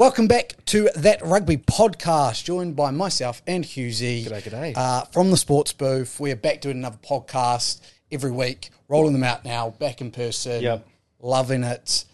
Welcome 0.00 0.28
back 0.28 0.54
to 0.64 0.88
that 0.96 1.20
rugby 1.22 1.58
podcast, 1.58 2.44
joined 2.44 2.74
by 2.74 2.90
myself 2.90 3.42
and 3.46 3.62
Husey. 3.62 4.24
G'day, 4.24 4.42
g'day. 4.42 4.72
Uh, 4.74 5.04
from 5.12 5.30
the 5.30 5.36
sports 5.36 5.74
booth, 5.74 6.18
we 6.18 6.30
are 6.32 6.36
back 6.36 6.62
doing 6.62 6.78
another 6.78 6.96
podcast 7.06 7.82
every 8.10 8.30
week, 8.30 8.70
rolling 8.88 9.12
them 9.12 9.22
out 9.24 9.44
now, 9.44 9.68
back 9.68 10.00
in 10.00 10.10
person. 10.10 10.62
Yep. 10.62 10.86
Loving 11.20 11.64
it. 11.64 12.06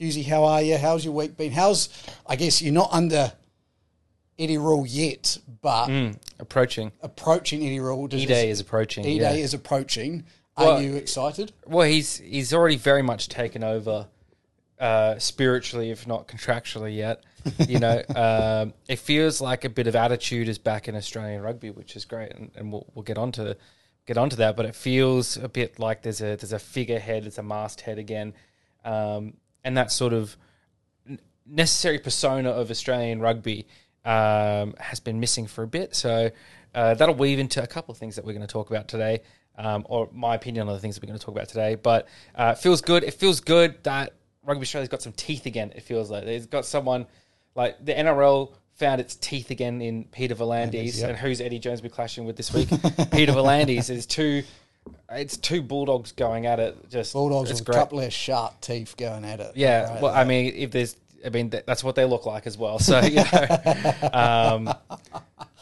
Husey, 0.00 0.24
how 0.24 0.44
are 0.44 0.62
you? 0.62 0.78
How's 0.78 1.04
your 1.04 1.12
week 1.12 1.36
been? 1.36 1.52
How's, 1.52 1.90
I 2.26 2.36
guess 2.36 2.62
you're 2.62 2.72
not 2.72 2.88
under 2.90 3.30
Eddie 4.38 4.56
Rule 4.56 4.86
yet, 4.86 5.36
but 5.60 5.88
Mm, 5.88 6.16
approaching. 6.40 6.92
approaching 7.02 7.60
Eddie 7.62 7.78
Rule. 7.80 8.08
E 8.14 8.24
Day 8.24 8.48
is 8.48 8.60
approaching. 8.60 9.04
E 9.04 9.18
yeah. 9.20 9.32
Day 9.32 9.42
is 9.42 9.52
approaching. 9.52 10.24
Are 10.56 10.64
Well- 10.64 10.82
you 10.82 10.94
excited? 10.96 11.52
Well, 11.66 11.86
he's 11.86 12.16
he's 12.16 12.54
already 12.54 12.76
very 12.76 13.02
much 13.02 13.28
taken 13.28 13.62
over 13.62 14.06
uh, 14.80 15.18
spiritually, 15.18 15.90
if 15.90 16.06
not 16.06 16.26
contractually 16.26 16.96
yet. 16.96 17.22
You 17.68 17.78
know, 17.78 18.02
um, 18.14 18.74
it 18.88 18.98
feels 18.98 19.40
like 19.40 19.64
a 19.64 19.68
bit 19.68 19.86
of 19.86 19.96
attitude 19.96 20.48
is 20.48 20.58
back 20.58 20.88
in 20.88 20.96
Australian 20.96 21.42
rugby, 21.42 21.70
which 21.70 21.96
is 21.96 22.04
great, 22.04 22.32
and, 22.32 22.50
and 22.54 22.72
we'll, 22.72 22.86
we'll 22.94 23.02
get 23.02 23.18
onto 23.18 23.54
get 24.06 24.16
onto 24.16 24.36
that. 24.36 24.56
But 24.56 24.66
it 24.66 24.74
feels 24.74 25.36
a 25.36 25.48
bit 25.48 25.78
like 25.78 26.02
there's 26.02 26.20
a 26.20 26.36
there's 26.36 26.52
a 26.52 26.58
figurehead, 26.58 27.24
there's 27.24 27.38
a 27.38 27.42
masthead 27.42 27.98
again, 27.98 28.34
um, 28.84 29.34
and 29.62 29.76
that 29.76 29.92
sort 29.92 30.12
of 30.12 30.36
necessary 31.46 31.98
persona 31.98 32.50
of 32.50 32.70
Australian 32.70 33.20
rugby 33.20 33.66
um, 34.04 34.74
has 34.78 35.00
been 35.00 35.20
missing 35.20 35.46
for 35.46 35.62
a 35.62 35.66
bit. 35.66 35.94
So 35.94 36.30
uh, 36.74 36.94
that'll 36.94 37.14
weave 37.14 37.38
into 37.38 37.62
a 37.62 37.66
couple 37.66 37.92
of 37.92 37.98
things 37.98 38.16
that 38.16 38.24
we're 38.24 38.32
going 38.32 38.46
to 38.46 38.52
talk 38.52 38.70
about 38.70 38.88
today, 38.88 39.20
um, 39.56 39.84
or 39.88 40.08
my 40.12 40.34
opinion 40.34 40.68
on 40.68 40.74
the 40.74 40.80
things 40.80 40.94
that 40.94 41.02
we're 41.02 41.08
going 41.08 41.18
to 41.18 41.24
talk 41.24 41.34
about 41.34 41.48
today. 41.48 41.74
But 41.74 42.08
uh, 42.34 42.54
it 42.56 42.60
feels 42.60 42.80
good. 42.80 43.04
It 43.04 43.14
feels 43.14 43.40
good 43.40 43.82
that 43.84 44.14
Rugby 44.42 44.62
Australia's 44.62 44.88
got 44.88 45.02
some 45.02 45.12
teeth 45.12 45.46
again. 45.46 45.72
It 45.74 45.82
feels 45.82 46.10
like 46.10 46.24
they've 46.24 46.48
got 46.48 46.64
someone 46.64 47.06
like 47.54 47.84
the 47.84 47.92
NRL 47.92 48.52
found 48.74 49.00
its 49.00 49.14
teeth 49.14 49.50
again 49.50 49.80
in 49.80 50.04
Peter 50.04 50.34
V'Landys, 50.34 50.98
yep. 50.98 51.10
and 51.10 51.18
who's 51.18 51.40
Eddie 51.40 51.58
Jones 51.58 51.80
be 51.80 51.88
clashing 51.88 52.24
with 52.24 52.36
this 52.36 52.52
week? 52.52 52.68
Peter 53.12 53.32
V'Landys. 53.32 53.86
There's 53.88 54.06
two. 54.06 54.42
It's 55.10 55.36
two 55.36 55.62
bulldogs 55.62 56.12
going 56.12 56.44
at 56.46 56.60
it. 56.60 56.90
Just 56.90 57.12
Bulldogs 57.12 57.50
with 57.50 57.64
great. 57.64 57.76
a 57.76 57.78
couple 57.78 58.00
of 58.00 58.12
sharp 58.12 58.60
teeth 58.60 58.96
going 58.96 59.24
at 59.24 59.40
it. 59.40 59.52
Yeah, 59.54 59.92
Right, 59.94 60.02
well, 60.02 60.14
I 60.14 60.24
mean, 60.24 60.52
if 60.54 60.72
there's, 60.72 60.96
I 61.24 61.30
mean, 61.30 61.50
th- 61.50 61.64
that's 61.66 61.82
what 61.82 61.94
they 61.94 62.04
look 62.04 62.26
like 62.26 62.46
as 62.46 62.58
well. 62.58 62.78
So 62.78 63.00
you 63.00 63.22
know, 63.22 64.10
um, 64.12 64.74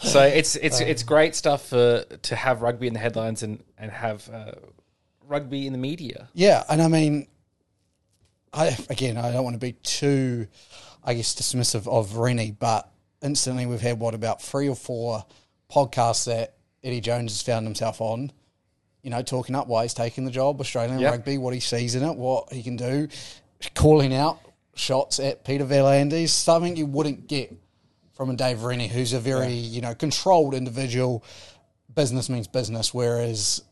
so 0.03 0.23
it's 0.23 0.57
it's 0.57 0.81
it's 0.81 1.03
great 1.03 1.35
stuff 1.35 1.69
for 1.69 2.05
to 2.23 2.37
have 2.37 2.63
rugby 2.63 2.87
in 2.89 2.95
the 2.95 2.99
headlines 2.99 3.43
and 3.43 3.63
and 3.79 3.91
have 3.91 4.29
uh, 4.33 4.53
rugby 5.27 5.67
in 5.67 5.73
the 5.73 5.79
media. 5.79 6.29
Yeah, 6.35 6.65
and 6.69 6.83
I 6.83 6.89
mean, 6.89 7.29
I 8.53 8.77
again, 8.91 9.17
I 9.17 9.33
don't 9.33 9.45
want 9.45 9.55
to 9.55 9.61
be 9.61 9.73
too, 9.73 10.47
I 11.05 11.15
guess, 11.15 11.35
dismissive 11.35 11.87
of 11.89 12.17
Rennie, 12.17 12.53
but 12.53 12.89
instantly 13.23 13.67
we've 13.67 13.81
had 13.81 13.99
what 13.99 14.15
about 14.15 14.43
three 14.43 14.69
or 14.69 14.77
four 14.77 15.25
podcasts 15.71 16.27
that 16.27 16.55
Eddie 16.85 17.01
Jones 17.01 17.33
has 17.33 17.43
found 17.43 17.67
himself 17.67 18.01
on. 18.01 18.31
You 19.03 19.11
know, 19.11 19.23
talking 19.23 19.55
up 19.55 19.67
why 19.67 19.83
he's 19.83 19.95
taking 19.95 20.25
the 20.25 20.31
job, 20.31 20.61
Australian 20.61 21.01
Yep. 21.01 21.11
rugby, 21.11 21.39
what 21.39 21.55
he 21.55 21.61
sees 21.61 21.95
in 21.97 22.05
it, 22.05 22.17
what 22.17 22.53
he 22.53 22.63
can 22.63 22.77
do, 22.77 23.09
calling 23.75 24.15
out 24.15 24.39
shots 24.75 25.19
at 25.19 25.45
Peter 25.45 25.65
V'Landys, 25.65 26.29
something 26.31 26.77
you 26.77 26.87
wouldn't 26.87 27.27
get 27.27 27.53
from 28.15 28.31
a 28.31 28.37
Dave 28.37 28.63
Rennie, 28.63 28.89
who's 28.89 29.13
a 29.13 29.19
very 29.19 29.53
you 29.53 29.81
know 29.81 29.95
controlled 29.95 30.55
individual. 30.55 31.25
Business 31.95 32.29
means 32.29 32.47
business, 32.47 32.95
whereas 32.95 33.63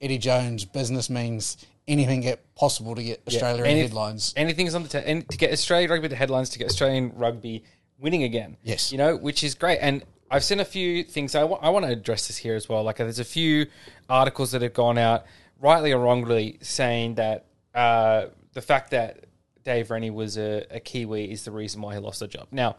Eddie 0.00 0.18
Jones, 0.18 0.64
business 0.64 1.10
means 1.10 1.56
anything 1.88 2.20
get 2.20 2.54
possible 2.54 2.94
to 2.94 3.02
get 3.02 3.22
Australia 3.26 3.64
in 3.64 3.70
Any- 3.70 3.80
headlines. 3.82 4.32
Anything's 4.36 4.74
on 4.74 4.82
the 4.84 4.88
ta- 4.88 4.98
and 4.98 5.28
to 5.30 5.36
get 5.36 5.52
Australian 5.52 5.90
rugby 5.90 6.08
to 6.08 6.16
headlines, 6.16 6.50
to 6.50 6.58
get 6.58 6.68
Australian 6.68 7.12
rugby 7.16 7.64
winning 7.98 8.22
again. 8.22 8.56
Yes. 8.62 8.92
you 8.92 8.98
know, 8.98 9.16
which 9.16 9.42
is 9.42 9.54
great. 9.56 9.78
And 9.80 10.04
I've 10.30 10.44
seen 10.44 10.60
a 10.60 10.64
few 10.64 11.02
things. 11.04 11.34
I 11.34 11.44
want 11.44 11.84
to 11.86 11.90
address 11.90 12.28
this 12.28 12.36
here 12.36 12.54
as 12.54 12.68
well. 12.68 12.82
Like, 12.84 12.98
there's 12.98 13.18
a 13.18 13.24
few 13.24 13.66
articles 14.08 14.52
that 14.52 14.60
have 14.62 14.74
gone 14.74 14.98
out, 14.98 15.24
rightly 15.58 15.92
or 15.92 15.98
wrongly, 16.00 16.58
saying 16.60 17.14
that 17.16 17.46
uh, 17.74 18.26
the 18.52 18.60
fact 18.62 18.90
that 18.90 19.24
Dave 19.64 19.90
Rennie 19.90 20.10
was 20.10 20.36
a, 20.36 20.66
a 20.70 20.80
Kiwi 20.80 21.30
is 21.32 21.44
the 21.44 21.50
reason 21.50 21.80
why 21.80 21.94
he 21.94 22.00
lost 22.00 22.20
the 22.20 22.28
job. 22.28 22.48
Now, 22.52 22.76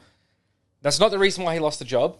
that's 0.82 1.00
not 1.00 1.10
the 1.12 1.20
reason 1.20 1.44
why 1.44 1.56
he 1.56 1.60
lost 1.60 1.80
the 1.80 1.86
job. 1.86 2.18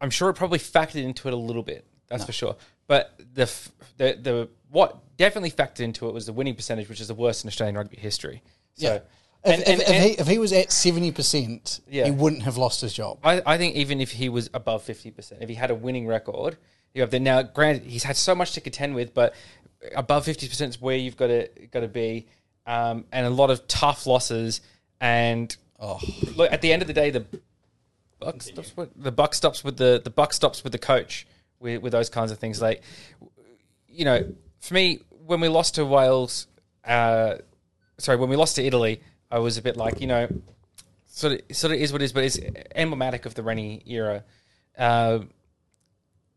I'm 0.00 0.10
sure 0.10 0.30
it 0.30 0.34
probably 0.34 0.58
factored 0.58 1.02
into 1.04 1.28
it 1.28 1.34
a 1.34 1.36
little 1.36 1.62
bit. 1.62 1.84
That's 2.08 2.24
for 2.24 2.32
sure. 2.32 2.56
But 2.88 3.14
the 3.34 3.42
f- 3.42 3.70
the 3.96 4.18
the 4.20 4.48
what 4.72 5.16
definitely 5.16 5.50
factored 5.50 5.80
into 5.80 6.08
it 6.08 6.14
was 6.14 6.26
the 6.26 6.32
winning 6.32 6.54
percentage, 6.56 6.88
which 6.88 7.00
is 7.00 7.06
the 7.08 7.14
worst 7.14 7.44
in 7.44 7.48
Australian 7.48 7.76
rugby 7.76 7.96
history. 7.96 8.42
So, 8.74 8.86
Yeah. 8.86 8.98
If, 9.44 9.52
and, 9.54 9.62
if, 9.62 9.68
and, 9.68 9.80
if, 9.82 9.88
and 9.88 10.04
he, 10.04 10.10
if 10.18 10.26
he 10.28 10.38
was 10.38 10.52
at 10.52 10.72
seventy 10.72 11.10
percent, 11.12 11.80
Yeah. 11.88 12.04
he 12.06 12.10
wouldn't 12.10 12.42
have 12.42 12.56
lost 12.56 12.80
his 12.80 12.92
job. 12.94 13.18
I, 13.22 13.42
I 13.44 13.58
think 13.58 13.76
even 13.76 14.00
if 14.00 14.12
he 14.12 14.28
was 14.28 14.48
above 14.54 14.82
fifty 14.82 15.10
percent, 15.10 15.42
if 15.42 15.48
he 15.48 15.54
had 15.54 15.70
a 15.70 15.74
winning 15.74 16.06
record, 16.06 16.56
you 16.94 17.02
have 17.02 17.10
the 17.10 17.20
now. 17.20 17.42
Granted, 17.42 17.84
he's 17.84 18.04
had 18.04 18.16
so 18.16 18.34
much 18.34 18.52
to 18.52 18.60
contend 18.60 18.94
with, 18.94 19.14
but 19.14 19.34
above 19.94 20.24
fifty 20.24 20.48
percent 20.48 20.70
is 20.74 20.80
where 20.80 20.96
you've 20.96 21.16
got 21.16 21.26
to 21.26 21.48
got 21.72 21.80
to 21.80 21.88
be, 21.88 22.26
um, 22.66 23.04
and 23.12 23.26
a 23.26 23.30
lot 23.30 23.50
of 23.50 23.66
tough 23.68 24.06
losses. 24.06 24.60
And 25.00 25.54
Oh, 25.80 25.98
look, 26.36 26.52
at 26.52 26.62
the 26.62 26.72
end 26.72 26.80
of 26.82 26.86
the 26.86 26.94
day, 26.94 27.10
the 27.10 27.26
buck 28.20 28.40
stops 28.42 28.76
with 28.76 28.90
the 28.94 29.10
buck 29.10 29.34
stops 29.34 29.64
with 29.64 29.76
the 29.76 30.00
the 30.02 30.10
buck 30.10 30.32
stops 30.32 30.62
with 30.62 30.72
the 30.72 30.78
coach 30.78 31.26
with 31.58 31.82
with 31.82 31.90
those 31.90 32.08
kinds 32.08 32.30
of 32.30 32.38
things. 32.38 32.62
Like, 32.62 32.82
you 33.88 34.04
know, 34.04 34.32
for 34.62 34.74
me, 34.74 35.00
when 35.26 35.40
we 35.40 35.48
lost 35.48 35.74
to 35.74 35.84
Wales, 35.84 36.46
uh, 36.84 37.34
sorry, 37.98 38.16
when 38.16 38.30
we 38.30 38.36
lost 38.36 38.56
to 38.56 38.64
Italy, 38.64 39.00
I 39.30 39.40
was 39.40 39.58
a 39.58 39.62
bit 39.62 39.76
like, 39.76 40.00
you 40.00 40.06
know, 40.06 40.28
sort 41.06 41.34
of 41.34 41.56
sort 41.56 41.72
of 41.72 41.80
is 41.80 41.92
what 41.92 42.00
it 42.00 42.06
is, 42.06 42.12
but 42.12 42.24
it's 42.24 42.38
emblematic 42.74 43.26
of 43.26 43.34
the 43.34 43.42
Rennie 43.42 43.82
era. 43.86 44.24
Uh, 44.78 45.20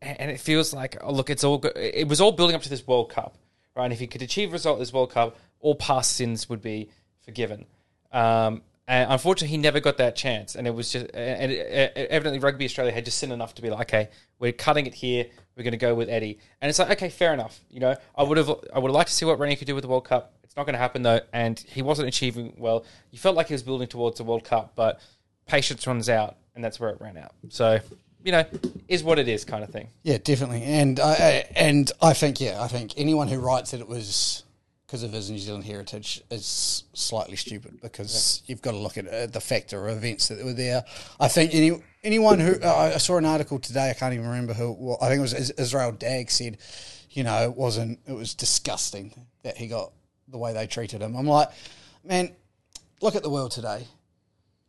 and 0.02 0.30
it 0.30 0.40
feels 0.40 0.74
like, 0.74 0.96
oh, 1.00 1.12
look, 1.12 1.30
it's 1.30 1.44
all 1.44 1.64
it 1.76 2.08
was 2.08 2.20
all 2.20 2.32
building 2.32 2.56
up 2.56 2.62
to 2.62 2.68
this 2.68 2.86
World 2.86 3.10
Cup, 3.10 3.36
right? 3.74 3.84
And 3.84 3.92
if 3.92 4.00
he 4.00 4.06
could 4.06 4.22
achieve 4.22 4.50
a 4.50 4.52
result 4.52 4.78
this 4.78 4.92
World 4.92 5.12
Cup, 5.12 5.36
all 5.60 5.74
past 5.74 6.12
sins 6.12 6.48
would 6.48 6.60
be 6.60 6.90
forgiven. 7.24 7.64
Um, 8.12 8.62
and 8.88 9.10
unfortunately, 9.10 9.48
he 9.48 9.56
never 9.56 9.80
got 9.80 9.96
that 9.98 10.14
chance. 10.14 10.54
And 10.54 10.66
it 10.66 10.70
was 10.70 10.92
just, 10.92 11.06
and 11.12 11.50
it, 11.50 11.92
evidently, 11.96 12.38
Rugby 12.38 12.64
Australia 12.64 12.92
had 12.92 13.04
just 13.04 13.18
seen 13.18 13.32
enough 13.32 13.54
to 13.56 13.62
be 13.62 13.70
like, 13.70 13.88
okay, 13.88 14.08
we're 14.38 14.52
cutting 14.52 14.86
it 14.86 14.94
here. 14.94 15.26
We're 15.56 15.64
going 15.64 15.72
to 15.72 15.78
go 15.78 15.94
with 15.94 16.08
Eddie. 16.08 16.38
And 16.60 16.68
it's 16.68 16.78
like, 16.78 16.90
okay, 16.90 17.08
fair 17.08 17.32
enough. 17.32 17.60
You 17.70 17.80
know, 17.80 17.96
I 18.14 18.22
would 18.22 18.38
have, 18.38 18.48
I 18.48 18.78
would 18.78 18.88
have 18.88 18.94
liked 18.94 19.08
to 19.08 19.14
see 19.14 19.24
what 19.24 19.38
Rennie 19.38 19.56
could 19.56 19.66
do 19.66 19.74
with 19.74 19.82
the 19.82 19.88
World 19.88 20.04
Cup. 20.04 20.34
It's 20.44 20.56
not 20.56 20.66
going 20.66 20.74
to 20.74 20.78
happen 20.78 21.02
though, 21.02 21.20
and 21.32 21.58
he 21.58 21.82
wasn't 21.82 22.08
achieving 22.08 22.54
well. 22.58 22.84
You 23.10 23.18
felt 23.18 23.36
like 23.36 23.48
he 23.48 23.54
was 23.54 23.62
building 23.62 23.88
towards 23.88 24.18
the 24.18 24.24
World 24.24 24.44
Cup, 24.44 24.72
but 24.76 25.00
patience 25.46 25.86
runs 25.86 26.08
out, 26.08 26.36
and 26.54 26.62
that's 26.64 26.78
where 26.78 26.90
it 26.90 27.00
ran 27.00 27.18
out. 27.18 27.32
So, 27.48 27.80
you 28.22 28.32
know, 28.32 28.44
is 28.88 29.02
what 29.02 29.18
it 29.18 29.28
is, 29.28 29.44
kind 29.44 29.64
of 29.64 29.70
thing. 29.70 29.88
yeah, 30.02 30.18
definitely. 30.18 30.62
And 30.62 31.00
I 31.00 31.46
and 31.54 31.90
I 32.00 32.12
think 32.12 32.40
yeah, 32.40 32.62
I 32.62 32.68
think 32.68 32.92
anyone 32.96 33.28
who 33.28 33.38
writes 33.38 33.72
that 33.72 33.80
it 33.80 33.88
was 33.88 34.44
because 34.86 35.02
of 35.02 35.12
his 35.12 35.30
New 35.30 35.38
Zealand 35.38 35.64
heritage 35.64 36.22
is 36.30 36.84
slightly 36.92 37.34
stupid 37.34 37.80
because 37.80 38.42
you've 38.46 38.62
got 38.62 38.70
to 38.70 38.76
look 38.76 38.96
at 38.96 39.08
uh, 39.08 39.26
the 39.26 39.40
factor 39.40 39.88
of 39.88 39.96
events 39.96 40.28
that 40.28 40.44
were 40.44 40.52
there. 40.52 40.84
I 41.18 41.26
think 41.28 41.54
any 41.54 41.82
anyone 42.04 42.38
who 42.38 42.54
uh, 42.62 42.92
I 42.94 42.98
saw 42.98 43.16
an 43.16 43.24
article 43.24 43.58
today, 43.58 43.90
I 43.90 43.94
can't 43.94 44.14
even 44.14 44.26
remember 44.26 44.54
who. 44.54 44.72
Well, 44.78 44.98
I 45.00 45.08
think 45.08 45.18
it 45.18 45.22
was 45.22 45.50
Israel 45.50 45.92
Dagg 45.92 46.30
said, 46.30 46.58
you 47.10 47.24
know, 47.24 47.42
it 47.42 47.56
wasn't. 47.56 47.98
It 48.06 48.12
was 48.12 48.34
disgusting 48.34 49.26
that 49.42 49.56
he 49.56 49.66
got 49.66 49.92
the 50.28 50.38
way 50.38 50.52
they 50.52 50.66
treated 50.66 51.02
him. 51.02 51.16
I'm 51.16 51.26
like, 51.26 51.48
man, 52.04 52.34
look 53.00 53.16
at 53.16 53.22
the 53.22 53.30
world 53.30 53.50
today. 53.50 53.86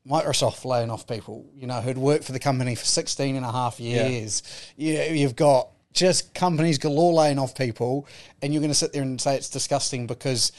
Microsoft 0.09 0.63
laying 0.66 0.89
off 0.89 1.05
people, 1.05 1.45
you 1.53 1.67
know, 1.67 1.81
who'd 1.81 1.97
worked 1.97 2.23
for 2.23 2.31
the 2.31 2.39
company 2.39 2.75
for 2.75 2.85
16 2.85 3.35
and 3.35 3.45
a 3.45 3.51
half 3.51 3.79
years. 3.79 4.41
You, 4.78 4.94
you've 4.94 5.35
got 5.35 5.69
just 5.97 6.34
companies 6.34 6.78
galore 6.78 7.12
laying 7.13 7.40
off 7.40 7.56
people, 7.56 8.08
and 8.41 8.53
you're 8.53 8.62
going 8.62 8.72
to 8.72 8.75
sit 8.75 8.94
there 8.94 9.02
and 9.02 9.19
say 9.19 9.35
it's 9.35 9.50
disgusting 9.50 10.08
because 10.08 10.52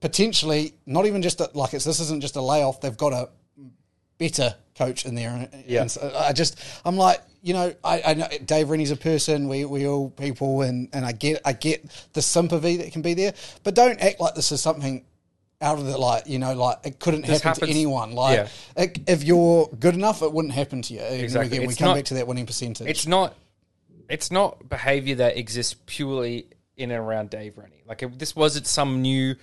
potentially, 0.00 0.74
not 0.86 1.06
even 1.06 1.22
just 1.22 1.40
a, 1.40 1.50
like 1.54 1.74
it's 1.74 1.84
this 1.84 2.00
isn't 2.00 2.20
just 2.22 2.36
a 2.36 2.40
layoff, 2.42 2.80
they've 2.80 2.96
got 2.96 3.12
a 3.12 3.28
better 4.18 4.54
coach 4.76 5.04
in 5.06 5.14
there. 5.14 5.30
And, 5.30 5.64
Yeah. 5.66 5.82
and 5.82 5.90
so 5.90 6.12
I 6.16 6.32
just, 6.32 6.58
I'm 6.84 6.96
like, 6.96 7.20
you 7.42 7.52
know, 7.54 7.72
I, 7.84 8.02
I 8.06 8.14
know 8.14 8.28
Dave 8.44 8.70
Rennie's 8.70 8.90
a 8.90 8.96
person. 8.96 9.48
We 9.48 9.64
we 9.64 9.86
all 9.86 10.10
people, 10.10 10.62
and 10.62 10.88
and 10.92 11.04
I 11.06 11.12
get 11.12 11.40
I 11.44 11.52
get 11.52 11.88
the 12.14 12.22
sympathy 12.22 12.76
that 12.78 12.92
can 12.92 13.02
be 13.02 13.14
there, 13.14 13.32
but 13.62 13.74
don't 13.76 14.00
act 14.00 14.20
like 14.20 14.34
this 14.34 14.50
is 14.50 14.60
something 14.60 15.04
out 15.60 15.78
of 15.78 15.86
the 15.86 15.96
like 15.98 16.26
you 16.28 16.38
know 16.38 16.54
like 16.54 16.78
it 16.84 16.98
couldn't 16.98 17.26
This 17.26 17.42
happen 17.42 17.64
to 17.68 17.70
anyone. 17.70 18.12
Like 18.12 18.36
yeah. 18.38 18.82
it, 18.82 18.98
if 19.06 19.22
you're 19.22 19.68
good 19.78 19.94
enough, 19.94 20.22
it 20.22 20.32
wouldn't 20.32 20.54
happen 20.54 20.82
to 20.82 20.94
you. 20.94 21.00
And 21.00 21.20
Exactly. 21.22 21.56
Again, 21.58 21.66
we 21.68 21.72
It's 21.72 21.78
come 21.78 21.88
not- 21.88 21.94
back 21.96 22.04
to 22.06 22.14
that 22.14 22.26
winning 22.26 22.46
percentage. 22.46 22.86
It's 22.88 23.06
not, 23.06 23.34
it's 24.08 24.30
not 24.30 24.68
behavior 24.68 25.16
that 25.16 25.36
exists 25.36 25.76
purely 25.86 26.48
in 26.76 26.90
and 26.90 27.00
around 27.00 27.30
Dave 27.30 27.58
Rennie. 27.58 27.82
Like 27.86 28.02
it, 28.02 28.18
this 28.18 28.34
wasn't 28.34 28.66
some 28.66 29.02
new 29.02 29.36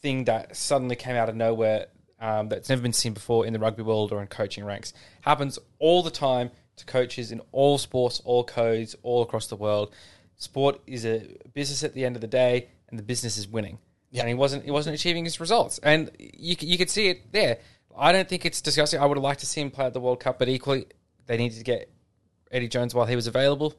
thing 0.00 0.24
that 0.24 0.56
suddenly 0.56 0.96
came 0.96 1.16
out 1.16 1.28
of 1.28 1.36
nowhere 1.36 1.86
um, 2.20 2.48
that's 2.48 2.68
never 2.68 2.82
been 2.82 2.92
seen 2.92 3.14
before 3.14 3.46
in 3.46 3.52
the 3.52 3.58
rugby 3.58 3.82
world 3.82 4.12
or 4.12 4.20
in 4.20 4.26
coaching 4.26 4.64
ranks. 4.64 4.92
Happens 5.22 5.58
all 5.78 6.02
the 6.02 6.10
time 6.10 6.50
to 6.76 6.84
coaches 6.84 7.32
in 7.32 7.40
all 7.52 7.78
sports, 7.78 8.20
all 8.24 8.44
codes, 8.44 8.94
all 9.02 9.22
across 9.22 9.46
the 9.46 9.56
world. 9.56 9.94
Sport 10.36 10.80
is 10.86 11.04
a 11.06 11.36
business 11.54 11.84
at 11.84 11.94
the 11.94 12.04
end 12.04 12.16
of 12.16 12.22
the 12.22 12.28
day, 12.28 12.68
and 12.88 12.98
the 12.98 13.02
business 13.02 13.36
is 13.36 13.46
winning. 13.46 13.78
Yeah. 14.10 14.22
And 14.22 14.28
he 14.28 14.34
wasn't 14.34 14.64
he 14.64 14.70
wasn't 14.70 14.94
achieving 14.94 15.24
his 15.24 15.38
results, 15.38 15.78
and 15.78 16.10
you 16.18 16.56
you 16.58 16.76
could 16.76 16.90
see 16.90 17.08
it 17.08 17.32
there. 17.32 17.58
I 17.96 18.12
don't 18.12 18.28
think 18.28 18.46
it's 18.46 18.60
disgusting. 18.60 19.00
I 19.00 19.06
would 19.06 19.16
have 19.16 19.22
liked 19.22 19.40
to 19.40 19.46
see 19.46 19.60
him 19.60 19.70
play 19.70 19.86
at 19.86 19.92
the 19.92 20.00
World 20.00 20.20
Cup, 20.20 20.38
but 20.38 20.48
equally, 20.48 20.86
they 21.26 21.36
needed 21.36 21.58
to 21.58 21.64
get 21.64 21.90
Eddie 22.50 22.68
Jones 22.68 22.94
while 22.94 23.06
he 23.06 23.16
was 23.16 23.26
available. 23.26 23.74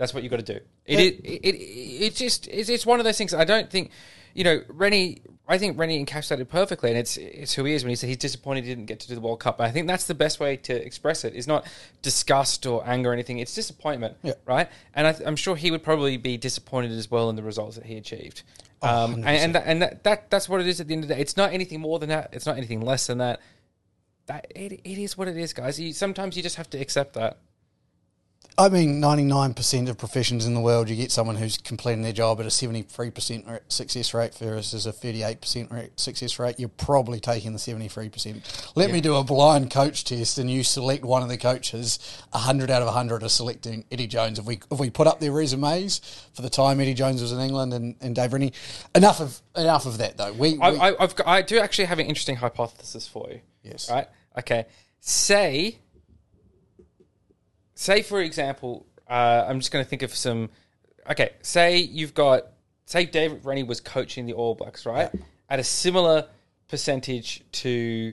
That's 0.00 0.14
what 0.14 0.22
you 0.22 0.30
got 0.30 0.38
to 0.44 0.54
do. 0.54 0.60
It, 0.86 0.98
Yeah. 0.98 0.98
it, 1.00 1.20
it, 1.24 1.44
it, 1.44 1.58
it's 2.06 2.18
just 2.18 2.48
it's, 2.48 2.70
it's 2.70 2.86
one 2.86 3.00
of 3.00 3.04
those 3.04 3.18
things. 3.18 3.34
I 3.34 3.44
don't 3.44 3.68
think 3.70 3.90
you 4.32 4.44
know 4.44 4.62
Rennie. 4.68 5.20
I 5.46 5.58
think 5.58 5.78
Rennie 5.78 6.02
encapsulated 6.02 6.48
perfectly, 6.48 6.88
and 6.88 6.98
it's 6.98 7.18
it's 7.18 7.52
who 7.52 7.64
he 7.64 7.74
is 7.74 7.84
when 7.84 7.90
he 7.90 7.96
said 7.96 8.06
he's 8.06 8.16
disappointed 8.16 8.64
he 8.64 8.70
didn't 8.70 8.86
get 8.86 8.98
to 9.00 9.08
do 9.08 9.14
the 9.14 9.20
World 9.20 9.40
Cup. 9.40 9.58
But 9.58 9.64
I 9.66 9.72
think 9.72 9.86
that's 9.88 10.06
the 10.06 10.14
best 10.14 10.40
way 10.40 10.56
to 10.56 10.74
express 10.86 11.22
it. 11.24 11.34
It's 11.36 11.46
not 11.46 11.66
disgust 12.00 12.64
or 12.64 12.82
anger 12.88 13.10
or 13.10 13.12
anything. 13.12 13.40
It's 13.40 13.54
disappointment, 13.54 14.16
Yeah. 14.22 14.32
right? 14.46 14.68
And 14.94 15.06
I, 15.06 15.14
I'm 15.26 15.36
sure 15.36 15.54
he 15.54 15.70
would 15.70 15.82
probably 15.82 16.16
be 16.16 16.38
disappointed 16.38 16.92
as 16.92 17.10
well 17.10 17.28
in 17.28 17.36
the 17.36 17.42
results 17.42 17.76
that 17.76 17.84
he 17.84 17.96
achieved. 17.98 18.42
Oh, 18.80 19.04
Um, 19.04 19.14
and 19.16 19.26
and, 19.26 19.54
that, 19.54 19.64
and 19.66 19.82
that, 19.82 20.04
that 20.04 20.30
that's 20.30 20.48
what 20.48 20.62
it 20.62 20.66
is 20.66 20.80
at 20.80 20.88
the 20.88 20.94
end 20.94 21.04
of 21.04 21.08
the 21.08 21.14
day. 21.16 21.20
It's 21.20 21.36
not 21.36 21.52
anything 21.52 21.80
more 21.80 21.98
than 21.98 22.08
that. 22.08 22.30
It's 22.32 22.46
not 22.46 22.56
anything 22.56 22.80
less 22.80 23.06
than 23.06 23.18
that. 23.18 23.40
That 24.26 24.46
it, 24.54 24.72
it 24.84 24.98
is 24.98 25.18
what 25.18 25.28
it 25.28 25.36
is, 25.36 25.52
guys. 25.52 25.78
You, 25.78 25.92
sometimes 25.92 26.36
you 26.38 26.42
just 26.42 26.56
have 26.56 26.70
to 26.70 26.78
accept 26.78 27.12
that. 27.14 27.36
I 28.58 28.68
mean, 28.68 29.00
99% 29.00 29.88
of 29.88 29.96
professions 29.96 30.46
in 30.46 30.54
the 30.54 30.60
world, 30.60 30.88
you 30.88 30.96
get 30.96 31.10
someone 31.10 31.36
who's 31.36 31.56
completing 31.56 32.02
their 32.02 32.12
job 32.12 32.40
at 32.40 32.46
a 32.46 32.50
73% 32.50 33.60
success 33.68 34.14
rate 34.14 34.34
versus 34.34 34.86
a 34.86 34.92
38% 34.92 35.90
success 35.96 36.38
rate. 36.38 36.58
You're 36.58 36.68
probably 36.68 37.20
taking 37.20 37.52
the 37.52 37.58
73%. 37.58 38.72
Let 38.74 38.90
me 38.90 39.00
do 39.00 39.16
a 39.16 39.24
blind 39.24 39.70
coach 39.70 40.04
test 40.04 40.38
and 40.38 40.50
you 40.50 40.62
select 40.62 41.04
one 41.04 41.22
of 41.22 41.28
the 41.28 41.38
coaches. 41.38 41.98
100 42.32 42.70
out 42.70 42.82
of 42.82 42.86
100 42.86 43.22
are 43.22 43.28
selecting 43.28 43.84
Eddie 43.90 44.06
Jones. 44.06 44.38
If 44.38 44.44
we, 44.44 44.60
if 44.70 44.78
we 44.78 44.90
put 44.90 45.06
up 45.06 45.20
their 45.20 45.32
resumes 45.32 46.00
for 46.34 46.42
the 46.42 46.50
time 46.50 46.80
Eddie 46.80 46.94
Jones 46.94 47.22
was 47.22 47.32
in 47.32 47.40
England 47.40 47.72
and, 47.72 47.96
and 48.00 48.14
Dave 48.14 48.32
Rennie, 48.32 48.52
enough 48.94 49.20
of, 49.20 49.40
enough 49.56 49.86
of 49.86 49.98
that 49.98 50.16
though. 50.16 50.32
We, 50.32 50.54
we 50.54 50.60
I, 50.60 50.90
I, 50.90 51.02
I've 51.02 51.16
got, 51.16 51.26
I 51.26 51.42
do 51.42 51.58
actually 51.58 51.86
have 51.86 51.98
an 51.98 52.06
interesting 52.06 52.36
hypothesis 52.36 53.08
for 53.08 53.28
you. 53.30 53.40
Yes. 53.62 53.90
Right. 53.90 54.08
Okay. 54.38 54.66
Say. 55.00 55.78
Say 57.80 58.02
for 58.02 58.20
example, 58.20 58.84
uh, 59.08 59.46
I'm 59.48 59.58
just 59.58 59.72
going 59.72 59.82
to 59.82 59.88
think 59.88 60.02
of 60.02 60.14
some. 60.14 60.50
Okay. 61.10 61.30
Say 61.40 61.78
you've 61.78 62.12
got. 62.12 62.48
Say 62.84 63.06
David 63.06 63.42
Rennie 63.42 63.62
was 63.62 63.80
coaching 63.80 64.26
the 64.26 64.34
All 64.34 64.54
Blacks, 64.54 64.84
right? 64.84 65.10
At 65.48 65.60
a 65.60 65.64
similar 65.64 66.26
percentage 66.68 67.42
to. 67.52 68.12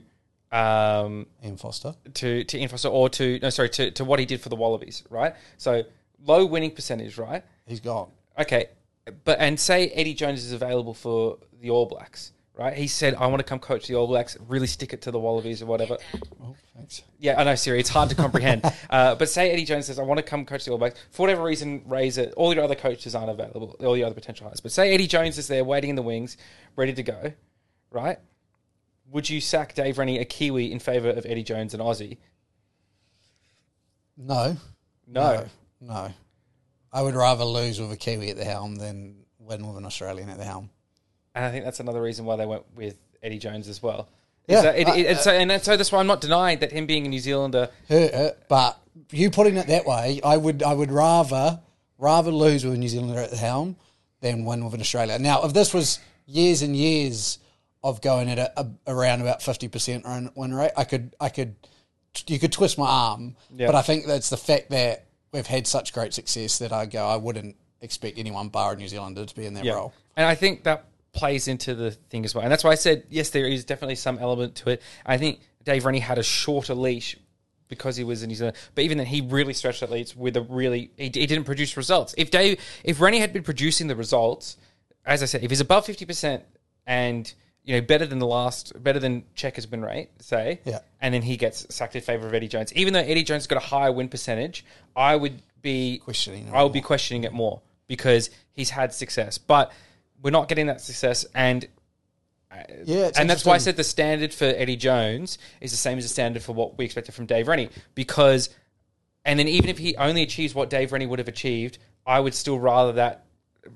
Um, 0.50 1.26
Ian 1.44 1.58
Foster. 1.58 1.94
to 2.14 2.44
to 2.44 2.58
Ian 2.58 2.70
Foster 2.70 2.88
or 2.88 3.10
to 3.10 3.38
no 3.42 3.50
sorry 3.50 3.68
to, 3.68 3.90
to 3.90 4.06
what 4.06 4.18
he 4.18 4.24
did 4.24 4.40
for 4.40 4.48
the 4.48 4.56
Wallabies, 4.56 5.04
right? 5.10 5.34
So 5.58 5.82
low 6.24 6.46
winning 6.46 6.70
percentage, 6.70 7.18
right? 7.18 7.44
He's 7.66 7.80
gone. 7.80 8.10
Okay, 8.38 8.70
but 9.24 9.38
and 9.38 9.60
say 9.60 9.88
Eddie 9.88 10.14
Jones 10.14 10.42
is 10.46 10.52
available 10.52 10.94
for 10.94 11.36
the 11.60 11.68
All 11.68 11.84
Blacks, 11.84 12.32
right? 12.58 12.76
He 12.76 12.88
said, 12.88 13.14
"I 13.14 13.26
want 13.28 13.38
to 13.38 13.44
come 13.44 13.58
coach 13.58 13.86
the 13.86 13.94
All 13.94 14.06
Blacks, 14.06 14.36
really 14.48 14.66
stick 14.66 14.92
it 14.92 15.02
to 15.02 15.10
the 15.10 15.18
Wallabies 15.18 15.62
or 15.62 15.66
whatever." 15.66 15.96
Oh, 16.42 16.56
thanks. 16.76 17.02
Yeah, 17.18 17.40
I 17.40 17.44
know, 17.44 17.54
Siri. 17.54 17.80
It's 17.80 17.88
hard 17.88 18.10
to 18.10 18.16
comprehend. 18.16 18.64
uh, 18.90 19.14
but 19.14 19.28
say 19.28 19.50
Eddie 19.50 19.64
Jones 19.64 19.86
says, 19.86 19.98
"I 19.98 20.02
want 20.02 20.18
to 20.18 20.22
come 20.24 20.44
coach 20.44 20.64
the 20.64 20.72
All 20.72 20.78
Blacks." 20.78 20.98
For 21.10 21.22
whatever 21.22 21.42
reason, 21.42 21.82
raise 21.86 22.18
it. 22.18 22.34
All 22.36 22.52
your 22.52 22.64
other 22.64 22.74
coaches 22.74 23.14
aren't 23.14 23.30
available. 23.30 23.76
All 23.80 23.96
your 23.96 24.06
other 24.06 24.14
potential 24.14 24.46
hires. 24.46 24.60
But 24.60 24.72
say 24.72 24.92
Eddie 24.92 25.06
Jones 25.06 25.38
is 25.38 25.48
there, 25.48 25.64
waiting 25.64 25.90
in 25.90 25.96
the 25.96 26.02
wings, 26.02 26.36
ready 26.76 26.92
to 26.92 27.02
go, 27.02 27.32
right? 27.90 28.18
Would 29.10 29.30
you 29.30 29.40
sack 29.40 29.74
Dave 29.74 29.96
Rennie, 29.96 30.18
a 30.18 30.24
Kiwi, 30.24 30.70
in 30.70 30.80
favour 30.80 31.10
of 31.10 31.24
Eddie 31.24 31.44
Jones, 31.44 31.72
an 31.72 31.80
Aussie? 31.80 32.18
No. 34.16 34.56
No. 35.06 35.32
No. 35.32 35.46
No. 35.80 36.12
I 36.92 37.02
would 37.02 37.14
rather 37.14 37.44
lose 37.44 37.80
with 37.80 37.92
a 37.92 37.96
Kiwi 37.96 38.30
at 38.30 38.36
the 38.36 38.44
helm 38.44 38.76
than 38.76 39.24
win 39.38 39.66
with 39.66 39.76
an 39.76 39.86
Australian 39.86 40.28
at 40.28 40.38
the 40.38 40.44
helm. 40.44 40.70
And 41.38 41.46
I 41.46 41.52
think 41.52 41.64
that's 41.64 41.78
another 41.78 42.02
reason 42.02 42.24
why 42.24 42.34
they 42.34 42.46
went 42.46 42.64
with 42.74 42.96
Eddie 43.22 43.38
Jones 43.38 43.68
as 43.68 43.80
well. 43.80 44.08
Yeah, 44.48 44.72
it, 44.72 44.88
uh, 44.88 44.94
it, 44.94 45.06
and 45.06 45.18
so, 45.18 45.30
and 45.30 45.62
so 45.62 45.76
that's 45.76 45.92
why 45.92 46.00
I'm 46.00 46.08
not 46.08 46.20
denying 46.20 46.58
that 46.58 46.72
him 46.72 46.84
being 46.84 47.06
a 47.06 47.08
New 47.08 47.20
Zealander. 47.20 47.70
Hurt 47.88 48.12
it, 48.12 48.44
but 48.48 48.80
you 49.12 49.30
putting 49.30 49.56
it 49.56 49.68
that 49.68 49.86
way, 49.86 50.20
I 50.24 50.36
would 50.36 50.64
I 50.64 50.74
would 50.74 50.90
rather 50.90 51.60
rather 51.96 52.32
lose 52.32 52.64
with 52.64 52.74
a 52.74 52.76
New 52.76 52.88
Zealander 52.88 53.20
at 53.20 53.30
the 53.30 53.36
helm 53.36 53.76
than 54.20 54.46
win 54.46 54.64
with 54.64 54.74
an 54.74 54.80
Australia. 54.80 55.16
Now, 55.20 55.44
if 55.44 55.52
this 55.52 55.72
was 55.72 56.00
years 56.26 56.62
and 56.62 56.74
years 56.74 57.38
of 57.84 58.00
going 58.00 58.28
at 58.28 58.38
a, 58.38 58.60
a, 58.60 58.68
around 58.88 59.20
about 59.20 59.40
fifty 59.40 59.68
percent 59.68 60.04
win 60.34 60.52
rate, 60.52 60.72
I 60.76 60.82
could 60.82 61.14
I 61.20 61.28
could 61.28 61.54
you 62.26 62.40
could 62.40 62.50
twist 62.50 62.78
my 62.78 62.88
arm, 62.88 63.36
but 63.56 63.76
I 63.76 63.82
think 63.82 64.06
that's 64.06 64.30
the 64.30 64.36
fact 64.36 64.70
that 64.70 65.06
we've 65.30 65.46
had 65.46 65.68
such 65.68 65.92
great 65.92 66.14
success 66.14 66.58
that 66.58 66.72
I 66.72 66.86
go 66.86 67.06
I 67.06 67.16
wouldn't 67.16 67.54
expect 67.80 68.18
anyone 68.18 68.48
bar 68.48 68.72
a 68.72 68.76
New 68.76 68.88
Zealander 68.88 69.24
to 69.24 69.36
be 69.36 69.46
in 69.46 69.54
that 69.54 69.64
role. 69.64 69.92
And 70.16 70.26
I 70.26 70.34
think 70.34 70.64
that 70.64 70.86
plays 71.12 71.48
into 71.48 71.74
the 71.74 71.90
thing 71.90 72.24
as 72.24 72.34
well. 72.34 72.42
And 72.42 72.52
that's 72.52 72.64
why 72.64 72.70
I 72.70 72.76
said, 72.76 73.04
yes, 73.10 73.30
there 73.30 73.46
is 73.46 73.64
definitely 73.64 73.94
some 73.96 74.18
element 74.18 74.54
to 74.56 74.70
it. 74.70 74.82
I 75.06 75.18
think 75.18 75.40
Dave 75.64 75.84
Rennie 75.84 75.98
had 76.00 76.18
a 76.18 76.22
shorter 76.22 76.74
leash 76.74 77.16
because 77.68 77.96
he 77.96 78.04
was 78.04 78.22
in 78.22 78.34
Zealand. 78.34 78.56
But 78.74 78.84
even 78.84 78.98
then, 78.98 79.06
he 79.06 79.20
really 79.20 79.52
stretched 79.52 79.80
that 79.80 79.90
leash 79.90 80.14
with 80.16 80.36
a 80.36 80.42
really, 80.42 80.90
he, 80.96 81.04
he 81.04 81.26
didn't 81.26 81.44
produce 81.44 81.76
results. 81.76 82.14
If 82.16 82.30
Dave, 82.30 82.60
if 82.84 83.00
Rennie 83.00 83.18
had 83.20 83.32
been 83.32 83.42
producing 83.42 83.86
the 83.88 83.96
results, 83.96 84.56
as 85.04 85.22
I 85.22 85.26
said, 85.26 85.42
if 85.44 85.50
he's 85.50 85.60
above 85.60 85.86
50% 85.86 86.40
and, 86.86 87.32
you 87.64 87.74
know, 87.74 87.80
better 87.82 88.06
than 88.06 88.18
the 88.18 88.26
last, 88.26 88.82
better 88.82 88.98
than 88.98 89.24
check 89.34 89.56
has 89.56 89.66
been 89.66 89.84
rate, 89.84 90.08
say, 90.20 90.60
Yeah. 90.64 90.78
and 91.00 91.12
then 91.12 91.22
he 91.22 91.36
gets 91.36 91.66
sacked 91.74 91.96
in 91.96 92.02
favor 92.02 92.26
of 92.26 92.32
Eddie 92.34 92.48
Jones. 92.48 92.72
Even 92.74 92.94
though 92.94 93.00
Eddie 93.00 93.24
Jones 93.24 93.46
got 93.46 93.56
a 93.56 93.66
higher 93.66 93.92
win 93.92 94.08
percentage, 94.08 94.64
I 94.96 95.16
would 95.16 95.42
be 95.60 95.98
Questioning 95.98 96.48
I 96.54 96.62
would 96.62 96.72
be 96.72 96.80
questioning 96.80 97.24
it 97.24 97.32
more 97.32 97.60
because 97.88 98.30
he's 98.52 98.70
had 98.70 98.94
success, 98.94 99.38
but 99.38 99.72
we're 100.22 100.30
not 100.30 100.48
getting 100.48 100.66
that 100.66 100.80
success, 100.80 101.24
and 101.34 101.66
uh, 102.50 102.56
Yeah, 102.84 103.10
and 103.16 103.28
that's 103.28 103.44
why 103.44 103.54
I 103.54 103.58
said 103.58 103.76
the 103.76 103.84
standard 103.84 104.32
for 104.32 104.44
Eddie 104.44 104.76
Jones 104.76 105.38
is 105.60 105.70
the 105.70 105.76
same 105.76 105.98
as 105.98 106.04
the 106.04 106.08
standard 106.08 106.42
for 106.42 106.52
what 106.52 106.78
we 106.78 106.84
expected 106.84 107.14
from 107.14 107.26
Dave 107.26 107.48
Rennie 107.48 107.70
because, 107.94 108.50
and 109.24 109.38
then 109.38 109.48
even 109.48 109.70
if 109.70 109.78
he 109.78 109.96
only 109.96 110.22
achieves 110.22 110.54
what 110.54 110.70
Dave 110.70 110.92
Rennie 110.92 111.06
would 111.06 111.18
have 111.18 111.28
achieved, 111.28 111.78
I 112.06 112.20
would 112.20 112.34
still 112.34 112.58
rather 112.58 112.92
that 112.94 113.26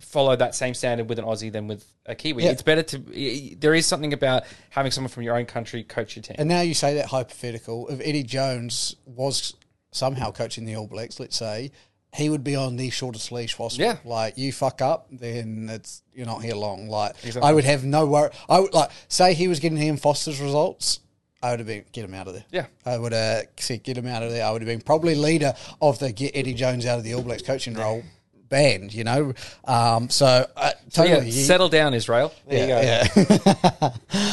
follow 0.00 0.34
that 0.36 0.54
same 0.54 0.74
standard 0.74 1.08
with 1.08 1.18
an 1.18 1.24
Aussie 1.24 1.52
than 1.52 1.68
with 1.68 1.84
a 2.06 2.14
Kiwi. 2.14 2.44
Yeah. 2.44 2.50
It's 2.50 2.62
better 2.62 2.82
to. 2.82 3.56
There 3.58 3.74
is 3.74 3.86
something 3.86 4.12
about 4.12 4.44
having 4.70 4.90
someone 4.90 5.10
from 5.10 5.22
your 5.22 5.36
own 5.36 5.46
country 5.46 5.82
coach 5.84 6.16
your 6.16 6.22
team. 6.22 6.36
And 6.38 6.48
now 6.48 6.60
you 6.60 6.74
say 6.74 6.94
that 6.94 7.06
hypothetical. 7.06 7.88
If 7.88 8.00
Eddie 8.00 8.22
Jones 8.22 8.96
was 9.06 9.54
somehow 9.90 10.30
coaching 10.30 10.64
the 10.64 10.76
All 10.76 10.86
Blacks, 10.86 11.20
let's 11.20 11.36
say, 11.36 11.70
he 12.14 12.28
would 12.28 12.44
be 12.44 12.54
on 12.56 12.76
the 12.76 12.90
shortest 12.90 13.32
leash 13.32 13.56
possible. 13.56 13.84
Yeah. 13.84 13.96
Like 14.04 14.36
you 14.36 14.52
fuck 14.52 14.82
up, 14.82 15.06
then 15.10 15.68
it's 15.72 16.02
you're 16.14 16.26
not 16.26 16.42
here 16.42 16.54
long. 16.54 16.88
Like 16.88 17.12
Exactly. 17.24 17.42
I 17.48 17.52
would 17.52 17.64
have 17.64 17.84
no 17.84 18.06
worry. 18.06 18.30
I 18.48 18.60
would 18.60 18.74
like 18.74 18.90
say 19.08 19.34
he 19.34 19.48
was 19.48 19.60
getting 19.60 19.78
him 19.78 19.96
Foster's 19.96 20.40
results. 20.40 21.00
I 21.42 21.50
would 21.50 21.58
have 21.60 21.66
been 21.66 21.84
get 21.92 22.04
him 22.04 22.14
out 22.14 22.28
of 22.28 22.34
there. 22.34 22.44
Yeah. 22.52 22.66
I 22.86 22.98
would 22.98 23.12
have 23.12 23.46
said 23.58 23.82
get 23.82 23.96
him 23.96 24.06
out 24.06 24.22
of 24.22 24.30
there. 24.30 24.44
I 24.44 24.50
would 24.50 24.60
have 24.62 24.68
been 24.68 24.80
probably 24.82 25.14
leader 25.14 25.54
of 25.80 25.98
the 25.98 26.12
get 26.12 26.36
Eddie 26.36 26.54
Jones 26.54 26.86
out 26.86 26.98
of 26.98 27.04
the 27.04 27.14
All 27.14 27.22
Blacks 27.22 27.42
coaching 27.42 27.74
role 27.74 28.02
band. 28.48 28.92
You 28.92 29.04
know, 29.04 29.32
um, 29.64 30.10
so 30.10 30.46
uh, 30.56 30.70
So 30.90 31.04
yeah, 31.04 31.22
you- 31.22 31.32
settle 31.32 31.68
down, 31.70 31.94
Israel. 31.94 32.32
There 32.46 32.60
you 32.60 32.66
go. 32.68 32.80
yeah. 32.80 33.90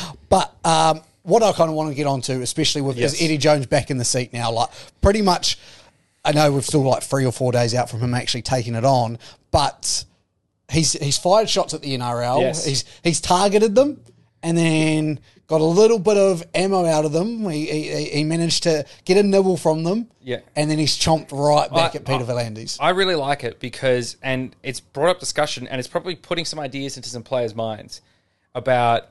but 0.29 0.53
um, 0.65 1.01
what 1.23 1.43
I 1.43 1.51
kind 1.53 1.69
of 1.69 1.75
want 1.75 1.89
to 1.89 1.95
get 1.95 2.07
onto, 2.07 2.41
especially 2.41 2.81
with 2.81 2.97
Yes. 2.97 3.13
is 3.13 3.21
Eddie 3.21 3.37
Jones 3.37 3.65
back 3.67 3.89
in 3.89 3.97
the 3.97 4.05
seat 4.05 4.33
now. 4.33 4.51
Like 4.51 4.69
pretty 5.01 5.21
much, 5.21 5.57
I 6.25 6.31
know 6.33 6.51
we're 6.51 6.61
still 6.61 6.81
like 6.83 7.03
three 7.03 7.25
or 7.25 7.31
four 7.31 7.51
days 7.51 7.73
out 7.73 7.89
from 7.89 7.99
him 8.01 8.13
actually 8.13 8.41
taking 8.41 8.75
it 8.75 8.85
on, 8.85 9.17
but 9.51 10.03
he's 10.71 10.93
he's 10.93 11.17
fired 11.17 11.49
shots 11.49 11.73
at 11.73 11.81
the 11.81 11.97
NRL. 11.97 12.41
Yes. 12.41 12.65
He's 12.65 12.83
he's 13.03 13.21
targeted 13.21 13.75
them, 13.75 14.01
and 14.43 14.57
then 14.57 15.19
got 15.47 15.61
a 15.61 15.65
little 15.65 15.97
bit 15.97 16.15
of 16.17 16.43
ammo 16.53 16.85
out 16.85 17.05
of 17.05 17.11
them. 17.11 17.49
He 17.49 17.65
he, 17.65 18.03
he 18.05 18.23
managed 18.23 18.63
to 18.63 18.85
get 19.05 19.17
a 19.17 19.23
nibble 19.23 19.57
from 19.57 19.83
them. 19.83 20.07
Yeah. 20.21 20.41
and 20.55 20.69
then 20.69 20.77
he's 20.77 20.95
chomped 20.95 21.31
right 21.31 21.71
back 21.71 21.95
I- 21.95 21.97
at 21.99 22.05
Peter 22.05 22.23
I- 22.23 22.27
V'Landys. 22.27 22.77
I 22.79 22.89
really 22.91 23.15
like 23.15 23.43
it 23.43 23.59
because, 23.59 24.15
and 24.21 24.55
it's 24.61 24.79
brought 24.79 25.09
up 25.09 25.19
discussion, 25.19 25.67
and 25.67 25.79
it's 25.79 25.87
probably 25.87 26.15
putting 26.15 26.45
some 26.45 26.59
ideas 26.59 26.97
into 26.97 27.09
some 27.09 27.23
players' 27.23 27.55
minds 27.55 28.01
about, 28.53 29.07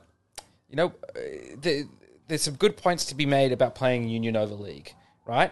you 0.69 0.77
know, 0.77 0.93
uh, 1.13 1.19
the, 1.59 1.89
there's 2.29 2.41
some 2.43 2.53
good 2.55 2.77
points 2.77 3.03
to 3.05 3.15
be 3.15 3.25
made 3.25 3.51
about 3.51 3.75
playing 3.75 4.07
union 4.07 4.37
over 4.37 4.53
league, 4.53 4.93
right? 5.25 5.51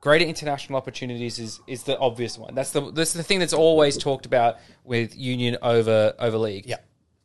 Greater 0.00 0.24
international 0.24 0.76
opportunities 0.76 1.38
is 1.38 1.60
is 1.66 1.82
the 1.82 1.98
obvious 1.98 2.38
one. 2.38 2.54
That's 2.54 2.70
the 2.70 2.92
that's 2.92 3.12
the 3.12 3.22
thing 3.22 3.38
that's 3.40 3.52
always 3.52 3.96
talked 3.98 4.26
about 4.26 4.58
with 4.84 5.16
union 5.16 5.56
over 5.62 6.14
over 6.18 6.38
league. 6.38 6.66
Yeah. 6.66 6.76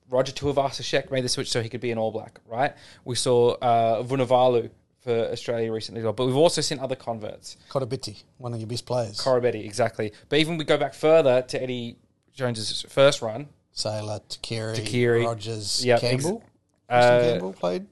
Roger 0.09 0.31
Tuivasa-Sheck 0.31 1.09
made 1.11 1.23
the 1.23 1.29
switch 1.29 1.49
so 1.49 1.61
he 1.61 1.69
could 1.69 1.81
be 1.81 1.89
an 1.91 1.97
All 1.97 2.11
Black, 2.11 2.39
right? 2.47 2.73
We 3.03 3.15
saw 3.15 3.53
uh, 3.53 4.03
Vunivalu 4.03 4.69
for 4.99 5.11
Australia 5.31 5.71
recently, 5.71 5.99
as 6.01 6.03
well, 6.03 6.13
but 6.13 6.27
we've 6.27 6.35
also 6.35 6.61
seen 6.61 6.77
other 6.79 6.95
converts. 6.95 7.57
Koroibete, 7.69 8.21
one 8.37 8.53
of 8.53 8.59
your 8.59 8.67
best 8.67 8.85
players. 8.85 9.17
Koroibete, 9.19 9.65
exactly. 9.65 10.11
But 10.29 10.39
even 10.39 10.57
we 10.57 10.65
go 10.65 10.77
back 10.77 10.93
further 10.93 11.41
to 11.41 11.61
Eddie 11.61 11.97
Jones's 12.33 12.85
first 12.89 13.21
run. 13.23 13.47
Sailor, 13.71 14.19
Tuqiri, 14.29 14.75
Tuqiri. 14.75 15.25
Rogers, 15.25 15.83
Yep, 15.83 15.99
Campbell. 16.01 16.43
ex- 16.89 17.05
uh, 17.05 17.19
Campbell 17.31 17.53
played, 17.53 17.87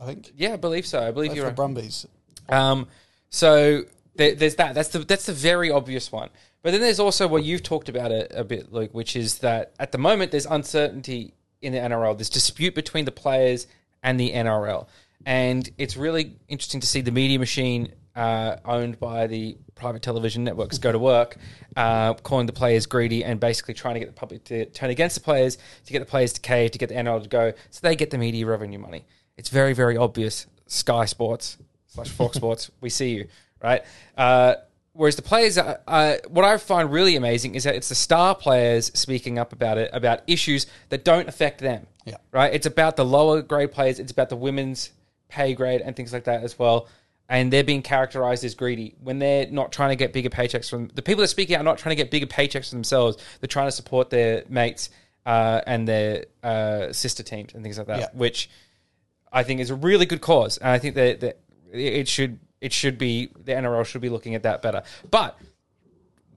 I 0.00 0.04
think, 0.06 0.32
Yeah, 0.36 0.52
I 0.52 0.56
believe 0.56 0.84
so. 0.86 1.00
I 1.00 1.12
believe 1.12 1.30
played 1.30 1.36
you're 1.36 1.44
for 1.46 1.48
right. 1.50 1.56
Brumbies. 1.56 2.06
Um, 2.50 2.88
so 3.30 3.84
there, 4.16 4.34
there's 4.34 4.56
that. 4.56 4.74
That's 4.74 4.88
the 4.88 5.00
that's 5.00 5.26
the 5.26 5.32
very 5.32 5.70
obvious 5.70 6.10
one. 6.12 6.30
But 6.62 6.72
then 6.72 6.80
there's 6.80 7.00
also 7.00 7.28
what 7.28 7.44
you've 7.44 7.62
talked 7.62 7.88
about 7.88 8.10
a, 8.10 8.40
a 8.40 8.44
bit, 8.44 8.72
Luke, 8.72 8.94
which 8.94 9.16
is 9.16 9.38
that 9.38 9.72
at 9.78 9.92
the 9.92 9.98
moment 9.98 10.30
there's 10.30 10.46
uncertainty 10.46 11.34
in 11.60 11.72
the 11.72 11.78
NRL. 11.78 12.16
There's 12.16 12.30
dispute 12.30 12.74
between 12.74 13.04
the 13.04 13.12
players 13.12 13.66
and 14.02 14.18
the 14.20 14.32
NRL. 14.32 14.86
and 15.26 15.68
it's 15.78 15.96
really 15.96 16.36
interesting 16.48 16.80
to 16.80 16.86
see 16.86 17.00
the 17.00 17.10
media 17.10 17.38
machine 17.38 17.92
uh, 18.14 18.56
owned 18.64 18.98
by 19.00 19.26
the 19.26 19.56
private 19.74 20.02
television 20.02 20.44
networks 20.44 20.78
go 20.78 20.92
to 20.92 20.98
work, 20.98 21.36
uh, 21.76 22.14
calling 22.14 22.46
the 22.46 22.52
players 22.52 22.86
greedy 22.86 23.24
and 23.24 23.40
basically 23.40 23.74
trying 23.74 23.94
to 23.94 24.00
get 24.00 24.06
the 24.06 24.12
public 24.12 24.44
to 24.44 24.66
turn 24.66 24.90
against 24.90 25.16
the 25.16 25.20
players, 25.20 25.58
to 25.84 25.92
get 25.92 25.98
the 25.98 26.06
players 26.06 26.32
to 26.32 26.40
cave, 26.40 26.70
to 26.70 26.78
get 26.78 26.88
the 26.88 26.94
NRL 26.94 27.22
to 27.22 27.28
go, 27.28 27.52
so 27.70 27.80
they 27.82 27.96
get 27.96 28.10
the 28.10 28.18
media 28.18 28.46
revenue 28.46 28.78
money. 28.78 29.04
It's 29.36 29.48
very, 29.48 29.72
very 29.72 29.96
obvious. 29.96 30.46
Sky 30.66 31.06
Sports 31.06 31.58
slash 31.86 32.08
Fox 32.08 32.36
Sports, 32.40 32.70
we 32.80 32.88
see 32.88 33.14
you, 33.14 33.28
right? 33.64 33.82
Uh, 34.16 34.54
whereas 34.92 35.16
the 35.16 35.22
players, 35.22 35.58
are, 35.58 35.80
uh, 35.88 36.16
what 36.28 36.44
I 36.44 36.56
find 36.58 36.92
really 36.92 37.16
amazing 37.16 37.54
is 37.54 37.64
that 37.64 37.74
it's 37.74 37.88
the 37.88 37.94
star 37.94 38.34
players 38.34 38.92
speaking 38.94 39.38
up 39.38 39.52
about 39.52 39.78
it, 39.78 39.90
about 39.92 40.20
issues 40.26 40.66
that 40.90 41.04
don't 41.04 41.28
affect 41.28 41.60
them. 41.60 41.86
Yeah. 42.04 42.18
Right? 42.30 42.52
It's 42.54 42.66
about 42.66 42.96
the 42.96 43.04
lower 43.04 43.42
grade 43.42 43.72
players, 43.72 43.98
it's 43.98 44.12
about 44.12 44.28
the 44.28 44.36
women's 44.36 44.92
pay 45.28 45.54
grade 45.54 45.80
and 45.80 45.96
things 45.96 46.12
like 46.12 46.24
that 46.24 46.44
as 46.44 46.58
well. 46.58 46.86
And 47.26 47.50
they're 47.50 47.64
being 47.64 47.80
characterized 47.80 48.44
as 48.44 48.54
greedy 48.54 48.94
when 49.02 49.18
they're 49.18 49.46
not 49.46 49.72
trying 49.72 49.88
to 49.88 49.96
get 49.96 50.12
bigger 50.12 50.28
paychecks 50.28 50.68
from 50.68 50.88
the 50.94 51.00
people 51.00 51.22
that 51.22 51.28
speak 51.28 51.50
out 51.50 51.60
are 51.62 51.64
not 51.64 51.78
trying 51.78 51.96
to 51.96 52.02
get 52.02 52.10
bigger 52.10 52.26
paychecks 52.26 52.68
for 52.68 52.74
themselves. 52.74 53.16
They're 53.40 53.48
trying 53.48 53.66
to 53.68 53.72
support 53.72 54.10
their 54.10 54.44
mates 54.50 54.90
uh, 55.24 55.62
and 55.66 55.88
their 55.88 56.26
uh, 56.42 56.92
sister 56.92 57.22
teams 57.22 57.54
and 57.54 57.62
things 57.62 57.78
like 57.78 57.86
that, 57.86 57.98
Yeah. 57.98 58.06
which 58.12 58.50
I 59.32 59.42
think 59.42 59.60
is 59.60 59.70
a 59.70 59.74
really 59.74 60.04
good 60.04 60.20
cause. 60.20 60.58
And 60.58 60.68
I 60.68 60.78
think 60.78 60.96
that, 60.96 61.20
that 61.20 61.38
it 61.72 62.06
should 62.08 62.38
it 62.64 62.72
should 62.72 62.96
be 62.96 63.30
the 63.44 63.52
NRL 63.52 63.84
should 63.84 64.00
be 64.00 64.08
looking 64.08 64.34
at 64.34 64.42
that 64.44 64.62
better. 64.62 64.82
But 65.10 65.38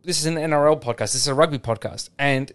this 0.03 0.19
is 0.19 0.25
an 0.25 0.35
NRL 0.35 0.81
podcast. 0.81 1.13
This 1.13 1.15
is 1.15 1.27
a 1.27 1.33
rugby 1.33 1.57
podcast, 1.57 2.09
and 2.19 2.51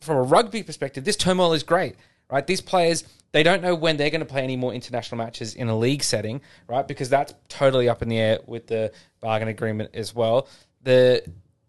from 0.00 0.16
a 0.16 0.22
rugby 0.22 0.64
perspective, 0.64 1.04
this 1.04 1.16
turmoil 1.16 1.52
is 1.52 1.62
great, 1.62 1.94
right? 2.28 2.44
These 2.44 2.60
players 2.60 3.04
they 3.30 3.42
don't 3.42 3.62
know 3.62 3.74
when 3.74 3.96
they're 3.96 4.10
going 4.10 4.20
to 4.20 4.26
play 4.26 4.42
any 4.42 4.56
more 4.56 4.74
international 4.74 5.16
matches 5.18 5.54
in 5.54 5.68
a 5.68 5.78
league 5.78 6.02
setting, 6.02 6.42
right? 6.68 6.86
Because 6.86 7.08
that's 7.08 7.32
totally 7.48 7.88
up 7.88 8.02
in 8.02 8.08
the 8.08 8.18
air 8.18 8.40
with 8.46 8.66
the 8.66 8.92
bargain 9.20 9.48
agreement 9.48 9.90
as 9.94 10.14
well. 10.14 10.48
The 10.82 11.24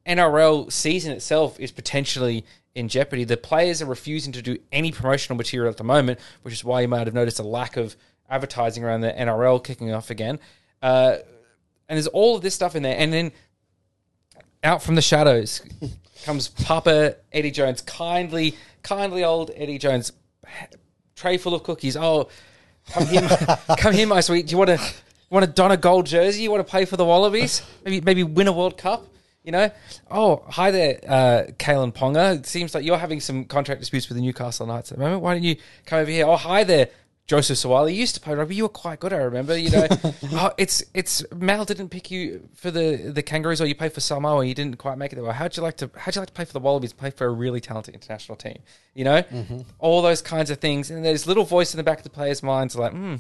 NRL 0.05 0.71
season 0.71 1.13
itself 1.13 1.59
is 1.59 1.71
potentially 1.71 2.45
in 2.75 2.89
jeopardy. 2.89 3.23
The 3.23 3.37
players 3.37 3.81
are 3.81 3.85
refusing 3.85 4.33
to 4.33 4.41
do 4.41 4.57
any 4.71 4.91
promotional 4.91 5.37
material 5.37 5.69
at 5.69 5.77
the 5.77 5.85
moment, 5.85 6.19
which 6.41 6.53
is 6.53 6.65
why 6.65 6.81
you 6.81 6.87
might 6.89 7.07
have 7.07 7.13
noticed 7.13 7.39
a 7.39 7.43
lack 7.43 7.77
of 7.77 7.95
advertising 8.29 8.83
around 8.83 9.01
the 9.01 9.13
NRL 9.13 9.63
kicking 9.63 9.93
off 9.93 10.09
again. 10.09 10.39
Uh, 10.81 11.17
and 11.93 11.97
there's 11.97 12.07
all 12.07 12.35
of 12.35 12.41
this 12.41 12.55
stuff 12.55 12.75
in 12.75 12.81
there, 12.81 12.95
and 12.97 13.13
then 13.13 13.31
out 14.63 14.81
from 14.81 14.95
the 14.95 15.01
shadows 15.01 15.61
comes 16.25 16.47
Papa 16.47 17.17
Eddie 17.31 17.51
Jones, 17.51 17.81
kindly, 17.81 18.55
kindly 18.81 19.23
old 19.23 19.51
Eddie 19.55 19.77
Jones, 19.77 20.11
tray 21.15 21.37
full 21.37 21.53
of 21.53 21.61
cookies. 21.61 21.95
Oh, 21.95 22.29
come 22.89 23.05
here, 23.05 23.21
my- 23.21 23.59
come 23.77 23.93
here, 23.93 24.07
my 24.07 24.21
sweet. 24.21 24.47
Do 24.47 24.53
you 24.53 24.57
want 24.57 24.71
to 24.71 24.93
want 25.29 25.45
to 25.45 25.51
don 25.51 25.71
a 25.71 25.77
gold 25.77 26.07
jersey? 26.07 26.41
You 26.41 26.49
want 26.49 26.65
to 26.65 26.69
play 26.71 26.85
for 26.85 26.97
the 26.97 27.05
Wallabies? 27.05 27.61
Maybe 27.85 28.01
maybe 28.01 28.23
win 28.23 28.47
a 28.47 28.51
World 28.51 28.75
Cup. 28.75 29.07
You 29.43 29.51
know? 29.51 29.69
Oh, 30.09 30.43
hi 30.47 30.71
there, 30.71 30.99
uh, 31.07 31.43
Kalyn 31.59 31.93
Ponga. 31.93 32.39
It 32.39 32.47
seems 32.47 32.73
like 32.73 32.83
you're 32.83 32.97
having 32.97 33.19
some 33.19 33.45
contract 33.45 33.81
disputes 33.81 34.09
with 34.09 34.15
the 34.15 34.23
Newcastle 34.23 34.65
Knights 34.65 34.91
at 34.91 34.97
the 34.97 35.03
moment. 35.03 35.21
Why 35.21 35.35
don't 35.35 35.43
you 35.43 35.57
come 35.85 35.99
over 35.99 36.09
here? 36.09 36.25
Oh, 36.25 36.37
hi 36.37 36.63
there, 36.63 36.87
Joseph 37.25 37.57
Suaalii. 37.57 37.93
You 37.93 38.01
used 38.01 38.15
to 38.15 38.21
play 38.21 38.33
rugby. 38.33 38.55
You 38.55 38.63
were 38.63 38.69
quite 38.69 38.99
good, 38.99 39.13
I 39.13 39.17
remember. 39.17 39.57
You 39.57 39.71
know, 39.71 39.87
oh, 40.33 40.51
it's 40.57 40.83
it's 40.93 41.23
Mal 41.33 41.63
didn't 41.63 41.89
pick 41.89 42.11
you 42.11 42.49
for 42.53 42.69
the 42.69 43.11
the 43.13 43.23
Kangaroos, 43.23 43.61
or 43.61 43.65
you 43.65 43.75
played 43.75 43.93
for 43.93 44.01
Samoa. 44.01 44.39
and 44.39 44.49
You 44.49 44.55
didn't 44.55 44.77
quite 44.77 44.97
make 44.97 45.13
it 45.13 45.15
there. 45.15 45.23
Well, 45.23 45.33
how'd 45.33 45.55
you 45.55 45.63
like 45.63 45.77
to 45.77 45.89
how'd 45.95 46.15
you 46.15 46.21
like 46.21 46.27
to 46.27 46.33
play 46.33 46.45
for 46.45 46.53
the 46.53 46.59
Wallabies? 46.59 46.91
Play 46.91 47.11
for 47.11 47.25
a 47.25 47.31
really 47.31 47.61
talented 47.61 47.93
international 47.93 48.35
team. 48.35 48.59
You 48.93 49.05
know, 49.05 49.23
all 49.79 50.01
those 50.01 50.21
kinds 50.21 50.49
of 50.49 50.59
things. 50.59 50.91
And 50.91 51.03
there's 51.03 51.25
little 51.25 51.45
voice 51.45 51.73
in 51.73 51.77
the 51.77 51.83
back 51.83 51.99
of 51.99 52.03
the 52.03 52.09
players' 52.09 52.43
minds 52.43 52.75
like, 52.75 52.91
hmm. 52.91 53.15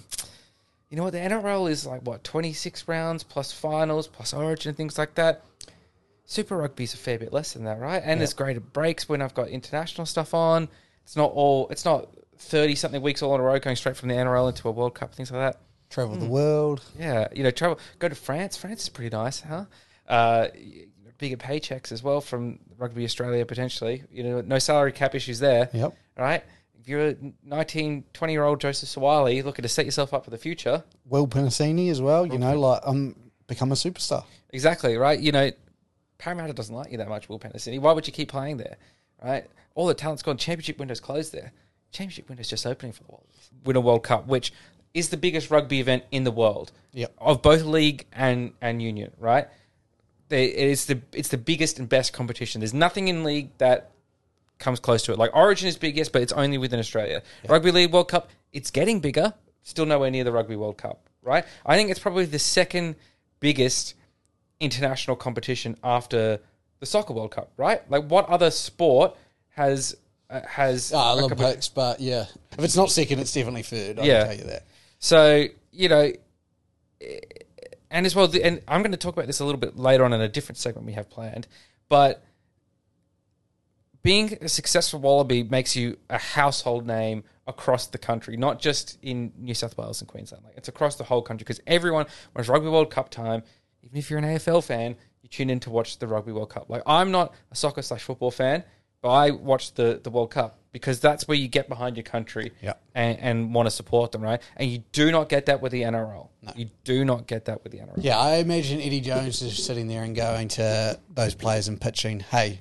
You 0.89 0.97
know 0.97 1.05
what? 1.05 1.13
The 1.13 1.19
NRL 1.19 1.71
is 1.71 1.87
like 1.87 2.01
what 2.01 2.23
twenty 2.23 2.53
six 2.53 2.87
rounds 2.87 3.23
plus 3.23 3.51
finals 3.51 4.07
plus 4.07 4.31
Origin 4.33 4.69
and 4.69 4.77
things 4.77 4.97
like 4.97 5.15
that. 5.15 5.43
Super 6.25 6.57
Rugby's 6.57 6.93
a 6.93 6.97
fair 6.97 7.17
bit 7.17 7.33
less 7.33 7.53
than 7.53 7.63
that, 7.63 7.79
right? 7.79 8.01
And 8.05 8.19
there's 8.19 8.33
greater 8.33 8.59
breaks 8.59 9.09
when 9.09 9.21
I've 9.21 9.33
got 9.33 9.47
international 9.49 10.05
stuff 10.05 10.33
on. 10.33 10.69
It's 11.03 11.15
not 11.15 11.31
all. 11.31 11.67
It's 11.69 11.83
not 11.83 12.09
thirty 12.37 12.75
something 12.75 13.01
weeks 13.01 13.21
all 13.21 13.35
in 13.35 13.41
a 13.41 13.43
row 13.43 13.59
going 13.59 13.75
straight 13.75 13.95
from 13.95 14.09
the 14.09 14.15
NRL 14.15 14.49
into 14.49 14.67
a 14.67 14.71
World 14.71 14.95
Cup, 14.95 15.13
things 15.13 15.31
like 15.31 15.53
that. 15.53 15.61
Travel 15.89 16.15
the 16.15 16.25
world. 16.25 16.83
Yeah, 16.97 17.27
you 17.35 17.43
know, 17.43 17.51
travel. 17.51 17.79
Go 17.99 18.09
to 18.09 18.15
France. 18.15 18.57
France 18.57 18.83
is 18.83 18.89
pretty 18.89 19.15
nice, 19.15 19.41
huh? 19.41 19.65
Uh, 20.07 20.47
bigger 21.19 21.37
paychecks 21.37 21.91
as 21.91 22.01
well 22.03 22.19
from 22.19 22.59
Rugby 22.77 23.03
Australia 23.05 23.45
potentially. 23.45 24.03
You 24.11 24.23
know, 24.23 24.41
no 24.41 24.59
salary 24.59 24.91
cap 24.91 25.15
issues 25.15 25.39
there. 25.39 25.69
Yep. 25.71 25.95
Right. 26.17 26.43
If 26.79 26.89
you're 26.89 27.09
a 27.09 27.15
19, 27.45 28.03
20 28.11 28.33
year 28.33 28.43
old 28.43 28.59
Joseph 28.59 28.89
Suaalii 28.89 29.43
looking 29.43 29.63
to 29.63 29.69
set 29.69 29.85
yourself 29.85 30.13
up 30.13 30.25
for 30.25 30.31
the 30.31 30.37
future, 30.37 30.83
Will 31.05 31.27
Penisini 31.27 31.89
as 31.89 32.01
well. 32.01 32.25
You 32.25 32.39
know, 32.39 32.59
like 32.59 32.81
um, 32.83 33.15
become 33.47 33.71
a 33.71 33.75
superstar. 33.75 34.25
Exactly, 34.49 34.97
right? 34.97 35.19
You 35.19 35.31
know, 35.31 35.51
Parramatta 36.17 36.53
doesn't 36.53 36.75
like 36.75 36.91
you 36.91 36.97
that 36.97 37.07
much, 37.07 37.29
Will 37.29 37.39
Penisini. 37.39 37.79
Why 37.79 37.93
would 37.93 38.05
you 38.05 38.13
keep 38.13 38.29
playing 38.29 38.57
there, 38.57 38.77
right? 39.23 39.45
All 39.75 39.87
the 39.87 39.93
talent's 39.93 40.23
gone. 40.23 40.37
Championship 40.37 40.77
window's 40.79 40.99
closed 40.99 41.31
there. 41.33 41.53
Championship 41.93 42.27
window's 42.27 42.49
just 42.49 42.65
opening 42.65 42.91
for 42.91 43.03
the 43.03 43.11
Wallabies. 43.11 43.49
Win 43.63 43.75
a 43.75 43.81
World 43.81 44.03
Cup, 44.03 44.27
which 44.27 44.51
is 44.93 45.09
the 45.09 45.17
biggest 45.17 45.49
rugby 45.49 45.79
event 45.79 46.03
in 46.11 46.23
the 46.23 46.31
world. 46.31 46.71
Yep. 46.93 47.13
Of 47.17 47.41
both 47.41 47.63
league 47.63 48.05
and, 48.11 48.53
and 48.61 48.81
union, 48.81 49.11
right? 49.17 49.47
They, 50.29 50.45
it 50.45 50.69
is 50.69 50.85
the 50.85 51.01
it's 51.11 51.29
the 51.29 51.37
biggest 51.37 51.79
and 51.79 51.87
best 51.87 52.13
competition. 52.13 52.61
There's 52.61 52.73
nothing 52.73 53.07
in 53.07 53.23
league 53.23 53.49
that 53.59 53.91
comes 54.59 54.79
close 54.79 55.03
to 55.03 55.11
it. 55.11 55.19
Like 55.19 55.35
Origin 55.35 55.67
is 55.67 55.77
big, 55.77 55.97
yes, 55.97 56.09
but 56.09 56.21
it's 56.21 56.33
only 56.33 56.57
within 56.57 56.79
Australia. 56.79 57.21
Rugby 57.47 57.71
League 57.71 57.91
World 57.91 58.07
Cup, 58.07 58.29
it's 58.51 58.71
getting 58.71 58.99
bigger, 58.99 59.33
still 59.63 59.85
nowhere 59.85 60.09
near 60.09 60.23
the 60.23 60.31
Rugby 60.31 60.55
World 60.55 60.77
Cup, 60.77 61.07
right? 61.21 61.45
I 61.65 61.75
think 61.75 61.89
it's 61.89 61.99
probably 61.99 62.25
the 62.25 62.39
second 62.39 62.95
biggest 63.39 63.95
international 64.59 65.15
competition 65.15 65.77
after 65.83 66.39
the 66.79 66.85
Soccer 66.85 67.13
World 67.13 67.31
Cup, 67.31 67.51
right? 67.57 67.89
Like 67.91 68.05
what 68.05 68.27
other 68.29 68.51
sport 68.51 69.15
has 69.49 69.95
has 70.47 70.91
Ah, 70.93 71.13
a 71.13 71.15
compe- 71.21 71.31
Olympics, 71.39 71.69
but 71.69 71.99
yeah, 71.99 72.25
if 72.57 72.63
it's 72.63 72.75
not 72.75 72.91
second, 72.91 73.19
it's 73.19 73.31
definitely 73.33 73.63
third. 73.63 73.99
I 73.99 74.03
Yeah. 74.03 74.19
can 74.19 74.27
tell 74.27 74.37
you 74.45 74.51
that. 74.51 74.65
So 74.99 75.45
you 75.71 75.89
know, 75.89 76.11
eh, 77.01 77.19
and 77.91 78.05
as 78.05 78.15
well, 78.15 78.27
the- 78.27 78.43
and 78.43 78.61
I'm 78.67 78.81
going 78.81 78.91
to 78.91 78.97
talk 78.97 79.13
about 79.13 79.27
this 79.27 79.39
a 79.39 79.45
little 79.45 79.59
bit 79.59 79.77
later 79.77 80.03
on 80.05 80.13
in 80.13 80.21
a 80.21 80.27
different 80.29 80.57
segment 80.57 80.85
we 80.85 80.93
have 80.93 81.09
planned, 81.09 81.47
but 81.89 82.23
being 84.01 84.37
a 84.41 84.49
successful 84.49 84.99
Wallaby 84.99 85.43
makes 85.43 85.75
you 85.75 85.97
a 86.09 86.17
household 86.17 86.85
name 86.85 87.23
across 87.47 87.87
the 87.87 87.97
country, 87.97 88.35
not 88.37 88.59
just 88.59 88.97
in 89.01 89.31
New 89.37 89.53
South 89.53 89.77
Wales 89.77 90.01
and 90.01 90.09
Queensland. 90.09 90.43
Like 90.43 90.57
it's 90.57 90.67
across 90.67 90.95
the 90.95 91.05
whole 91.05 91.21
country 91.21 91.43
because 91.43 91.61
everyone, 91.67 92.05
when 92.33 92.41
it's 92.41 92.49
Rugby 92.49 92.67
World 92.69 92.89
Cup 92.91 93.09
time, 93.09 93.43
even 93.81 93.97
if 93.97 94.09
you're 94.09 94.19
an 94.19 94.25
AFL 94.25 94.61
fan, 94.63 94.95
you 95.21 95.29
tune 95.29 95.49
in 95.49 95.59
to 95.61 95.69
watch 95.69 95.99
the 95.99 96.07
Rugby 96.07 96.31
World 96.33 96.49
Cup. 96.49 96.69
Like 96.69 96.83
I'm 96.85 97.11
not 97.11 97.33
a 97.51 97.55
soccer 97.55 97.81
slash 97.81 98.03
football 98.03 98.31
fan, 98.31 98.63
but 99.03 99.09
I 99.09 99.31
watch 99.31 99.73
the 99.73 99.99
the 100.01 100.09
World 100.09 100.31
Cup 100.31 100.57
because 100.71 100.99
that's 100.99 101.27
where 101.27 101.37
you 101.37 101.47
get 101.47 101.69
behind 101.69 101.97
your 101.97 102.03
country 102.03 102.51
Yeah. 102.61 102.73
and, 102.95 103.19
and 103.19 103.53
want 103.53 103.67
to 103.67 103.71
support 103.71 104.11
them, 104.11 104.21
right? 104.21 104.41
And 104.55 104.71
you 104.71 104.79
do 104.91 105.11
not 105.11 105.29
get 105.29 105.45
that 105.45 105.61
with 105.61 105.71
the 105.71 105.83
NRL. 105.83 106.29
You 106.55 106.71
do 106.83 107.05
not 107.05 107.27
get 107.27 107.45
that 107.45 107.63
with 107.63 107.73
the 107.73 107.79
NRL. 107.79 107.97
Yeah, 107.97 108.17
I 108.17 108.37
imagine 108.37 108.81
Eddie 108.81 109.01
Jones 109.01 109.41
is 109.43 109.63
sitting 109.63 109.87
there 109.87 110.03
and 110.03 110.15
going 110.15 110.47
to 110.49 110.99
those 111.13 111.35
players 111.35 111.67
and 111.67 111.79
pitching, 111.79 112.21
"Hey, 112.21 112.59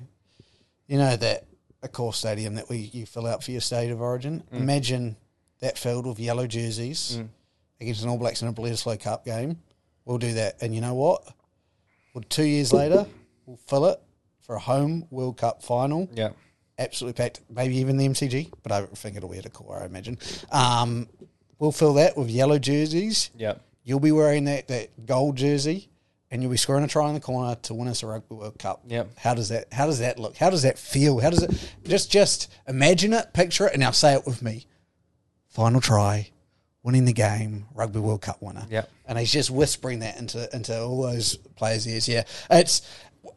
you 0.85 0.97
know 0.97 1.15
that 1.15 1.45
Accor 1.81 2.13
stadium 2.13 2.55
that 2.55 2.69
we 2.69 2.89
you 2.93 3.05
fill 3.05 3.25
out 3.25 3.43
for 3.43 3.51
your 3.51 3.61
state 3.61 3.89
of 3.89 4.01
origin. 4.01 4.43
Mm. 4.53 4.57
Imagine 4.57 5.17
that 5.61 5.77
filled 5.77 6.05
with 6.05 6.19
yellow 6.19 6.45
jerseys 6.45 7.17
mm. 7.19 7.29
against 7.81 8.03
an 8.03 8.09
All 8.09 8.17
Blacks 8.17 8.41
in 8.41 8.47
a 8.49 8.53
Bledisloe 8.53 8.99
Cup 8.99 9.25
game. 9.25 9.59
We'll 10.05 10.17
do 10.17 10.33
that, 10.33 10.61
and 10.61 10.75
you 10.75 10.81
know 10.81 10.93
what? 10.93 11.23
Well, 12.13 12.23
two 12.29 12.43
years 12.43 12.73
later, 12.73 13.07
we'll 13.45 13.57
fill 13.57 13.85
it 13.87 13.99
for 14.43 14.55
a 14.55 14.59
home 14.59 15.07
World 15.09 15.37
Cup 15.37 15.63
final. 15.63 16.07
Yeah. 16.13 16.29
absolutely 16.77 17.17
packed. 17.21 17.41
Maybe 17.49 17.77
even 17.77 17.97
the 17.97 18.07
MCG, 18.07 18.51
but 18.61 18.71
I 18.71 18.85
think 18.85 19.15
it'll 19.17 19.29
be 19.29 19.37
at 19.37 19.45
Accor. 19.51 19.81
I 19.81 19.85
imagine. 19.85 20.17
Um, 20.51 21.07
we'll 21.59 21.71
fill 21.71 21.93
that 21.95 22.17
with 22.17 22.29
yellow 22.29 22.59
jerseys. 22.59 23.31
Yeah. 23.37 23.55
You'll 23.83 23.99
be 23.99 24.11
wearing 24.11 24.45
that, 24.45 24.67
that 24.69 25.05
gold 25.05 25.35
jersey, 25.35 25.89
and 26.31 26.41
you'll 26.41 26.51
be 26.51 26.57
scoring 26.57 26.83
a 26.83 26.87
try 26.87 27.07
in 27.09 27.13
the 27.13 27.19
corner 27.19 27.55
to 27.63 27.73
win 27.73 27.87
us 27.87 28.01
a 28.03 28.07
Rugby 28.07 28.35
World 28.35 28.57
Cup. 28.59 28.81
Yep. 28.87 29.17
How 29.17 29.33
does 29.33 29.49
that? 29.49 29.71
How 29.73 29.85
does 29.85 29.99
that 29.99 30.19
look? 30.19 30.37
How 30.37 30.49
does 30.49 30.63
that 30.63 30.77
feel? 30.79 31.19
How 31.19 31.29
does 31.29 31.43
it? 31.43 31.73
Just 31.85 32.11
just 32.11 32.51
imagine 32.67 33.13
it, 33.13 33.33
picture 33.33 33.67
it, 33.67 33.73
and 33.73 33.81
now 33.81 33.91
say 33.91 34.13
it 34.13 34.25
with 34.25 34.41
me. 34.41 34.65
Final 35.49 35.81
try, 35.81 36.29
winning 36.81 37.05
the 37.05 37.13
game, 37.13 37.65
Rugby 37.75 37.99
World 37.99 38.21
Cup 38.21 38.41
winner. 38.41 38.65
Yep. 38.69 38.89
And 39.05 39.19
he's 39.19 39.31
just 39.31 39.51
whispering 39.51 39.99
that 39.99 40.17
into 40.17 40.49
into 40.55 40.81
all 40.81 41.03
those 41.03 41.35
players' 41.55 41.87
ears. 41.87 42.07
Yeah, 42.07 42.23
it's. 42.49 42.81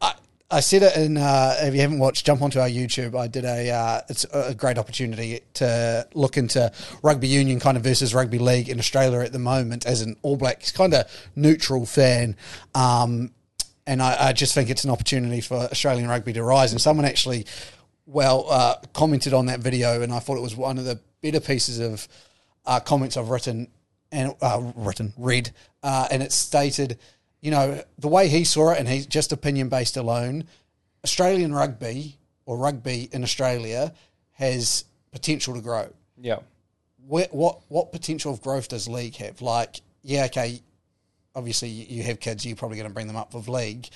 I, 0.01 0.15
I 0.49 0.61
said 0.61 0.83
it 0.85 0.97
in. 0.97 1.17
Uh, 1.17 1.57
if 1.61 1.75
you 1.75 1.81
haven't 1.81 1.99
watched, 1.99 2.25
jump 2.25 2.41
onto 2.41 2.61
our 2.61 2.69
YouTube. 2.69 3.19
I 3.19 3.27
did 3.27 3.45
a. 3.45 3.71
Uh, 3.71 4.01
it's 4.09 4.25
a 4.33 4.55
great 4.55 4.79
opportunity 4.79 5.41
to 5.55 6.07
look 6.15 6.37
into 6.37 6.71
rugby 7.03 7.27
union 7.27 7.59
kind 7.59 7.77
of 7.77 7.83
versus 7.83 8.15
rugby 8.15 8.39
league 8.39 8.69
in 8.69 8.79
Australia 8.79 9.21
at 9.21 9.33
the 9.33 9.41
moment 9.41 9.87
as 9.87 10.03
an 10.03 10.17
All 10.23 10.37
Blacks 10.37 10.71
kind 10.71 10.95
of 10.95 11.11
neutral 11.35 11.85
fan. 11.85 12.37
Um, 12.77 13.33
and 13.89 14.01
I, 14.01 14.29
I 14.29 14.33
just 14.33 14.55
think 14.55 14.71
it's 14.71 14.85
an 14.85 14.91
opportunity 14.91 15.41
for 15.41 15.57
Australian 15.57 16.09
rugby 16.09 16.33
to 16.35 16.45
rise. 16.45 16.71
And 16.71 16.81
someone 16.81 17.07
actually, 17.07 17.47
well, 18.07 18.47
uh, 18.49 18.77
commented 18.93 19.35
on 19.35 19.47
that 19.47 19.61
video, 19.61 20.03
and 20.03 20.13
I 20.13 20.21
thought 20.21 20.37
it 20.37 20.43
was 20.43 20.55
one 20.55 20.79
of 20.79 20.85
the 20.85 21.01
better 21.23 21.41
pieces 21.41 21.81
of 21.81 22.07
uh, 22.67 22.79
comments 22.79 23.17
I've 23.17 23.31
written 23.31 23.69
and 24.13 24.35
uh, 24.41 24.73
written, 24.77 25.13
read, 25.17 25.51
uh, 25.83 26.07
and 26.11 26.23
it 26.23 26.31
stated, 26.31 26.99
you 27.47 27.53
know, 27.53 27.81
the 27.97 28.09
way 28.09 28.27
he 28.27 28.43
saw 28.43 28.73
it, 28.73 28.81
and 28.81 28.89
he's 28.89 29.07
just 29.07 29.31
opinion 29.31 29.69
based 29.69 29.97
alone. 29.97 30.47
Australian 31.05 31.55
rugby 31.55 32.19
or 32.45 32.59
rugby 32.59 33.09
in 33.13 33.23
Australia 33.23 33.95
has 34.33 34.85
potential 35.13 35.55
to 35.55 35.61
grow. 35.61 35.89
Yeah. 36.21 36.41
Where, 37.07 37.29
what 37.31 37.61
what 37.69 37.93
potential 37.93 38.33
of 38.33 38.43
growth 38.43 38.67
does 38.67 38.89
league 38.89 39.15
have? 39.19 39.41
Like, 39.43 39.81
yeah, 40.03 40.25
okay, 40.25 40.61
obviously 41.37 41.69
you 41.69 42.03
have 42.03 42.19
kids, 42.19 42.45
you're 42.45 42.57
probably 42.57 42.79
going 42.79 42.89
to 42.89 42.93
bring 42.93 43.07
them 43.07 43.15
up 43.15 43.33
with 43.33 43.47
league, 43.47 43.91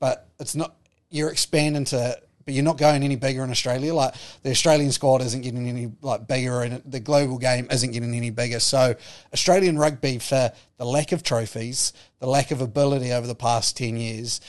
but 0.00 0.26
it's 0.40 0.56
not. 0.56 0.74
You're 1.08 1.30
expanding 1.30 1.84
to, 1.84 2.20
but 2.46 2.54
you're 2.54 2.64
not 2.64 2.78
going 2.78 3.02
any 3.02 3.16
bigger 3.16 3.44
in 3.44 3.50
Australia. 3.50 3.92
Like 3.92 4.14
the 4.42 4.50
Australian 4.50 4.92
squad 4.92 5.20
isn't 5.20 5.42
getting 5.42 5.68
any 5.68 5.92
like 6.00 6.26
bigger, 6.26 6.62
and 6.62 6.80
the 6.86 7.00
global 7.00 7.36
game 7.38 7.66
isn't 7.70 7.90
getting 7.90 8.14
any 8.14 8.30
bigger. 8.30 8.60
So 8.60 8.94
Australian 9.34 9.76
rugby, 9.78 10.18
for 10.18 10.52
the 10.78 10.84
lack 10.86 11.12
of 11.12 11.22
trophies, 11.24 11.92
the 12.20 12.26
lack 12.28 12.52
of 12.52 12.60
ability 12.60 13.12
over 13.12 13.26
the 13.26 13.34
past 13.34 13.76
ten 13.76 13.96
years, 13.96 14.40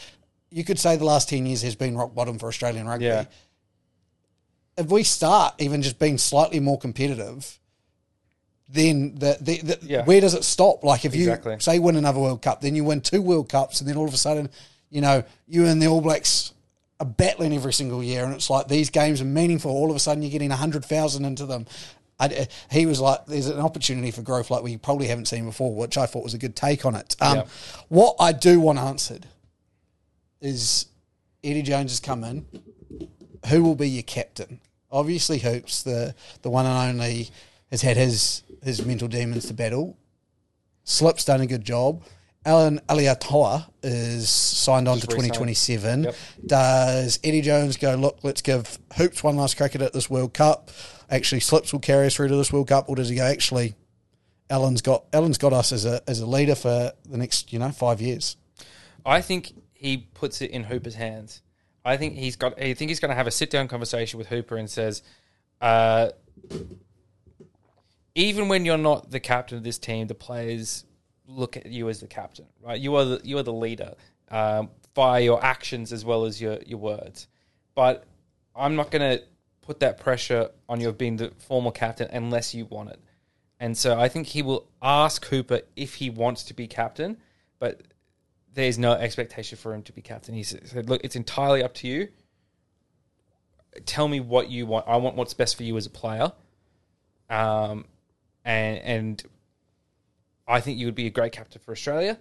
you 0.51 0.63
could 0.63 0.80
say 0.80 0.96
the 0.96 1.06
last 1.06 1.27
ten 1.27 1.46
years 1.48 1.63
has 1.63 1.75
been 1.75 1.98
rock 1.98 2.13
bottom 2.13 2.38
for 2.38 2.48
Australian 2.48 2.88
rugby. 2.88 3.06
Yeah. 3.06 3.25
If 4.77 4.92
we 4.92 5.01
start 5.04 5.56
even 5.58 5.82
just 5.82 5.98
being 5.98 6.20
slightly 6.20 6.60
more 6.60 6.77
competitive, 6.77 7.60
then 8.70 9.16
the, 9.16 9.38
the, 9.42 9.58
the 9.62 9.80
Yeah. 9.82 10.04
where 10.06 10.22
does 10.22 10.36
it 10.36 10.44
stop? 10.44 10.84
Like 10.84 11.04
if 11.04 11.16
you 11.16 11.25
say 11.60 11.80
win 11.80 11.96
another 11.96 12.20
World 12.20 12.44
Cup, 12.44 12.62
then 12.62 12.75
you 12.75 12.84
win 12.84 13.01
two 13.01 13.24
World 13.24 13.50
Cups, 13.50 13.80
and 13.82 13.89
then 13.89 13.98
all 13.98 14.08
of 14.08 14.13
a 14.13 14.18
sudden, 14.18 14.51
you 14.92 15.01
know, 15.01 15.24
you 15.48 15.66
and 15.66 15.82
the 15.82 15.88
All 15.88 16.00
Blacks 16.01 16.54
are 17.00 17.06
battling 17.06 17.54
every 17.54 17.74
single 17.74 18.04
year, 18.04 18.24
and 18.25 18.34
it's 18.34 18.50
like 18.50 18.68
these 18.68 18.89
games 18.89 19.22
are 19.22 19.25
meaningful. 19.25 19.72
All 19.72 19.89
of 19.89 19.96
a 19.96 20.00
sudden, 20.00 20.24
you're 20.24 20.32
getting 20.32 20.50
hundred 20.50 20.84
thousand 20.86 21.25
into 21.25 21.46
them. 21.46 21.66
I, 22.20 22.48
he 22.72 22.86
was 22.88 23.00
like, 23.00 23.25
"There's 23.27 23.48
an 23.48 23.60
opportunity 23.60 24.10
for 24.12 24.24
growth 24.24 24.50
like 24.50 24.63
we 24.63 24.77
probably 24.77 25.08
haven't 25.08 25.27
seen 25.27 25.46
before," 25.46 25.75
which 25.75 25.98
I 25.98 26.08
thought 26.08 26.24
was 26.24 26.34
a 26.34 26.39
good 26.39 26.56
take 26.56 26.86
on 26.86 26.96
it. 26.96 27.16
Um, 27.22 27.38
Yeah. 27.38 27.44
What 27.89 28.16
I 28.20 28.32
do 28.32 28.60
want 28.60 28.80
answered 28.80 29.27
is 30.42 30.88
Eddie 31.44 31.62
Jones 31.62 31.92
has 31.92 32.00
come 32.00 32.24
in. 32.24 32.46
Who 33.50 33.63
will 33.63 33.75
be 33.75 33.89
your 33.89 34.04
captain? 34.04 34.60
Obviously, 34.92 35.39
Hoops, 35.39 35.84
the 35.84 36.16
the 36.42 36.50
one 36.50 36.66
and 36.66 37.00
only, 37.00 37.30
has 37.70 37.84
had 37.84 37.98
his 37.98 38.42
his 38.63 38.84
mental 38.84 39.08
demons 39.08 39.46
to 39.48 39.54
battle. 39.54 39.98
Slip's 40.84 41.25
done 41.25 41.42
a 41.42 41.48
good 41.48 41.63
job. 41.63 42.04
Allan 42.46 42.79
Alaalatoa 42.88 43.70
is 43.84 44.29
signed 44.29 44.88
on 44.88 45.00
to 45.00 45.08
2027. 45.08 46.03
Yep. 46.03 46.15
Does 46.46 47.20
Eddie 47.24 47.41
Jones 47.41 47.77
go, 47.77 47.96
look, 47.96 48.20
let's 48.24 48.41
give 48.41 48.79
Hoops 48.96 49.24
one 49.24 49.36
last 49.36 49.58
crack 49.58 49.75
at 49.75 49.94
this 49.94 50.10
World 50.10 50.34
Cup? 50.34 50.72
Actually, 51.10 51.41
Slips 51.41 51.74
will 51.74 51.79
carry 51.79 52.08
us 52.08 52.15
through 52.15 52.29
to 52.29 52.36
this 52.36 52.51
World 52.51 52.67
Cup, 52.67 52.89
or 52.89 52.96
does 52.96 53.10
he 53.10 53.15
go, 53.15 53.24
actually, 53.24 53.75
Allan's 54.50 54.82
got 54.82 55.12
Allan's 55.12 55.38
got 55.38 55.51
us 55.51 55.72
as 55.74 55.86
a 55.86 56.01
as 56.10 56.22
a 56.22 56.25
leader 56.25 56.56
for 56.56 56.94
the 57.10 57.17
next, 57.17 57.51
you 57.51 57.60
know, 57.60 57.70
five 57.72 58.00
years? 58.00 58.38
I 59.06 59.22
think 59.22 59.53
he 59.74 59.98
puts 59.98 60.41
it 60.41 60.51
in 60.51 60.63
Hooper's 60.63 60.96
hands. 60.96 61.41
I 61.84 61.98
think 61.98 62.15
he's 62.15 62.36
got. 62.36 62.62
I 62.62 62.74
think 62.74 62.89
he's 62.89 63.00
going 63.00 63.10
to 63.10 63.15
have 63.15 63.27
a 63.27 63.32
sit 63.32 63.50
down 63.50 63.67
conversation 63.67 64.17
with 64.17 64.27
Hooper 64.27 64.58
and 64.58 64.70
says, 64.70 65.03
uh, 65.62 66.10
even 68.15 68.48
when 68.50 68.65
you're 68.65 68.77
not 68.77 69.12
the 69.12 69.20
captain 69.20 69.58
of 69.58 69.63
this 69.63 69.77
team, 69.77 70.08
the 70.08 70.15
players 70.15 70.86
look 71.27 71.57
at 71.57 71.65
you 71.67 71.89
as 71.89 72.00
the 72.00 72.07
captain, 72.07 72.46
right? 72.62 72.79
You 72.79 72.96
are 72.96 73.05
the 73.05 73.22
you 73.24 73.38
are 73.38 73.43
the 73.43 73.53
leader 73.53 73.93
um, 74.29 74.69
by 74.93 75.19
your 75.19 75.43
actions 75.43 75.93
as 75.93 76.03
well 76.03 76.25
as 76.25 76.41
your 76.41 76.57
your 76.65 76.79
words. 76.79 77.27
But 77.75 78.05
I'm 78.55 78.75
not 78.75 78.89
going 78.89 79.17
to 79.17 79.24
put 79.62 79.81
that 79.81 80.00
pressure 80.00 80.50
on 80.67 80.79
you 80.79 80.89
of 80.89 80.98
being 80.98 81.17
the 81.17 81.31
formal 81.38 81.72
captain 81.72 82.10
unless 82.12 82.55
you 82.55 82.65
want 82.65 82.89
it. 82.89 83.00
And 83.60 83.77
so 83.77 84.00
I 84.00 84.07
think 84.07 84.27
he 84.27 84.41
will 84.41 84.67
ask 84.81 85.25
Hooper 85.25 85.62
if 85.75 85.96
he 85.96 86.10
wants 86.10 86.43
to 86.43 86.53
be 86.53 86.67
captain, 86.67 87.17
but 87.60 87.81
there's 88.53 88.77
no 88.77 88.93
expectation 88.93 89.57
for 89.57 89.74
him 89.74 89.84
to 89.84 89.93
be 89.93 90.01
captain. 90.01 90.34
He 90.34 90.43
said, 90.43 90.89
"Look, 90.89 91.01
it's 91.03 91.15
entirely 91.15 91.63
up 91.63 91.74
to 91.75 91.88
you. 91.88 92.10
Tell 93.85 94.07
me 94.07 94.20
what 94.20 94.50
you 94.50 94.66
want. 94.66 94.87
I 94.87 94.98
want 94.98 95.16
what's 95.16 95.33
best 95.33 95.55
for 95.55 95.63
you 95.63 95.77
as 95.77 95.85
a 95.85 95.92
player." 95.92 96.31
Um, 97.29 97.85
and 98.46 98.77
and 98.79 99.24
I 100.48 100.62
think 100.62 100.77
you 100.77 100.86
would 100.86 100.96
be 100.96 101.07
a 101.07 101.12
great 101.12 101.31
captain 101.31 101.62
for 101.64 101.72
Australia. 101.72 102.18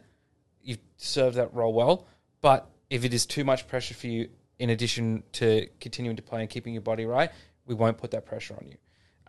You've 0.62 0.78
served 0.96 1.36
that 1.36 1.54
role 1.54 1.72
well, 1.72 2.06
but 2.40 2.68
if 2.90 3.04
it 3.04 3.14
is 3.14 3.24
too 3.26 3.44
much 3.44 3.68
pressure 3.68 3.94
for 3.94 4.08
you, 4.08 4.28
in 4.58 4.70
addition 4.70 5.22
to 5.32 5.68
continuing 5.80 6.16
to 6.16 6.22
play 6.22 6.40
and 6.40 6.50
keeping 6.50 6.72
your 6.72 6.82
body 6.82 7.04
right, 7.04 7.30
we 7.66 7.74
won't 7.74 7.98
put 7.98 8.10
that 8.12 8.24
pressure 8.24 8.54
on 8.54 8.66
you. 8.68 8.76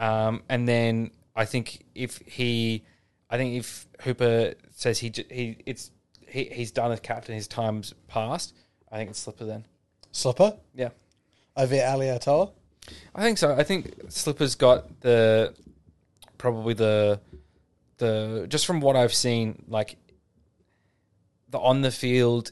Um, 0.04 0.44
and 0.50 0.68
then 0.68 1.12
I 1.36 1.46
think 1.46 1.86
if 1.94 2.18
he, 2.20 2.84
I 3.30 3.38
think 3.38 3.56
if 3.56 3.88
Hooper 4.02 4.54
says 4.72 5.00
he 5.00 5.12
he 5.30 5.58
it's 5.66 5.92
he, 6.28 6.46
he's 6.46 6.72
done 6.72 6.92
as 6.92 7.00
captain, 7.00 7.36
his 7.36 7.48
time's 7.48 7.94
passed. 8.08 8.56
I 8.92 8.98
think 8.98 9.10
it's 9.10 9.20
Slipper 9.20 9.46
then. 9.46 9.66
Slipper 10.12 10.58
Yeah, 10.74 10.90
over 11.56 11.76
Alaalatoa. 11.76 12.52
I 13.14 13.22
think 13.22 13.38
so. 13.38 13.54
I 13.54 13.64
think 13.64 13.94
Slipper's 14.10 14.56
got 14.56 15.02
the 15.02 15.54
probably 16.38 16.74
the 16.74 17.20
the 17.98 18.46
just 18.50 18.66
from 18.66 18.80
what 18.80 18.96
I've 18.96 19.14
seen, 19.14 19.64
like 19.68 19.98
the 21.50 21.60
on 21.60 21.82
the 21.82 21.92
field, 21.92 22.52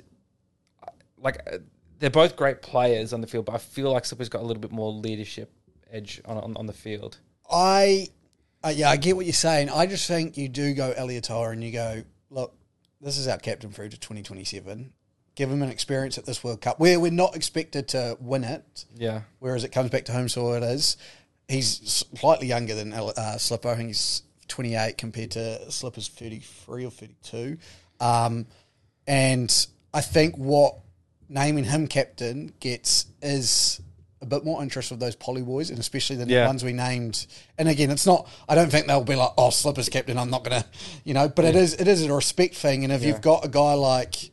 like 1.18 1.46
they're 2.00 2.10
both 2.10 2.36
great 2.36 2.62
players 2.62 3.14
on 3.14 3.22
the 3.22 3.28
field, 3.28 3.46
but 3.46 3.56
I 3.56 3.58
feel 3.58 3.92
like 3.92 4.06
Slipper's 4.06 4.30
got 4.30 4.42
a 4.42 4.46
little 4.46 4.62
bit 4.62 4.72
more 4.72 4.92
leadership 4.92 5.52
edge 5.92 6.22
on 6.26 6.38
on, 6.38 6.58
on 6.58 6.66
the 6.66 6.74
field. 6.74 7.18
I, 7.50 8.08
uh, 8.64 8.74
yeah, 8.76 8.90
I 8.90 8.98
get 8.98 9.16
what 9.16 9.26
you're 9.26 9.34
saying. 9.34 9.70
I 9.70 9.86
just 9.86 10.08
think 10.08 10.38
you 10.38 10.50
do 10.50 10.74
go 10.74 10.94
Alaalatoa 10.94 11.54
and 11.54 11.64
you 11.64 11.72
go, 11.72 12.04
look, 12.30 12.56
this 13.02 13.18
is 13.18 13.28
our 13.28 13.38
captain 13.38 13.72
through 13.72 13.90
to 13.90 14.00
2027. 14.00 14.94
Give 15.36 15.52
him 15.52 15.62
an 15.62 15.70
experience 15.70 16.18
at 16.18 16.26
this 16.26 16.44
World 16.44 16.62
Cup 16.62 16.80
where 16.80 17.00
we're 17.00 17.12
not 17.12 17.36
expected 17.36 17.90
to 17.90 18.18
win 18.20 18.44
it, 18.44 18.86
Yeah, 18.96 19.22
whereas 19.40 19.64
it 19.64 19.72
comes 19.72 19.90
back 19.90 20.06
to 20.06 20.14
home 20.14 20.30
soil. 20.30 20.54
It 20.56 20.64
is. 20.64 20.98
He's 21.48 22.06
slightly 22.16 22.48
younger 22.48 22.74
than 22.74 22.94
uh, 22.94 23.38
Slipper. 23.38 23.70
I 23.70 23.76
think 23.76 23.90
he's 23.90 24.24
28 24.48 24.98
compared 24.98 25.32
to 25.32 25.72
Slipper's 25.72 26.08
33 26.08 26.86
or 26.86 26.92
32. 26.92 27.58
Um, 28.00 28.46
and 29.08 29.68
I 29.94 30.02
think 30.02 30.36
what 30.38 30.78
naming 31.30 31.64
him 31.64 31.88
captain 31.88 32.54
gets 32.60 33.06
is 33.22 33.82
a 34.22 34.26
bit 34.26 34.44
more 34.46 34.62
interest 34.64 34.92
with 34.92 35.00
those 35.00 35.16
poly 35.16 35.42
boys, 35.42 35.70
and 35.70 35.78
especially 35.80 36.16
the 36.16 36.26
Yeah. 36.28 36.48
ones 36.48 36.64
we 36.64 36.74
named. 36.74 37.28
And 37.58 37.68
again, 37.70 37.92
it's 37.92 38.06
not. 38.06 38.28
I 38.50 38.56
don't 38.56 38.72
think 38.72 38.88
they'll 38.88 39.04
be 39.04 39.16
like, 39.16 39.32
"Oh, 39.38 39.50
Slipper's 39.50 39.90
captain." 39.90 40.18
I'm 40.18 40.30
not 40.30 40.44
gonna, 40.44 40.66
you 41.04 41.14
know. 41.14 41.28
But 41.30 41.46
it 41.46 41.56
is. 41.56 41.74
It 41.74 41.88
is 41.88 42.04
a 42.04 42.14
respect 42.14 42.56
thing, 42.56 42.84
and 42.84 42.92
if 42.94 43.02
Yeah. 43.04 43.10
you've 43.10 43.22
got 43.22 43.46
a 43.46 43.50
guy 43.50 43.74
like 43.74 44.32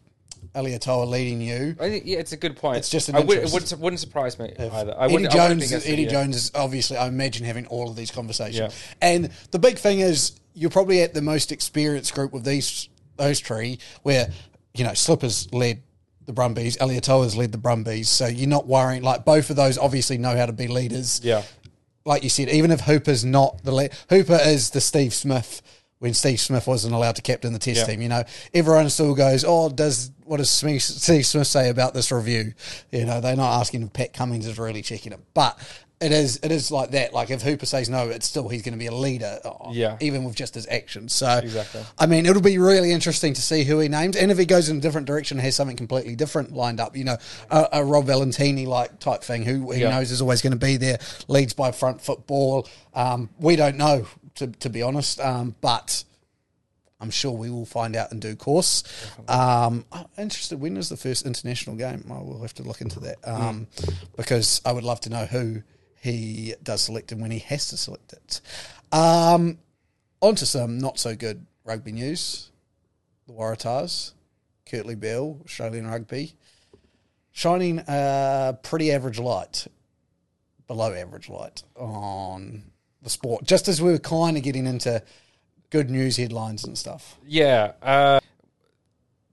Alaalatoa 0.54 1.08
leading 1.08 1.40
you, 1.40 1.74
I 1.80 1.88
think 1.88 2.04
yeah, 2.06 2.18
it's 2.18 2.32
a 2.32 2.36
good 2.36 2.56
point. 2.56 2.78
It's 2.78 2.90
just 2.90 3.08
an 3.08 3.16
I 3.16 3.20
would, 3.20 3.38
it 3.38 3.52
wouldn't, 3.52 3.78
wouldn't 3.80 4.00
surprise 4.00 4.38
me 4.38 4.52
either. 4.58 4.70
I 4.70 5.04
Eddie 5.04 5.12
wouldn't, 5.14 5.34
I 5.34 5.48
Jones, 5.48 5.72
Eddie 5.72 6.02
yeah. 6.02 6.10
Jones 6.10 6.36
is 6.36 6.52
obviously, 6.54 6.96
I 6.98 7.06
imagine 7.06 7.46
having 7.46 7.66
all 7.66 7.88
of 7.88 7.96
these 7.96 8.10
conversations. 8.10 8.58
Yeah. 8.58 8.94
And 9.00 9.30
the 9.50 9.58
big 9.58 9.78
thing 9.78 10.00
is, 10.00 10.38
you're 10.54 10.70
probably 10.70 11.00
at 11.02 11.14
the 11.14 11.22
most 11.22 11.52
experienced 11.52 12.14
group 12.14 12.32
with 12.32 12.44
these 12.44 12.88
those 13.16 13.40
three, 13.40 13.78
where 14.02 14.28
you 14.74 14.84
know 14.84 14.92
Slippers 14.94 15.52
led 15.54 15.82
the 16.26 16.32
Brumbies, 16.32 16.76
Alaalatoa's 16.76 17.36
led 17.36 17.52
the 17.52 17.58
Brumbies, 17.58 18.08
so 18.08 18.26
you're 18.26 18.48
not 18.48 18.66
worrying. 18.66 19.02
Like 19.02 19.24
both 19.24 19.50
of 19.50 19.56
those 19.56 19.78
obviously 19.78 20.18
know 20.18 20.36
how 20.36 20.46
to 20.46 20.52
be 20.52 20.68
leaders. 20.68 21.20
Yeah, 21.24 21.42
Like 22.04 22.22
you 22.22 22.28
said, 22.28 22.48
even 22.48 22.70
if 22.70 22.80
Hooper's 22.80 23.24
not 23.24 23.64
the 23.64 23.72
lead, 23.72 23.92
Hooper 24.10 24.38
is 24.42 24.70
the 24.70 24.80
Steve 24.80 25.14
Smith 25.14 25.62
when 26.02 26.14
Steve 26.14 26.40
Smith 26.40 26.66
wasn't 26.66 26.92
allowed 26.92 27.14
to 27.14 27.22
captain 27.22 27.52
the 27.52 27.60
Test 27.60 27.80
Yeah. 27.80 27.86
team. 27.86 28.02
You 28.02 28.08
know, 28.08 28.24
everyone 28.52 28.90
still 28.90 29.14
goes, 29.14 29.44
"Oh, 29.46 29.68
does 29.68 30.10
what 30.24 30.38
does 30.38 30.50
Smith, 30.50 30.82
Steve 30.82 31.24
Smith 31.24 31.46
say 31.46 31.68
about 31.68 31.94
this 31.94 32.10
review?" 32.10 32.54
You 32.90 33.04
know, 33.04 33.20
they're 33.20 33.36
not 33.36 33.60
asking 33.60 33.82
if 33.82 33.92
Pat 33.92 34.12
Cummins 34.12 34.46
is 34.46 34.58
really 34.58 34.82
checking 34.82 35.12
it, 35.12 35.20
but 35.32 35.56
it 36.00 36.10
is 36.10 36.40
it 36.42 36.50
is 36.50 36.72
like 36.72 36.90
that. 36.90 37.14
Like 37.14 37.30
if 37.30 37.42
Hooper 37.42 37.66
says 37.66 37.88
no, 37.88 38.08
it's 38.08 38.26
still 38.26 38.48
he's 38.48 38.62
going 38.62 38.72
to 38.72 38.78
be 38.78 38.86
a 38.88 38.92
leader. 38.94 39.38
uh, 39.44 39.68
Yeah. 39.70 39.96
even 40.00 40.24
with 40.24 40.34
just 40.34 40.54
his 40.56 40.66
actions. 40.68 41.12
So 41.12 41.38
Exactly. 41.38 41.82
I 41.96 42.06
mean, 42.06 42.26
it'll 42.26 42.42
be 42.42 42.58
really 42.58 42.90
interesting 42.90 43.34
to 43.34 43.40
see 43.40 43.62
who 43.62 43.78
he 43.78 43.88
names, 43.88 44.16
and 44.16 44.32
if 44.32 44.36
he 44.38 44.44
goes 44.44 44.68
in 44.68 44.78
a 44.78 44.80
different 44.80 45.06
direction, 45.06 45.38
has 45.38 45.54
something 45.54 45.76
completely 45.76 46.16
different 46.16 46.52
lined 46.56 46.80
up. 46.80 46.96
You 46.96 47.04
know, 47.04 47.18
a, 47.52 47.68
a 47.74 47.84
Rob 47.84 48.06
Valetini 48.06 48.66
like 48.66 48.98
type 48.98 49.22
thing, 49.22 49.44
who 49.44 49.70
he 49.70 49.82
Yeah. 49.82 49.90
knows 49.90 50.10
is 50.10 50.20
always 50.20 50.42
going 50.42 50.50
to 50.58 50.58
be 50.58 50.76
there, 50.76 50.98
leads 51.28 51.52
by 51.52 51.70
front 51.70 52.00
football. 52.00 52.66
Um, 52.94 53.28
we 53.38 53.54
don't 53.54 53.76
know, 53.76 54.04
to, 54.36 54.46
to 54.46 54.70
be 54.70 54.82
honest, 54.82 55.20
um, 55.20 55.54
but 55.60 56.04
I'm 57.00 57.10
sure 57.10 57.32
we 57.32 57.50
will 57.50 57.66
find 57.66 57.96
out 57.96 58.12
in 58.12 58.20
due 58.20 58.36
course. 58.36 58.84
Um, 59.28 59.84
I'm 59.90 60.06
interested. 60.16 60.60
When 60.60 60.76
is 60.76 60.88
the 60.88 60.96
first 60.96 61.26
international 61.26 61.76
game? 61.76 62.04
I 62.08 62.18
will 62.18 62.40
have 62.42 62.54
to 62.54 62.62
look 62.62 62.80
into 62.80 63.00
that 63.00 63.16
um, 63.24 63.66
because 64.16 64.62
I 64.64 64.72
would 64.72 64.84
love 64.84 65.00
to 65.00 65.10
know 65.10 65.26
who 65.26 65.62
he 66.00 66.54
does 66.62 66.82
select 66.82 67.10
and 67.10 67.20
when 67.20 67.32
he 67.32 67.40
has 67.40 67.68
to 67.68 67.76
select 67.76 68.12
it. 68.12 68.40
Um, 68.92 69.58
on 70.20 70.36
to 70.36 70.46
some 70.46 70.78
not 70.78 70.98
so 70.98 71.16
good 71.16 71.44
rugby 71.64 71.92
news. 71.92 72.50
The 73.26 73.32
Waratahs, 73.32 74.12
Kurtley 74.66 74.98
Beale, 74.98 75.40
Australian 75.44 75.88
rugby, 75.88 76.34
shining 77.32 77.80
a 77.88 78.56
pretty 78.62 78.92
average 78.92 79.18
light, 79.18 79.66
below 80.68 80.92
average 80.92 81.28
light 81.28 81.62
on 81.76 82.62
the 83.02 83.10
sport. 83.10 83.44
Just 83.44 83.68
as 83.68 83.80
we 83.82 83.90
were 83.90 83.98
kind 83.98 84.36
of 84.36 84.42
getting 84.42 84.66
into 84.66 85.02
good 85.70 85.90
news 85.90 86.16
headlines 86.16 86.64
and 86.64 86.76
stuff. 86.76 87.18
Yeah. 87.26 87.72
Uh, 87.82 88.20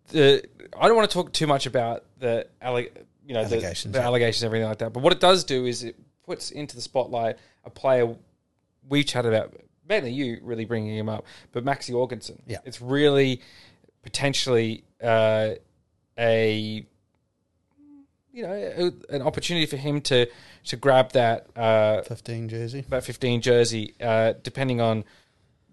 the 0.10 0.43
I 0.79 0.88
don't 0.88 0.95
want 0.95 1.10
to 1.10 1.13
talk 1.13 1.34
too 1.34 1.47
much 1.47 1.65
about 1.65 2.05
the 2.19 2.47
alleg- 2.62 2.91
you 3.25 3.34
know 3.34 3.41
Allegations, 3.41 3.93
the, 3.93 3.99
the 3.99 4.05
allegations 4.05 4.43
and 4.43 4.47
everything 4.49 4.67
like 4.67 4.79
that. 4.79 4.93
But 4.93 5.03
what 5.03 5.13
it 5.13 5.19
does 5.19 5.43
do 5.43 5.65
is 5.65 5.84
it 5.84 5.95
puts 6.25 6.51
into 6.51 6.75
the 6.75 6.82
spotlight 6.82 7.38
a 7.63 7.69
player 7.69 8.15
we 8.88 9.03
chatted 9.03 9.34
about 9.34 9.53
mainly 9.88 10.12
you 10.12 10.39
really 10.43 10.65
bringing 10.65 10.95
him 10.95 11.10
up, 11.10 11.25
but 11.51 11.65
Maxi 11.65 11.89
Jorgensen. 11.89 12.41
Yeah. 12.47 12.60
it's 12.63 12.82
really 12.82 13.41
potentially 14.03 14.84
uh, 15.03 15.51
a 16.17 16.86
you 18.32 18.44
know 18.44 18.92
an 19.10 19.22
opportunity 19.22 19.65
for 19.65 19.78
him 19.78 20.02
to 20.02 20.28
to 20.65 20.76
grab 20.76 21.12
that 21.13 21.48
uh, 21.56 22.02
15 22.04 22.50
jersey. 22.50 22.86
that 22.89 23.04
15 23.04 23.42
jersey, 23.42 23.96
uh, 24.02 24.34
depending 24.44 24.82
on 24.82 25.04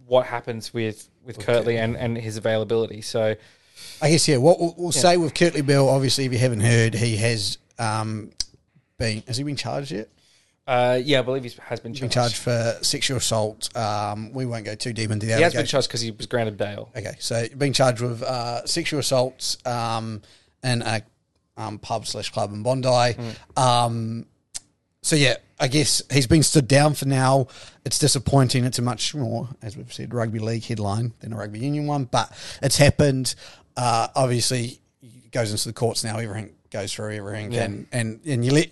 what 0.07 0.27
happens 0.27 0.73
with 0.73 1.09
with 1.25 1.39
Kurtley 1.39 1.77
and, 1.77 1.97
and 1.97 2.17
his 2.17 2.37
availability. 2.37 3.01
So 3.03 3.35
I 4.01 4.11
guess 4.11 4.27
yeah. 4.29 4.39
What 4.39 4.59
we'll, 4.61 4.75
we'll 4.79 4.93
say 4.93 5.17
with 5.17 5.35
Kurtley 5.35 5.65
Beale, 5.67 5.89
obviously, 5.89 6.25
if 6.25 6.33
you 6.33 6.39
haven't 6.39 6.61
heard, 6.61 6.95
he 6.95 7.17
has 7.17 7.59
um, 7.79 8.31
been 8.99 9.23
has 9.27 9.37
he 9.37 9.45
been 9.45 9.57
charged 9.57 9.91
yet? 9.91 10.09
uh, 10.67 10.99
yeah, 11.03 11.21
I 11.21 11.23
believe 11.23 11.45
he 11.45 11.53
has 11.63 11.79
been 11.79 11.93
Been 11.93 12.09
charged. 12.11 12.13
charged 12.13 12.37
for 12.37 12.85
sexual 12.85 13.19
assault. 13.19 13.75
Um, 13.77 14.33
we 14.33 14.47
won't 14.47 14.65
go 14.65 14.75
too 14.75 14.93
deep 14.93 15.11
into 15.13 15.27
that. 15.27 15.37
He 15.37 15.43
has 15.43 15.55
been 15.55 15.67
charged 15.67 15.89
because 15.89 16.01
he 16.01 16.11
was 16.11 16.27
granted 16.27 16.57
bail. 16.57 16.91
Okay, 16.97 17.15
so 17.21 17.47
being 17.57 17.73
charged 17.73 18.01
with 18.01 18.23
uh, 18.23 18.67
sexual 18.67 18.99
assaults 19.01 19.59
um, 19.65 20.23
in 20.65 20.83
a 20.83 21.03
um, 21.57 21.79
pub 21.79 22.07
slash 22.07 22.31
club 22.31 22.53
in 22.53 22.63
Bondi. 22.63 23.17
Um, 23.57 24.27
so 25.03 25.17
yeah, 25.17 25.37
I 25.59 25.69
guess 25.69 26.03
he's 26.11 26.27
been 26.27 26.43
stood 26.43 26.69
down 26.69 26.95
for 26.95 27.07
now. 27.07 27.47
It's 27.85 27.99
disappointing. 27.99 28.65
It's 28.65 28.79
a 28.79 28.83
much 28.83 29.15
more, 29.15 29.49
as 29.63 29.77
we've 29.77 29.93
said, 29.93 30.13
rugby 30.13 30.39
league 30.39 30.65
headline 30.65 31.13
than 31.21 31.33
a 31.33 31.37
rugby 31.37 31.61
union 31.61 31.87
one, 31.87 32.05
but 32.05 32.33
it's 32.63 32.77
happened. 32.77 33.35
Uh, 33.77 34.09
obviously, 34.17 34.81
goes 35.31 35.53
into 35.53 35.69
the 35.69 35.75
courts 35.75 36.03
now. 36.03 36.19
Everything 36.19 36.56
goes 36.81 36.93
through 36.93 37.15
everything, 37.15 37.53
Yeah. 37.53 37.65
and, 37.65 37.87
and 37.93 38.21
and 38.27 38.45
you 38.45 38.53
let 38.53 38.69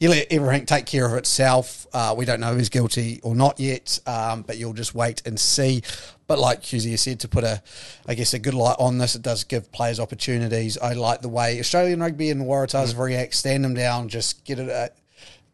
you 0.00 0.08
let 0.08 0.26
everything 0.30 0.66
take 0.66 0.86
care 0.86 1.06
of 1.06 1.14
itself. 1.14 1.86
Uh, 1.92 2.14
we 2.16 2.24
don't 2.24 2.40
know 2.40 2.56
he's 2.56 2.68
guilty 2.68 3.20
or 3.22 3.34
not 3.34 3.58
yet, 3.60 4.00
um, 4.06 4.42
but 4.42 4.56
you'll 4.58 4.72
just 4.72 4.94
wait 4.94 5.22
and 5.26 5.38
see. 5.38 5.82
But 6.26 6.38
like 6.38 6.62
Husey 6.62 6.98
said, 6.98 7.20
to 7.20 7.28
put 7.28 7.44
a, 7.44 7.62
I 8.06 8.14
guess, 8.14 8.34
a 8.34 8.38
good 8.38 8.54
light 8.54 8.76
on 8.78 8.98
this, 8.98 9.14
it 9.14 9.22
does 9.22 9.44
give 9.44 9.70
players 9.72 9.98
opportunities. 10.00 10.76
I 10.78 10.92
like 10.92 11.22
the 11.22 11.28
way 11.28 11.58
Australian 11.60 12.00
rugby 12.00 12.30
and 12.30 12.42
Waratahs 12.42 12.98
react, 12.98 13.34
stand 13.34 13.64
them 13.64 13.74
down, 13.74 14.08
just 14.08 14.44
get 14.44 14.58
it. 14.58 14.68
At, 14.68 14.96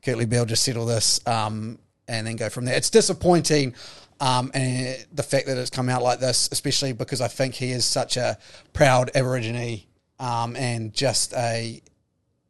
Kurtley 0.03 0.29
Beale 0.29 0.45
just 0.45 0.62
settle 0.64 0.85
this 0.85 1.21
um, 1.27 1.79
and 2.09 2.27
then 2.27 2.37
go 2.37 2.49
from 2.51 2.64
there. 2.67 2.77
It's 2.77 2.90
disappointing. 2.90 3.75
Um, 4.21 4.51
and 4.55 5.05
the 5.12 5.23
fact 5.23 5.47
that 5.47 5.57
it's 5.57 5.71
come 5.71 5.88
out 5.88 6.03
like 6.03 6.21
this, 6.21 6.49
especially 6.53 6.93
because 6.93 7.21
I 7.21 7.29
think 7.29 7.55
he 7.55 7.73
is 7.73 7.85
such 7.85 8.17
a 8.17 8.37
proud 8.73 9.11
Aborigine 9.14 9.83
um, 10.19 10.57
and 10.57 10.93
just 10.93 11.33
a 11.35 11.81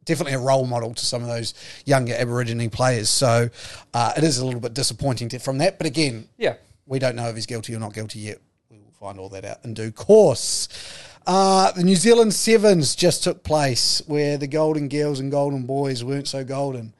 definitely 0.05 0.33
a 0.33 0.39
role 0.39 0.65
model 0.65 0.93
to 0.93 1.05
some 1.05 1.21
of 1.21 1.27
those 1.27 1.53
younger 1.85 2.13
Aborigine 2.13 2.69
players. 2.69 3.09
So 3.09 3.49
uh, 3.93 4.13
it 4.15 4.23
is 4.23 4.37
a 4.37 4.45
little 4.45 4.59
bit 4.61 4.73
disappointing 4.73 5.29
to, 5.29 5.39
from 5.39 5.57
that. 5.59 5.77
But 5.77 5.87
again, 5.87 6.27
Yeah. 6.37 6.55
we 6.85 6.99
don't 6.99 7.15
know 7.15 7.27
if 7.27 7.35
he's 7.35 7.45
guilty 7.45 7.75
or 7.75 7.79
not 7.79 7.93
guilty 7.93 8.19
yet. 8.19 8.37
We 8.69 8.77
will 8.77 8.93
find 8.99 9.19
all 9.19 9.29
that 9.29 9.43
out 9.45 9.57
in 9.63 9.73
due 9.73 9.91
course. 9.91 10.67
Uh, 11.27 11.71
the 11.71 11.83
New 11.83 11.95
Zealand 11.95 12.33
Sevens 12.35 12.95
just 12.95 13.23
took 13.23 13.43
place 13.43 14.01
where 14.05 14.37
the 14.37 14.47
Golden 14.47 14.87
Girls 14.89 15.19
and 15.19 15.31
Golden 15.31 15.63
Boys 15.65 16.03
weren't 16.03 16.27
so 16.27 16.43
golden. 16.43 16.93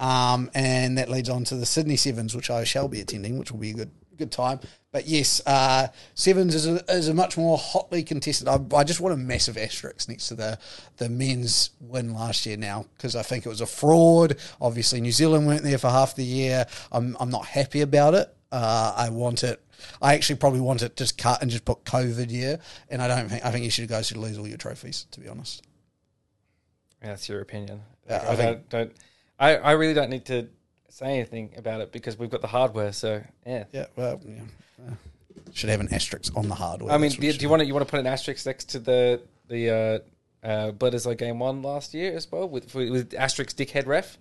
Um, 0.00 0.50
and 0.54 0.98
that 0.98 1.08
leads 1.08 1.28
on 1.28 1.44
to 1.44 1.56
the 1.56 1.66
Sydney 1.66 1.96
Sevens, 1.96 2.34
which 2.34 2.50
I 2.50 2.64
shall 2.64 2.88
be 2.88 3.00
attending, 3.00 3.38
which 3.38 3.50
will 3.52 3.58
be 3.58 3.70
a 3.70 3.74
good 3.74 3.90
good 4.18 4.32
time. 4.32 4.60
But 4.90 5.06
yes, 5.06 5.40
uh, 5.46 5.88
Sevens 6.14 6.54
is 6.54 6.66
a, 6.66 6.84
is 6.88 7.08
a 7.08 7.14
much 7.14 7.36
more 7.36 7.56
hotly 7.58 8.02
contested. 8.02 8.48
I, 8.48 8.58
I 8.74 8.84
just 8.84 9.00
want 9.00 9.14
a 9.14 9.16
massive 9.18 9.56
asterisk 9.58 10.08
next 10.08 10.28
to 10.28 10.34
the 10.34 10.58
the 10.96 11.08
men's 11.08 11.70
win 11.80 12.12
last 12.14 12.44
year 12.46 12.56
now 12.56 12.86
because 12.96 13.14
I 13.16 13.22
think 13.22 13.46
it 13.46 13.48
was 13.48 13.60
a 13.60 13.66
fraud. 13.66 14.36
Obviously, 14.60 15.00
New 15.00 15.12
Zealand 15.12 15.46
weren't 15.46 15.62
there 15.62 15.78
for 15.78 15.88
half 15.88 16.16
the 16.16 16.24
year. 16.24 16.66
I'm 16.92 17.16
I'm 17.20 17.30
not 17.30 17.46
happy 17.46 17.80
about 17.80 18.14
it. 18.14 18.34
Uh, 18.50 18.94
I 18.96 19.10
want 19.10 19.44
it. 19.44 19.62
I 20.02 20.14
actually 20.14 20.36
probably 20.36 20.60
want 20.60 20.82
it 20.82 20.96
just 20.96 21.16
cut 21.18 21.40
and 21.42 21.50
just 21.50 21.64
put 21.64 21.84
COVID 21.84 22.30
year. 22.30 22.58
And 22.88 23.00
I 23.02 23.08
don't 23.08 23.28
think 23.28 23.44
I 23.44 23.50
think 23.50 23.64
you 23.64 23.70
should 23.70 23.88
guys 23.88 24.08
should 24.08 24.16
lose 24.16 24.38
all 24.38 24.48
your 24.48 24.58
trophies. 24.58 25.06
To 25.12 25.20
be 25.20 25.28
honest. 25.28 25.62
Yeah, 27.02 27.08
that's 27.08 27.28
your 27.28 27.40
opinion. 27.40 27.82
Yeah, 28.08 28.24
I 28.26 28.32
I, 28.32 28.36
think- 28.36 28.68
don't, 28.70 28.70
don't. 28.70 28.92
I, 29.38 29.56
I 29.56 29.72
really 29.72 29.94
don't 29.94 30.10
need 30.10 30.24
to 30.26 30.48
say 30.88 31.14
anything 31.14 31.54
about 31.56 31.80
it 31.80 31.92
because 31.92 32.18
we've 32.18 32.30
got 32.30 32.40
the 32.40 32.48
hardware. 32.48 32.92
So 32.92 33.22
yeah. 33.46 33.64
Yeah. 33.72 33.86
Well. 33.96 34.20
Yeah. 34.24 34.40
Uh, 34.86 34.94
should 35.52 35.70
have 35.70 35.80
an 35.80 35.92
asterisk 35.92 36.36
on 36.36 36.48
the 36.48 36.54
hardware. 36.54 36.92
I 36.92 36.98
mean, 36.98 37.10
do, 37.10 37.32
do 37.32 37.42
you 37.42 37.48
want 37.48 37.60
to 37.60 37.66
you 37.66 37.74
want 37.74 37.86
to 37.86 37.90
put 37.90 38.00
an 38.00 38.06
asterisk 38.06 38.46
next 38.46 38.70
to 38.70 38.78
the 38.78 39.22
the 39.48 39.70
uh, 39.70 40.46
uh, 40.46 40.72
Bledisloe 40.72 41.16
game 41.16 41.38
one 41.38 41.62
last 41.62 41.94
year 41.94 42.14
as 42.14 42.30
well 42.30 42.48
with 42.48 42.74
with 42.74 43.14
asterisk 43.14 43.56
dickhead 43.56 43.86
ref? 43.86 44.18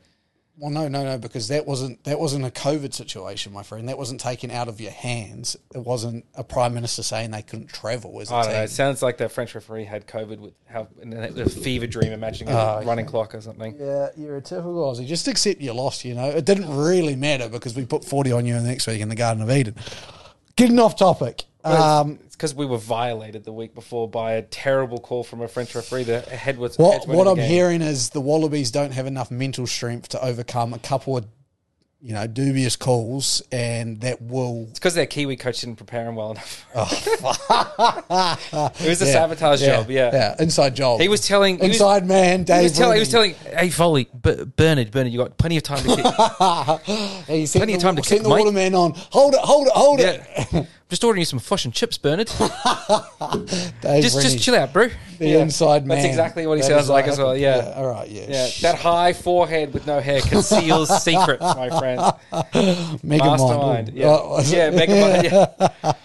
Well, 0.59 0.71
no, 0.71 0.87
no, 0.87 1.03
no, 1.03 1.19
because 1.19 1.49
that 1.49 1.67
wasn't 1.67 2.03
that 2.05 2.19
wasn't 2.19 2.43
a 2.43 2.49
COVID 2.49 2.91
situation, 2.91 3.53
my 3.53 3.61
friend. 3.61 3.87
That 3.89 3.97
wasn't 3.97 4.19
taken 4.19 4.49
out 4.49 4.67
of 4.67 4.81
your 4.81 4.91
hands. 4.91 5.55
It 5.75 5.85
wasn't 5.85 6.25
a 6.33 6.43
prime 6.43 6.73
minister 6.73 7.03
saying 7.03 7.29
they 7.29 7.43
couldn't 7.43 7.67
travel. 7.67 8.19
As 8.19 8.31
a 8.31 8.33
I 8.33 8.41
don't 8.41 8.47
know. 8.51 8.55
team. 8.57 8.63
It 8.63 8.69
sounds 8.71 9.03
like 9.03 9.17
the 9.17 9.29
French 9.29 9.53
referee 9.53 9.85
had 9.85 10.07
COVID 10.07 10.39
with 10.39 10.53
how 10.65 10.87
in 10.99 11.13
a, 11.13 11.27
a 11.43 11.47
fever 11.47 11.85
dream, 11.85 12.11
imagining 12.11 12.53
a 12.55 12.57
Oh, 12.57 12.81
running 12.83 13.05
clock 13.05 13.35
or 13.35 13.41
something. 13.41 13.75
Yeah, 13.79 14.09
you're 14.17 14.37
a 14.37 14.41
typical 14.41 14.73
Aussie. 14.91 15.05
Just 15.05 15.27
accept 15.27 15.61
you 15.61 15.73
lost. 15.73 16.03
You 16.03 16.15
know, 16.15 16.25
it 16.29 16.45
didn't 16.45 16.75
really 16.75 17.15
matter 17.15 17.49
because 17.49 17.75
we 17.75 17.85
put 17.85 18.03
forty 18.03 18.31
on 18.31 18.47
you 18.47 18.59
next 18.59 18.87
week 18.87 18.99
in 18.99 19.09
the 19.09 19.15
Garden 19.15 19.43
of 19.43 19.51
Eden. 19.51 19.75
Getting 20.55 20.79
off 20.79 20.95
topic. 20.95 21.43
Um, 21.71 22.19
it's 22.25 22.35
because 22.35 22.53
we 22.55 22.65
were 22.65 22.77
violated 22.77 23.43
the 23.43 23.53
week 23.53 23.73
before 23.75 24.07
by 24.09 24.33
a 24.33 24.41
terrible 24.41 24.99
call 24.99 25.23
from 25.23 25.41
a 25.41 25.47
French 25.47 25.73
referee. 25.75 26.03
The 26.03 26.21
head 26.21 26.57
was 26.57 26.77
what 26.77 27.07
what 27.07 27.27
I'm 27.27 27.37
hearing 27.37 27.81
is 27.81 28.09
the 28.11 28.21
Wallabies 28.21 28.71
don't 28.71 28.91
have 28.91 29.07
enough 29.07 29.31
mental 29.31 29.67
strength 29.67 30.09
to 30.09 30.23
overcome 30.23 30.73
a 30.73 30.79
couple 30.79 31.17
of, 31.17 31.25
you 31.99 32.13
know, 32.13 32.27
dubious 32.27 32.75
calls, 32.75 33.41
and 33.51 33.99
that 34.01 34.21
will. 34.21 34.67
It's 34.69 34.79
because 34.79 34.93
their 34.93 35.07
Kiwi 35.07 35.35
coach 35.35 35.61
didn't 35.61 35.77
prepare 35.77 36.07
him 36.07 36.15
well 36.15 36.31
enough. 36.31 36.65
Oh, 36.75 36.83
it 38.79 38.87
was 38.89 39.01
a 39.01 39.05
sabatage 39.05 39.65
job. 39.65 39.89
Yeah. 39.89 40.11
yeah, 40.13 40.35
inside 40.39 40.75
job. 40.75 41.01
He 41.01 41.07
was 41.09 41.25
telling 41.27 41.57
he 41.57 41.67
was- 41.69 41.77
inside 41.77 42.05
man. 42.05 42.43
Dave 42.43 42.57
He 42.59 42.63
was, 42.65 42.77
telling, 42.77 42.93
he 42.95 42.99
was 42.99 43.09
telling, 43.09 43.33
hey 43.33 43.69
Foley, 43.71 44.07
B- 44.21 44.43
Bernard, 44.55 44.91
Bernard, 44.91 45.11
you 45.11 45.17
got 45.17 45.37
plenty 45.37 45.57
of 45.57 45.63
time 45.63 45.79
to 45.79 45.95
kick. 45.95 46.05
Sent 47.47 47.51
Plenty 47.61 47.73
of 47.73 47.79
the, 47.79 47.83
time 47.83 47.95
to 47.95 48.01
kick, 48.03 48.21
the 48.21 48.29
mate. 48.29 48.39
waterman 48.39 48.75
on. 48.75 48.93
Hold 49.11 49.33
it, 49.33 49.39
hold 49.41 49.67
it, 49.67 49.73
hold 49.73 49.99
yeah. 49.99 50.23
it. 50.53 50.67
Just 50.89 51.03
ordering 51.03 51.19
you 51.21 51.25
some 51.25 51.39
fish 51.39 51.65
and 51.65 51.73
chips, 51.73 51.97
Bernard. 51.97 52.27
Dave 53.81 54.01
just, 54.03 54.21
just 54.21 54.39
chill 54.39 54.55
out, 54.55 54.71
bro. 54.71 54.87
The 55.19 55.27
Yeah. 55.27 55.39
inside 55.39 55.85
man. 55.85 55.97
That's 55.97 56.07
exactly 56.07 56.47
what 56.47 56.55
he 56.57 56.61
That 56.61 56.67
sounds 56.69 56.89
like 56.89 57.07
as 57.07 57.17
well. 57.17 57.35
happened. 57.35 57.41
Yeah. 57.41 57.73
All 57.75 57.87
right. 57.89 58.09
Yeah. 58.09 58.25
Yeah, 58.29 58.47
that 58.61 58.75
high 58.79 59.11
forehead 59.13 59.73
with 59.73 59.85
no 59.85 59.99
hair 59.99 60.21
conceals 60.21 60.89
secrets, 61.03 61.41
my 61.41 61.69
friend. 61.77 61.99
Mega 63.03 63.23
Mastermind. 63.25 63.59
mind. 63.87 63.91
Yeah, 63.93 64.07
Oh, 64.07 64.41
yeah, 64.45 64.69
mega 64.69 64.95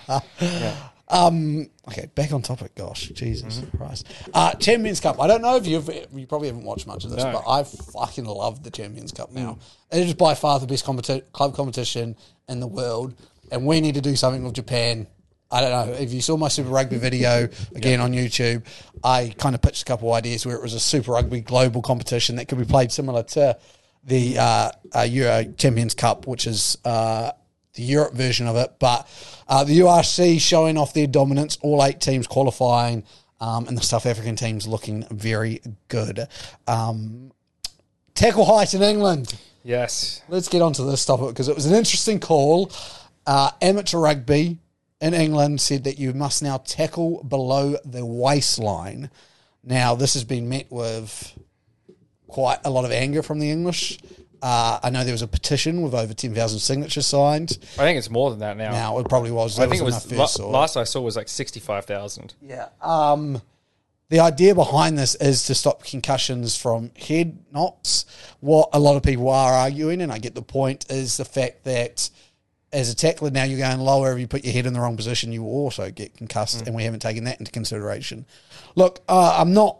mind. 0.08 0.20
Yeah. 0.40 0.78
Um. 1.08 1.68
Okay. 1.88 2.08
Back 2.14 2.32
on 2.32 2.40
topic. 2.40 2.74
Gosh, 2.74 3.08
Jesus 3.10 3.58
Mm-hmm. 3.58 3.76
Christ. 3.76 4.06
Uh, 4.32 4.54
Champions 4.54 4.98
Cup. 4.98 5.20
I 5.20 5.26
don't 5.26 5.42
know 5.42 5.56
if 5.56 5.66
you've 5.66 5.86
you 6.14 6.26
probably 6.26 6.48
haven't 6.48 6.64
watched 6.64 6.86
much 6.86 7.04
of 7.04 7.10
this, 7.10 7.22
No. 7.22 7.26
Mm. 7.28 7.32
but 7.34 7.50
I 7.50 7.64
fucking 7.64 8.24
love 8.24 8.62
the 8.62 8.70
Champions 8.70 9.12
Cup 9.12 9.30
now. 9.30 9.58
It 9.90 10.06
is 10.06 10.14
by 10.14 10.34
far 10.34 10.58
the 10.58 10.66
best 10.66 10.86
competi- 10.86 11.22
club 11.32 11.54
competition 11.54 12.16
in 12.48 12.60
the 12.60 12.66
world, 12.66 13.14
and 13.52 13.66
we 13.66 13.80
need 13.80 13.94
to 13.94 14.00
do 14.00 14.16
something 14.16 14.42
with 14.42 14.54
Japan. 14.54 15.06
I 15.50 15.60
don't 15.60 15.70
know 15.70 15.92
if 15.94 16.12
you 16.12 16.22
saw 16.22 16.38
my 16.38 16.48
Super 16.48 16.70
Rugby 16.70 16.96
video 16.96 17.48
again 17.74 18.00
on 18.00 18.12
YouTube. 18.12 18.64
I 19.04 19.34
kind 19.36 19.54
of 19.54 19.60
pitched 19.60 19.82
a 19.82 19.84
couple 19.84 20.08
of 20.08 20.14
ideas 20.14 20.46
where 20.46 20.56
it 20.56 20.62
was 20.62 20.72
a 20.72 20.80
Super 20.80 21.12
Rugby 21.12 21.42
global 21.42 21.82
competition 21.82 22.36
that 22.36 22.48
could 22.48 22.56
be 22.56 22.64
played 22.64 22.90
similar 22.90 23.22
to 23.22 23.58
the 24.02 24.38
uh, 24.38 24.70
uh, 24.96 25.00
Euro 25.02 25.44
Champions 25.58 25.94
Cup, 25.94 26.26
which 26.26 26.46
is 26.46 26.78
uh, 26.86 27.32
the 27.74 27.82
Europe 27.82 28.14
version 28.14 28.46
of 28.46 28.56
it. 28.56 28.72
But 28.78 29.06
uh, 29.46 29.64
the 29.64 29.80
URC 29.80 30.40
showing 30.40 30.78
off 30.78 30.94
their 30.94 31.06
dominance, 31.06 31.58
all 31.60 31.84
eight 31.84 32.00
teams 32.00 32.26
qualifying, 32.26 33.04
um, 33.38 33.68
and 33.68 33.76
the 33.76 33.82
South 33.82 34.06
African 34.06 34.36
teams 34.36 34.66
looking 34.66 35.04
very 35.10 35.60
good. 35.88 36.26
Um, 36.66 37.32
tackle 38.14 38.46
height 38.46 38.72
in 38.72 38.80
England. 38.80 39.34
Yes. 39.64 40.22
Let's 40.28 40.48
get 40.48 40.62
onto 40.62 40.88
this 40.90 41.04
topic 41.04 41.28
because 41.28 41.48
it 41.48 41.54
was 41.54 41.66
an 41.66 41.74
interesting 41.74 42.18
call. 42.18 42.72
Uh, 43.26 43.50
amateur 43.60 43.98
rugby 43.98 44.58
in 45.00 45.14
England 45.14 45.60
said 45.60 45.84
that 45.84 45.98
you 45.98 46.12
must 46.12 46.42
now 46.42 46.58
tackle 46.58 47.22
below 47.24 47.76
the 47.84 48.04
waistline. 48.04 49.10
Now, 49.64 49.94
this 49.94 50.14
has 50.14 50.24
been 50.24 50.48
met 50.48 50.70
with 50.70 51.32
quite 52.26 52.58
a 52.64 52.70
lot 52.70 52.84
of 52.84 52.90
anger 52.92 53.22
from 53.22 53.38
the 53.38 53.50
English. 53.50 53.98
Uh, 54.40 54.80
I 54.82 54.90
know 54.90 55.04
there 55.04 55.12
was 55.14 55.22
a 55.22 55.28
petition 55.28 55.82
with 55.82 55.94
over 55.94 56.12
10,000 56.12 56.58
signatures 56.58 57.06
signed. 57.06 57.58
I 57.74 57.82
think 57.82 57.96
it's 57.98 58.10
more 58.10 58.30
than 58.30 58.40
that 58.40 58.56
now. 58.56 58.72
Now, 58.72 58.98
it 58.98 59.08
probably 59.08 59.30
was. 59.30 59.56
I 59.56 59.62
That 59.66 59.70
think 59.70 59.82
it 59.82 59.84
was 59.84 60.12
I 60.12 60.16
la- 60.16 60.46
last 60.50 60.76
I 60.76 60.82
saw 60.82 61.00
was 61.00 61.14
like 61.14 61.28
sixty-five 61.28 61.84
thousand. 61.84 62.34
Yeah. 62.42 62.68
Um, 62.80 63.40
the 64.08 64.18
idea 64.18 64.54
behind 64.56 64.98
this 64.98 65.14
is 65.14 65.44
to 65.46 65.54
stop 65.54 65.84
concussions 65.84 66.56
from 66.56 66.90
head 66.96 67.38
knocks. 67.52 68.04
What 68.40 68.70
a 68.72 68.80
lot 68.80 68.96
of 68.96 69.04
people 69.04 69.28
are 69.30 69.52
arguing, 69.52 70.00
and 70.00 70.10
I 70.12 70.18
get 70.18 70.34
the 70.34 70.42
point, 70.42 70.86
is 70.90 71.16
the 71.18 71.24
fact 71.24 71.62
that 71.64 72.10
as 72.72 72.90
a 72.90 72.94
tackler 72.94 73.30
now 73.30 73.44
you're 73.44 73.58
going 73.58 73.78
lower 73.78 74.12
if 74.12 74.18
you 74.18 74.26
put 74.26 74.44
your 74.44 74.52
head 74.52 74.66
in 74.66 74.72
the 74.72 74.80
wrong 74.80 74.96
position 74.96 75.32
you 75.32 75.42
will 75.42 75.50
also 75.50 75.90
get 75.90 76.16
concussed 76.16 76.66
and 76.66 76.74
we 76.74 76.84
haven't 76.84 77.00
taken 77.00 77.24
that 77.24 77.38
into 77.38 77.52
consideration. 77.52 78.24
Look 78.74 79.00
uh, 79.08 79.36
i'm 79.38 79.52
not 79.52 79.78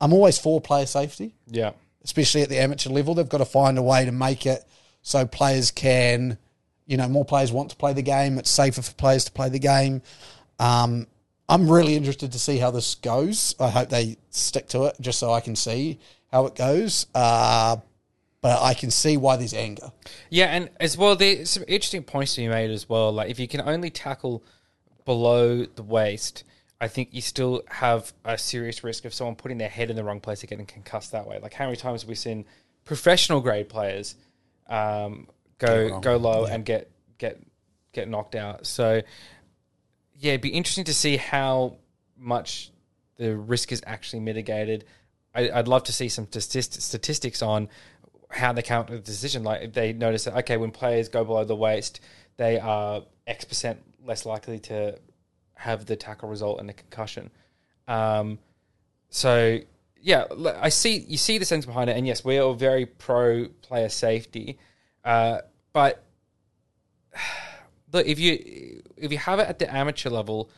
i'm 0.00 0.12
always 0.12 0.38
for 0.38 0.60
player 0.60 0.86
safety. 0.86 1.34
Yeah. 1.46 1.72
especially 2.04 2.42
at 2.42 2.48
the 2.48 2.58
amateur 2.58 2.90
level 2.90 3.14
they've 3.14 3.28
got 3.28 3.38
to 3.38 3.44
find 3.44 3.78
a 3.78 3.82
way 3.82 4.04
to 4.04 4.12
make 4.12 4.46
it 4.46 4.64
so 5.02 5.26
players 5.26 5.70
can 5.70 6.38
you 6.86 6.96
know 6.96 7.08
more 7.08 7.24
players 7.24 7.52
want 7.52 7.70
to 7.70 7.76
play 7.76 7.92
the 7.92 8.02
game. 8.02 8.38
It's 8.38 8.50
safer 8.50 8.82
for 8.82 8.92
players 8.94 9.24
to 9.26 9.32
play 9.32 9.48
the 9.48 9.58
game. 9.58 10.02
Um, 10.58 11.06
i'm 11.48 11.70
really 11.70 11.94
interested 11.94 12.32
to 12.32 12.38
see 12.38 12.58
how 12.58 12.70
this 12.70 12.94
goes. 12.94 13.54
I 13.60 13.68
hope 13.68 13.90
they 13.90 14.16
stick 14.30 14.68
to 14.68 14.84
it 14.84 14.96
just 15.00 15.18
so 15.18 15.32
i 15.32 15.40
can 15.40 15.56
see 15.56 15.98
how 16.32 16.46
it 16.46 16.54
goes. 16.54 17.06
Uh, 17.14 17.76
but 18.44 18.60
i 18.62 18.74
can 18.74 18.90
see 18.90 19.16
why 19.16 19.36
there's 19.36 19.54
anger 19.54 19.90
Yeah, 20.28 20.46
and 20.46 20.68
as 20.80 20.98
well, 20.98 21.16
there's 21.16 21.50
some 21.50 21.64
interesting 21.66 22.02
points 22.02 22.34
to 22.34 22.42
be 22.42 22.48
made 22.48 22.70
as 22.70 22.88
well. 22.88 23.12
Like 23.12 23.30
if 23.30 23.38
you 23.38 23.48
can 23.48 23.60
only 23.60 23.88
tackle 23.88 24.44
below 25.04 25.64
the 25.64 25.82
waist, 25.82 26.44
I 26.80 26.88
think 26.88 27.10
you 27.12 27.22
still 27.22 27.62
have 27.68 28.12
a 28.24 28.36
serious 28.36 28.84
risk 28.84 29.04
of 29.04 29.14
someone 29.14 29.36
putting 29.36 29.58
their 29.58 29.68
head 29.68 29.90
in 29.90 29.96
the 29.96 30.04
wrong 30.04 30.20
place 30.20 30.42
and 30.42 30.50
getting 30.50 30.66
concussed 30.66 31.12
that 31.12 31.26
way. 31.26 31.38
Like 31.40 31.54
how 31.54 31.66
many 31.66 31.76
times 31.76 32.02
have 32.02 32.08
we 32.08 32.14
seen 32.14 32.44
professional 32.84 33.40
grade 33.40 33.68
players 33.68 34.16
um, 34.68 35.28
go 35.58 36.00
go 36.00 36.16
low 36.16 36.44
and 36.44 36.64
get 36.64 36.90
get 37.16 37.40
get 37.92 38.08
knocked 38.08 38.34
out? 38.34 38.66
So 38.66 39.00
yeah, 40.16 40.32
it'd 40.32 40.42
be 40.42 40.50
interesting 40.50 40.84
to 40.84 40.94
see 40.94 41.16
how 41.16 41.76
much 42.16 42.70
the 43.16 43.36
risk 43.36 43.72
is 43.72 43.82
actually 43.86 44.20
mitigated. 44.20 44.84
I, 45.34 45.50
I'd 45.50 45.68
love 45.68 45.84
to 45.84 45.92
see 45.92 46.08
some 46.08 46.28
statistics 46.30 47.42
on 47.42 47.68
how 48.34 48.52
they 48.52 48.62
count 48.62 48.88
the 48.88 48.98
decision. 48.98 49.44
Like 49.44 49.62
if 49.62 49.72
they 49.72 49.92
notice 49.92 50.24
that 50.24 50.36
okay, 50.38 50.56
when 50.56 50.70
players 50.70 51.08
go 51.08 51.24
below 51.24 51.44
the 51.44 51.56
waist, 51.56 52.00
they 52.36 52.58
are 52.58 53.02
X 53.26 53.44
percent 53.44 53.82
less 54.04 54.26
likely 54.26 54.58
to 54.60 54.98
have 55.54 55.86
the 55.86 55.96
tackle 55.96 56.28
result 56.28 56.60
in 56.60 56.68
a 56.68 56.72
concussion. 56.72 57.30
Um, 57.88 58.38
so 59.08 59.58
yeah, 60.00 60.24
I 60.60 60.68
see 60.68 60.98
you 61.08 61.16
see 61.16 61.38
the 61.38 61.44
sense 61.44 61.64
behind 61.64 61.88
it, 61.90 61.96
and 61.96 62.06
yes, 62.06 62.24
we 62.24 62.38
are 62.38 62.52
very 62.54 62.86
pro 62.86 63.48
player 63.62 63.88
safety, 63.88 64.58
uh, 65.04 65.38
but 65.72 66.04
look 67.92 68.06
if 68.06 68.18
you 68.18 68.82
if 68.96 69.12
you 69.12 69.18
have 69.18 69.38
it 69.38 69.48
at 69.48 69.58
the 69.58 69.74
amateur 69.74 70.10
level, 70.10 70.50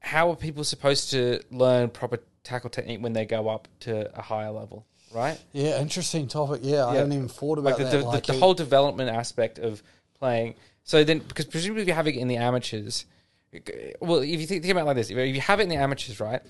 how 0.00 0.30
are 0.30 0.36
people 0.36 0.64
supposed 0.64 1.10
to 1.10 1.40
learn 1.50 1.88
proper 1.90 2.18
tackle 2.42 2.70
technique 2.70 3.02
when 3.02 3.12
they 3.12 3.24
go 3.24 3.48
up 3.48 3.68
to 3.80 4.18
a 4.18 4.22
higher 4.22 4.50
level, 4.50 4.86
right? 5.12 5.38
Yeah, 5.52 5.80
interesting 5.80 6.28
topic. 6.28 6.60
Yeah, 6.62 6.84
I 6.86 6.92
Yeah. 6.92 6.98
hadn't 6.98 7.12
even 7.12 7.28
thought 7.28 7.58
about 7.58 7.70
Like 7.70 7.78
the, 7.78 7.84
that. 7.84 7.90
the, 7.98 8.04
like 8.06 8.26
the, 8.26 8.32
the 8.34 8.38
whole 8.38 8.54
development 8.54 9.10
aspect 9.10 9.58
of 9.58 9.82
playing. 10.18 10.54
So 10.84 11.04
then, 11.04 11.18
because 11.20 11.44
presumably 11.46 11.82
if 11.82 11.88
you 11.88 11.94
have 11.94 12.06
it 12.08 12.14
in 12.16 12.28
the 12.28 12.36
amateurs, 12.36 13.04
well, 14.00 14.18
if 14.20 14.28
you 14.40 14.46
think, 14.46 14.62
think 14.62 14.72
about 14.72 14.82
it 14.82 14.86
like 14.86 14.96
this, 14.96 15.10
if 15.10 15.34
you 15.34 15.40
have 15.40 15.60
it 15.60 15.64
in 15.64 15.68
the 15.68 15.76
amateurs, 15.76 16.20
right, 16.20 16.42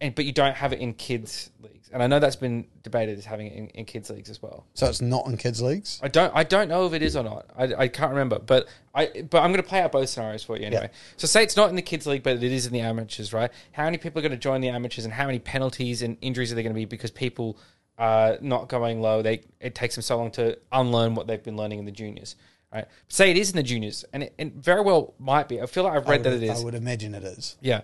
and 0.00 0.14
but 0.14 0.24
you 0.24 0.32
don't 0.32 0.54
have 0.56 0.72
it 0.72 0.80
in 0.80 0.92
kids 0.92 1.50
leagues, 1.62 1.88
and 1.92 2.02
I 2.02 2.06
know 2.08 2.18
that's 2.18 2.36
been 2.36 2.66
debated 2.82 3.16
as 3.18 3.24
having 3.24 3.46
it 3.46 3.52
in, 3.54 3.66
in 3.68 3.84
kids 3.84 4.10
leagues 4.10 4.28
as 4.28 4.42
well. 4.42 4.66
so 4.74 4.86
it's 4.88 5.00
not 5.00 5.26
in 5.26 5.36
kids 5.36 5.62
leagues. 5.62 6.00
I 6.02 6.08
don't 6.08 6.32
I 6.34 6.42
don't 6.42 6.68
know 6.68 6.84
if 6.86 6.92
it 6.92 7.02
is 7.02 7.16
or 7.16 7.22
not. 7.22 7.46
I, 7.56 7.74
I 7.74 7.88
can't 7.88 8.10
remember, 8.10 8.38
but 8.40 8.66
I 8.94 9.22
but 9.30 9.38
I'm 9.42 9.52
going 9.52 9.62
to 9.62 9.68
play 9.68 9.80
out 9.80 9.92
both 9.92 10.08
scenarios 10.08 10.42
for 10.42 10.58
you 10.58 10.66
anyway. 10.66 10.90
So 11.16 11.26
say 11.26 11.42
it's 11.44 11.56
not 11.56 11.70
in 11.70 11.76
the 11.76 11.82
kids 11.82 12.06
league, 12.06 12.22
but 12.24 12.36
it 12.36 12.42
is 12.42 12.66
in 12.66 12.72
the 12.72 12.80
amateurs, 12.80 13.32
right? 13.32 13.50
How 13.72 13.84
many 13.84 13.96
people 13.98 14.18
are 14.18 14.22
going 14.22 14.32
to 14.32 14.36
join 14.38 14.60
the 14.60 14.68
amateurs, 14.68 15.04
and 15.04 15.14
how 15.14 15.26
many 15.26 15.38
penalties 15.38 16.02
and 16.02 16.16
injuries 16.20 16.50
are 16.52 16.56
there 16.56 16.64
going 16.64 16.74
to 16.74 16.78
be 16.78 16.84
because 16.86 17.10
people 17.12 17.56
are 17.98 18.38
not 18.40 18.68
going 18.68 19.00
low? 19.00 19.22
They 19.22 19.42
it 19.60 19.74
takes 19.74 19.94
them 19.94 20.02
so 20.02 20.16
long 20.16 20.30
to 20.32 20.58
unlearn 20.72 21.14
what 21.14 21.26
they've 21.26 21.42
been 21.42 21.56
learning 21.56 21.78
in 21.78 21.84
the 21.84 21.92
juniors, 21.92 22.36
right? 22.72 22.86
Say 23.08 23.30
it 23.30 23.36
is 23.36 23.50
in 23.50 23.56
the 23.56 23.62
juniors, 23.62 24.04
and 24.12 24.22
it, 24.24 24.34
it 24.38 24.52
very 24.54 24.82
well 24.82 25.14
might 25.18 25.48
be. 25.48 25.60
I 25.60 25.66
feel 25.66 25.84
like 25.84 25.94
I've 25.94 26.08
read 26.08 26.24
that 26.24 26.32
it 26.32 26.42
is. 26.42 26.60
I 26.60 26.64
would 26.64 26.74
imagine 26.74 27.14
it 27.14 27.24
is. 27.24 27.56
Yeah. 27.60 27.82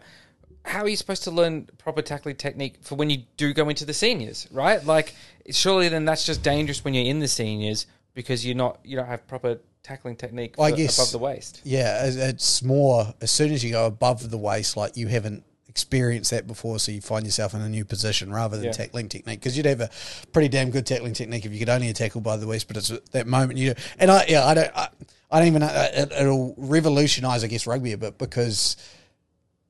How 0.64 0.82
are 0.82 0.88
you 0.88 0.96
supposed 0.96 1.24
to 1.24 1.32
learn 1.32 1.68
proper 1.78 2.02
tackling 2.02 2.36
technique 2.36 2.76
for 2.82 2.94
when 2.94 3.10
you 3.10 3.24
do 3.36 3.52
go 3.52 3.68
into 3.68 3.84
the 3.84 3.94
seniors, 3.94 4.46
right? 4.52 4.84
Like, 4.84 5.12
surely 5.50 5.88
then 5.88 6.04
that's 6.04 6.24
just 6.24 6.44
dangerous 6.44 6.84
when 6.84 6.94
you're 6.94 7.06
in 7.06 7.18
the 7.18 7.26
seniors 7.26 7.86
because 8.14 8.46
you're 8.46 8.54
not 8.54 8.78
you 8.84 8.96
don't 8.96 9.06
have 9.06 9.26
proper 9.26 9.58
tackling 9.82 10.14
technique 10.14 10.54
I 10.60 10.70
guess- 10.70 10.98
above 10.98 11.10
the 11.12 11.18
waist. 11.18 11.60
Yeah, 11.64 12.04
it's 12.04 12.62
more 12.62 13.12
as 13.20 13.30
soon 13.30 13.52
as 13.52 13.64
you 13.64 13.72
go 13.72 13.86
above 13.86 14.30
the 14.30 14.38
waist, 14.38 14.76
like 14.76 14.96
you 14.96 15.08
haven't 15.08 15.42
experienced 15.72 16.30
that 16.32 16.46
before, 16.46 16.78
so 16.78 16.92
you 16.92 17.00
find 17.00 17.24
yourself 17.24 17.54
in 17.54 17.62
a 17.62 17.68
new 17.68 17.84
position 17.84 18.30
rather 18.30 18.56
than 18.58 18.66
Yeah. 18.66 18.72
tackling 18.72 19.08
technique. 19.08 19.40
Because 19.40 19.56
you'd 19.56 19.64
have 19.64 19.80
a 19.80 19.88
pretty 20.32 20.48
damn 20.48 20.70
good 20.70 20.84
tackling 20.86 21.14
technique 21.14 21.46
if 21.46 21.52
you 21.52 21.58
could 21.58 21.70
only 21.70 21.90
tackle 21.94 22.20
by 22.20 22.36
the 22.36 22.46
waist, 22.46 22.68
but 22.68 22.76
it's 22.76 22.90
at 22.90 23.06
that 23.12 23.26
moment 23.26 23.58
you. 23.58 23.74
And 23.98 24.10
I, 24.10 24.26
yeah, 24.28 24.44
I 24.46 24.52
don't, 24.54 24.70
I, 24.76 24.88
I 25.30 25.38
don't 25.38 25.48
even 25.48 25.60
know. 25.60 25.68
It, 25.94 26.12
it'll 26.12 26.54
revolutionise, 26.58 27.42
I 27.42 27.46
guess, 27.46 27.66
rugby 27.66 27.92
a 27.92 27.96
bit 27.98 28.18
because 28.18 28.76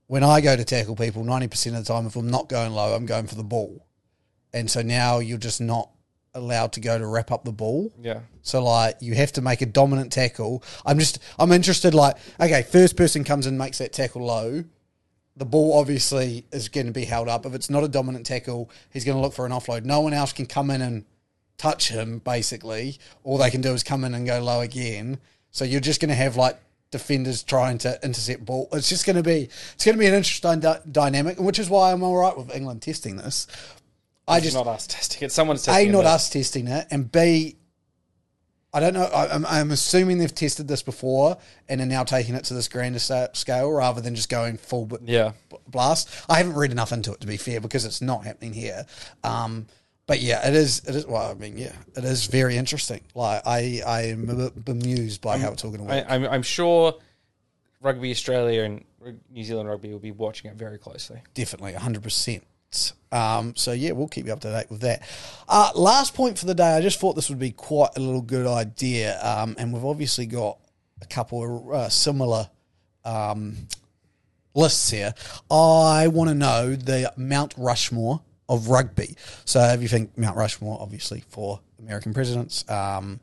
when 0.09 0.25
I 0.25 0.41
go 0.41 0.57
to 0.57 0.65
tackle 0.65 0.97
people, 0.97 1.23
ninety 1.23 1.47
percent 1.47 1.77
of 1.77 1.85
the 1.85 1.93
time, 1.93 2.07
if 2.07 2.17
I'm 2.17 2.29
not 2.29 2.49
going 2.49 2.73
low, 2.73 2.95
I'm 2.95 3.07
going 3.07 3.29
for 3.29 3.37
the 3.37 3.45
ball, 3.45 3.87
and 4.53 4.69
so 4.69 4.83
now 4.83 5.21
you're 5.21 5.39
just 5.39 5.61
not 5.61 5.89
allowed 6.35 6.73
to 6.73 6.81
go 6.81 6.99
to 6.99 7.07
wrap 7.07 7.31
up 7.31 7.45
the 7.45 7.53
ball. 7.53 7.93
Yeah. 8.03 8.21
So 8.43 8.65
like 8.65 8.97
you 9.01 9.15
have 9.15 9.33
to 9.33 9.41
make 9.41 9.61
a 9.63 9.67
dominant 9.67 10.11
tackle. 10.13 10.65
I'm 10.85 10.99
just 10.99 11.21
I'm 11.39 11.53
interested 11.53 11.95
like 11.95 12.17
okay, 12.41 12.63
first 12.63 12.97
person 12.97 13.23
comes 13.23 13.47
and 13.47 13.57
makes 13.57 13.79
that 13.79 13.93
tackle 13.93 14.27
low. 14.27 14.65
The 15.37 15.45
ball 15.47 15.79
obviously 15.79 16.45
is 16.53 16.69
going 16.69 16.87
to 16.87 16.93
be 16.93 17.05
held 17.05 17.29
up. 17.29 17.47
If 17.47 17.55
it's 17.55 17.71
not 17.71 17.85
a 17.85 17.89
dominant 17.89 18.27
tackle, 18.27 18.71
he's 18.91 19.05
going 19.05 19.17
to 19.17 19.23
look 19.23 19.33
for 19.33 19.47
an 19.47 19.53
offload. 19.53 19.85
No 19.85 20.01
one 20.01 20.13
else 20.13 20.33
can 20.33 20.47
come 20.47 20.71
in 20.71 20.83
and 20.83 21.05
touch 21.57 21.89
him 21.89 22.19
basically. 22.19 22.99
All 23.25 23.39
they 23.39 23.51
can 23.51 23.61
do 23.61 23.73
is 23.73 23.83
come 23.83 24.05
in 24.05 24.15
and 24.15 24.27
go 24.27 24.41
low 24.43 24.61
again. 24.61 25.19
So 25.51 25.65
you're 25.65 25.81
just 25.81 26.01
going 26.01 26.11
to 26.11 26.15
have 26.15 26.37
like 26.37 26.61
defenders 26.91 27.43
trying 27.43 27.79
to 27.79 27.99
intercept 28.05 28.45
ball. 28.45 28.69
It's 28.73 28.89
just 28.89 29.07
going 29.07 29.17
to 29.17 29.23
be 29.23 29.49
it's 29.75 29.85
going 29.85 29.97
to 29.97 29.99
be 29.99 30.07
an 30.07 30.15
interesting 30.15 30.61
dy- 30.61 30.81
dynamic, 30.91 31.41
which 31.41 31.59
is 31.59 31.69
why 31.71 31.93
I'm 31.93 32.03
all 32.03 32.17
right 32.17 32.37
with 32.37 32.55
England 32.55 32.83
testing 32.83 33.17
this. 33.17 33.47
I 34.29 34.37
It's 34.37 34.47
just 34.47 34.57
not 34.57 34.69
us 34.69 34.87
testing 34.87 35.25
it. 35.27 35.33
Someone's 35.33 35.63
a, 35.65 35.67
testing 35.67 35.89
it. 35.89 35.93
not 35.93 36.05
us 36.05 36.31
testing 36.31 36.69
it, 36.69 36.87
and 36.91 37.11
B, 37.11 37.57
I 38.75 38.81
don't 38.81 38.95
know. 38.95 39.05
I, 39.05 39.29
I'm, 39.35 39.45
I'm 39.47 39.71
assuming 39.71 40.19
they've 40.19 40.35
tested 40.35 40.67
this 40.67 40.83
before 40.83 41.37
and 41.69 41.81
are 41.81 41.87
now 41.87 42.05
taking 42.05 42.35
it 42.35 42.45
to 42.45 42.55
this 42.55 42.69
grander 42.69 42.99
scale 42.99 43.71
rather 43.71 44.01
than 44.01 44.15
just 44.15 44.31
going 44.31 44.57
full 44.57 44.87
b- 44.87 44.97
Yeah. 45.05 45.33
b- 45.51 45.59
blast. 45.69 46.09
I 46.29 46.39
haven't 46.39 46.55
read 46.55 46.71
enough 46.71 46.91
into 46.93 47.13
it 47.13 47.21
to 47.21 47.27
be 47.27 47.37
fair 47.37 47.61
because 47.61 47.85
it's 47.85 48.01
not 48.01 48.25
happening 48.25 48.55
here. 48.55 48.87
Um, 49.25 49.67
but 50.07 50.21
yeah, 50.21 50.47
it 50.49 50.55
is. 50.55 50.81
It 50.87 50.97
is. 50.97 51.07
Well, 51.07 51.31
I 51.31 51.35
mean, 51.35 51.59
yeah, 51.59 51.73
it 51.97 52.05
is 52.05 52.27
very 52.27 52.57
interesting. 52.57 53.03
Like 53.15 53.43
I, 53.47 53.83
I 53.87 54.03
am 54.07 54.29
a 54.31 54.35
bit 54.35 54.65
bemused 54.65 55.21
by 55.21 55.39
how 55.39 55.53
it's 55.53 55.65
all 55.65 55.71
going 55.71 55.87
to 55.87 55.93
I, 55.93 55.97
work. 55.99 56.07
I'm, 56.09 56.25
I'm 56.27 56.43
sure 56.43 56.95
Rugby 57.81 58.11
Australia 58.11 58.63
and 58.63 58.85
New 59.31 59.45
Zealand 59.45 59.69
Rugby 59.69 59.93
will 59.93 59.99
be 59.99 60.13
watching 60.13 60.51
it 60.51 60.57
very 60.57 60.79
closely. 60.79 61.21
Definitely, 61.35 61.75
hundred 61.75 62.03
percent. 62.03 62.43
Um, 63.11 63.55
so 63.57 63.73
yeah, 63.73 63.93
we'll 63.93 64.09
keep 64.09 64.27
you 64.27 64.33
up 64.33 64.41
to 64.41 64.51
date 64.51 64.71
with 64.71 64.81
that. 64.81 65.03
Uh, 65.49 65.71
last 65.75 66.15
point 66.15 66.39
for 66.39 66.47
the 66.47 66.55
day. 66.55 66.77
I 66.77 66.81
just 66.81 66.99
thought 66.99 67.15
this 67.15 67.29
would 67.29 67.39
be 67.39 67.51
quite 67.51 67.91
a 67.97 68.01
little 68.01 68.23
good 68.23 68.47
idea, 68.47 69.21
um, 69.23 69.55
and 69.59 69.73
we've 69.73 69.85
obviously 69.85 70.27
got 70.27 70.59
a 71.03 71.07
couple 71.07 71.69
of 71.69 71.75
uh, 71.75 71.89
similar 71.89 72.49
um, 73.05 73.57
lists 74.55 74.91
here. 74.91 75.13
I 75.51 76.09
want 76.09 76.29
to 76.31 76.35
know 76.35 76.75
the 76.75 77.13
Mount 77.17 77.55
Rushmore 77.57 78.23
of 78.49 78.69
rugby. 78.69 79.17
So 79.45 79.61
if 79.61 79.83
you 79.83 79.89
think 79.89 80.17
Mount 80.17 80.37
Rushmore, 80.37 80.79
obviously 80.81 81.25
for 81.29 81.61
American 81.79 82.15
presidents, 82.15 82.69
um, 82.71 83.21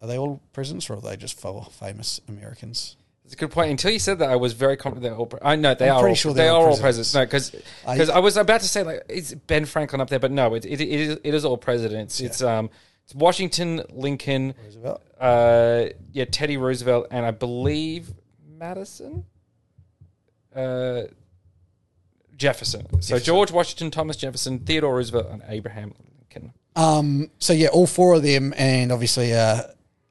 are 0.00 0.08
they 0.08 0.18
all 0.18 0.40
presidents 0.52 0.88
or 0.88 0.94
are 0.94 1.00
they 1.00 1.16
just 1.16 1.38
for 1.38 1.66
famous 1.72 2.20
Americans? 2.28 2.96
It's 3.30 3.36
a 3.36 3.38
good 3.38 3.52
point. 3.52 3.70
Until 3.70 3.92
you 3.92 4.00
said 4.00 4.18
that, 4.18 4.28
I 4.28 4.34
was 4.34 4.54
very 4.54 4.76
confident 4.76 5.04
they're 5.04 5.14
all. 5.16 5.26
Pre- 5.26 5.38
I 5.40 5.54
know 5.54 5.72
they 5.72 5.88
I'm 5.88 5.98
are. 5.98 6.00
pretty 6.00 6.10
all, 6.10 6.14
sure 6.16 6.34
they 6.34 6.42
they're 6.42 6.52
all 6.52 6.70
all 6.70 6.76
presidents. 6.76 7.14
No, 7.14 7.24
because 7.24 7.54
I- 7.86 8.16
I, 8.16 8.18
was 8.18 8.36
about 8.36 8.60
to 8.62 8.66
say 8.66 8.82
like 8.82 9.04
it's 9.08 9.32
Ben 9.32 9.66
Franklin 9.66 10.00
up 10.00 10.10
there, 10.10 10.18
but 10.18 10.32
no, 10.32 10.52
it, 10.54 10.64
it, 10.64 10.80
it, 10.80 10.88
is, 10.88 11.18
it 11.22 11.32
is 11.32 11.44
all 11.44 11.56
presidents. 11.56 12.20
It's 12.20 12.42
um 12.42 12.70
it's 13.04 13.14
Washington, 13.14 13.84
Lincoln, 13.90 14.54
Roosevelt? 14.64 15.00
uh 15.20 15.84
yeah 16.10 16.24
Teddy 16.24 16.56
Roosevelt, 16.56 17.06
and 17.12 17.24
I 17.24 17.30
believe 17.30 18.12
Madison, 18.44 19.26
uh 20.56 21.02
Jefferson. 22.36 23.00
So 23.00 23.20
George 23.20 23.52
Washington, 23.52 23.92
Thomas 23.92 24.16
Jefferson, 24.16 24.58
Theodore 24.58 24.96
Roosevelt, 24.96 25.28
and 25.30 25.44
Abraham 25.46 25.94
Lincoln. 26.18 26.52
Um, 26.74 27.30
so 27.38 27.52
yeah, 27.52 27.68
all 27.68 27.86
four 27.86 28.14
of 28.14 28.24
them, 28.24 28.52
and 28.56 28.90
obviously, 28.90 29.34
uh, 29.34 29.62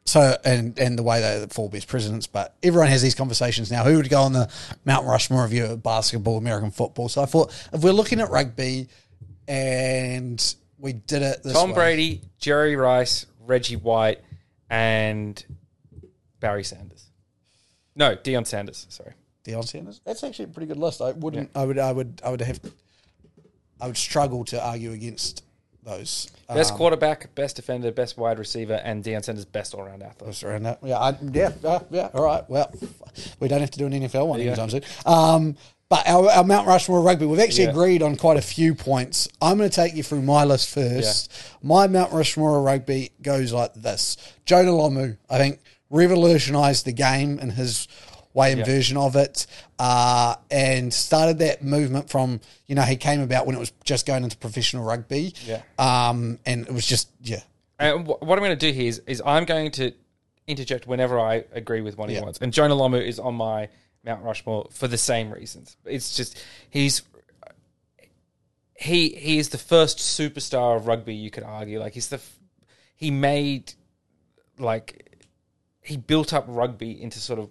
so 0.09 0.35
and 0.43 0.77
and 0.79 0.97
the 0.97 1.03
way 1.03 1.21
they 1.21 1.39
the 1.39 1.53
four 1.53 1.69
best 1.69 1.87
presidents. 1.87 2.27
But 2.27 2.55
everyone 2.63 2.87
has 2.89 3.01
these 3.01 3.15
conversations 3.15 3.71
now. 3.71 3.83
Who 3.83 3.97
would 3.97 4.09
go 4.09 4.21
on 4.21 4.33
the 4.33 4.49
Mount 4.85 5.05
Rushmore 5.05 5.45
of 5.45 5.53
your 5.53 5.75
basketball, 5.77 6.37
American 6.37 6.71
football? 6.71 7.09
So 7.09 7.21
I 7.21 7.25
thought 7.25 7.51
if 7.71 7.81
we're 7.83 7.91
looking 7.93 8.19
at 8.19 8.29
rugby, 8.29 8.87
and 9.47 10.55
we 10.77 10.93
did 10.93 11.21
it, 11.21 11.43
this 11.43 11.53
Tom 11.53 11.69
way- 11.69 11.75
Brady, 11.75 12.21
Jerry 12.39 12.75
Rice, 12.75 13.25
Reggie 13.45 13.75
White, 13.75 14.19
and 14.69 15.43
Barry 16.39 16.63
Sanders. 16.63 17.05
No, 17.95 18.15
Deion 18.15 18.47
Sanders. 18.47 18.85
Sorry. 18.89 19.13
Deion 19.43 19.67
Sanders. 19.67 19.99
That's 20.05 20.23
actually 20.23 20.45
a 20.45 20.49
pretty 20.49 20.67
good 20.67 20.77
list. 20.77 21.01
I 21.01 21.11
wouldn't. 21.11 21.49
I 21.55 21.65
would. 21.65 21.79
I 21.79 21.91
would. 21.91 22.21
I 22.23 22.29
would 22.29 22.41
have. 22.41 22.59
I 23.81 23.87
would 23.87 23.97
struggle 23.97 24.43
to 24.45 24.63
argue 24.63 24.91
against 24.91 25.43
those. 25.89 26.29
Best 26.47 26.71
Um, 26.71 26.77
quarterback, 26.77 27.33
best 27.35 27.55
defender, 27.57 27.91
best 27.91 28.17
wide 28.17 28.39
receiver, 28.39 28.81
and 28.83 29.03
Deion 29.03 29.23
Sanders 29.23 29.45
best 29.45 29.73
all 29.75 29.83
round 29.83 30.01
athlete. 30.03 30.31
Just 30.31 30.43
around 30.43 30.63
that. 30.63 30.79
Yeah, 30.83 30.97
I, 30.97 31.15
yeah, 31.33 31.51
uh, 31.63 31.79
yeah. 31.91 32.09
All 32.13 32.23
right. 32.23 32.43
Well, 32.49 32.71
we 33.39 33.47
don't 33.47 33.59
have 33.61 33.71
to 33.71 33.77
do 33.79 33.85
an 33.85 33.93
NFL 33.93 34.27
one 34.27 34.39
anytime 34.41 34.69
soon. 34.69 34.81
Um, 35.05 35.55
but 35.89 36.07
our, 36.07 36.29
our 36.29 36.43
Mount 36.43 36.67
Rushmore 36.67 37.01
rugby, 37.01 37.25
we've 37.25 37.39
actually 37.39 37.63
Yeah. 37.65 37.71
agreed 37.71 38.01
on 38.03 38.15
quite 38.15 38.37
a 38.37 38.41
few 38.41 38.75
points. 38.75 39.27
I'm 39.41 39.57
going 39.57 39.69
to 39.69 39.75
take 39.75 39.95
you 39.95 40.03
through 40.03 40.21
my 40.21 40.43
list 40.43 40.69
first. 40.69 41.31
My 41.63 41.87
Mount 41.87 42.13
Rushmore 42.13 42.61
rugby 42.61 43.11
goes 43.21 43.51
like 43.53 43.73
this: 43.75 44.15
Jonah 44.45 44.71
Lomu, 44.71 45.17
I 45.29 45.37
think, 45.39 45.59
revolutionised 45.89 46.85
the 46.85 46.91
game 46.91 47.39
in 47.39 47.51
his 47.51 47.87
way 48.39 48.51
and 48.51 48.59
Yeah. 48.59 48.65
version 48.75 48.97
of 48.97 49.15
it, 49.15 49.45
uh, 49.77 50.35
and 50.49 50.93
started 50.93 51.39
that 51.39 51.63
movement 51.63 52.09
from 52.09 52.39
you 52.67 52.75
know 52.75 52.83
he 52.83 52.95
came 52.95 53.21
about 53.21 53.45
when 53.45 53.55
it 53.55 53.59
was 53.59 53.71
just 53.83 54.05
going 54.05 54.23
into 54.23 54.37
professional 54.37 54.83
rugby. 54.83 55.33
Yeah. 55.45 55.61
Um, 55.77 56.39
and 56.45 56.67
it 56.67 56.73
was 56.73 56.85
just 56.85 57.09
yeah. 57.21 57.41
And 57.77 58.05
what 58.07 58.21
I'm 58.37 58.39
going 58.39 58.57
to 58.59 58.67
do 58.67 58.73
here 58.73 58.89
is, 58.89 59.01
is 59.07 59.21
I'm 59.25 59.45
going 59.45 59.71
to 59.79 59.93
interject 60.47 60.85
whenever 60.87 61.17
I 61.19 61.45
agree 61.53 61.81
with 61.81 61.97
one 61.97 62.09
of 62.09 62.13
Yeah. 62.13 62.19
your 62.19 62.25
ones. 62.25 62.37
And 62.41 62.51
Jonah 62.51 62.75
Lomu 62.75 63.01
is 63.01 63.19
on 63.19 63.35
my 63.35 63.69
Mount 64.03 64.23
Rushmore 64.23 64.67
for 64.71 64.87
the 64.87 64.97
same 64.97 65.31
reasons. 65.31 65.77
It's 65.85 66.15
just 66.17 66.37
he's 66.69 67.01
he 68.75 69.09
he 69.09 69.37
is 69.37 69.49
the 69.49 69.57
first 69.57 69.99
superstar 69.99 70.75
of 70.77 70.87
rugby. 70.87 71.13
You 71.15 71.29
could 71.31 71.43
argue 71.43 71.79
like 71.79 71.93
he's 71.93 72.09
the 72.09 72.15
f- 72.17 72.39
he 72.95 73.11
made 73.11 73.73
like 74.57 75.17
he 75.81 75.97
built 75.97 76.33
up 76.33 76.45
rugby 76.47 77.01
into 77.01 77.19
sort 77.19 77.39
of 77.39 77.49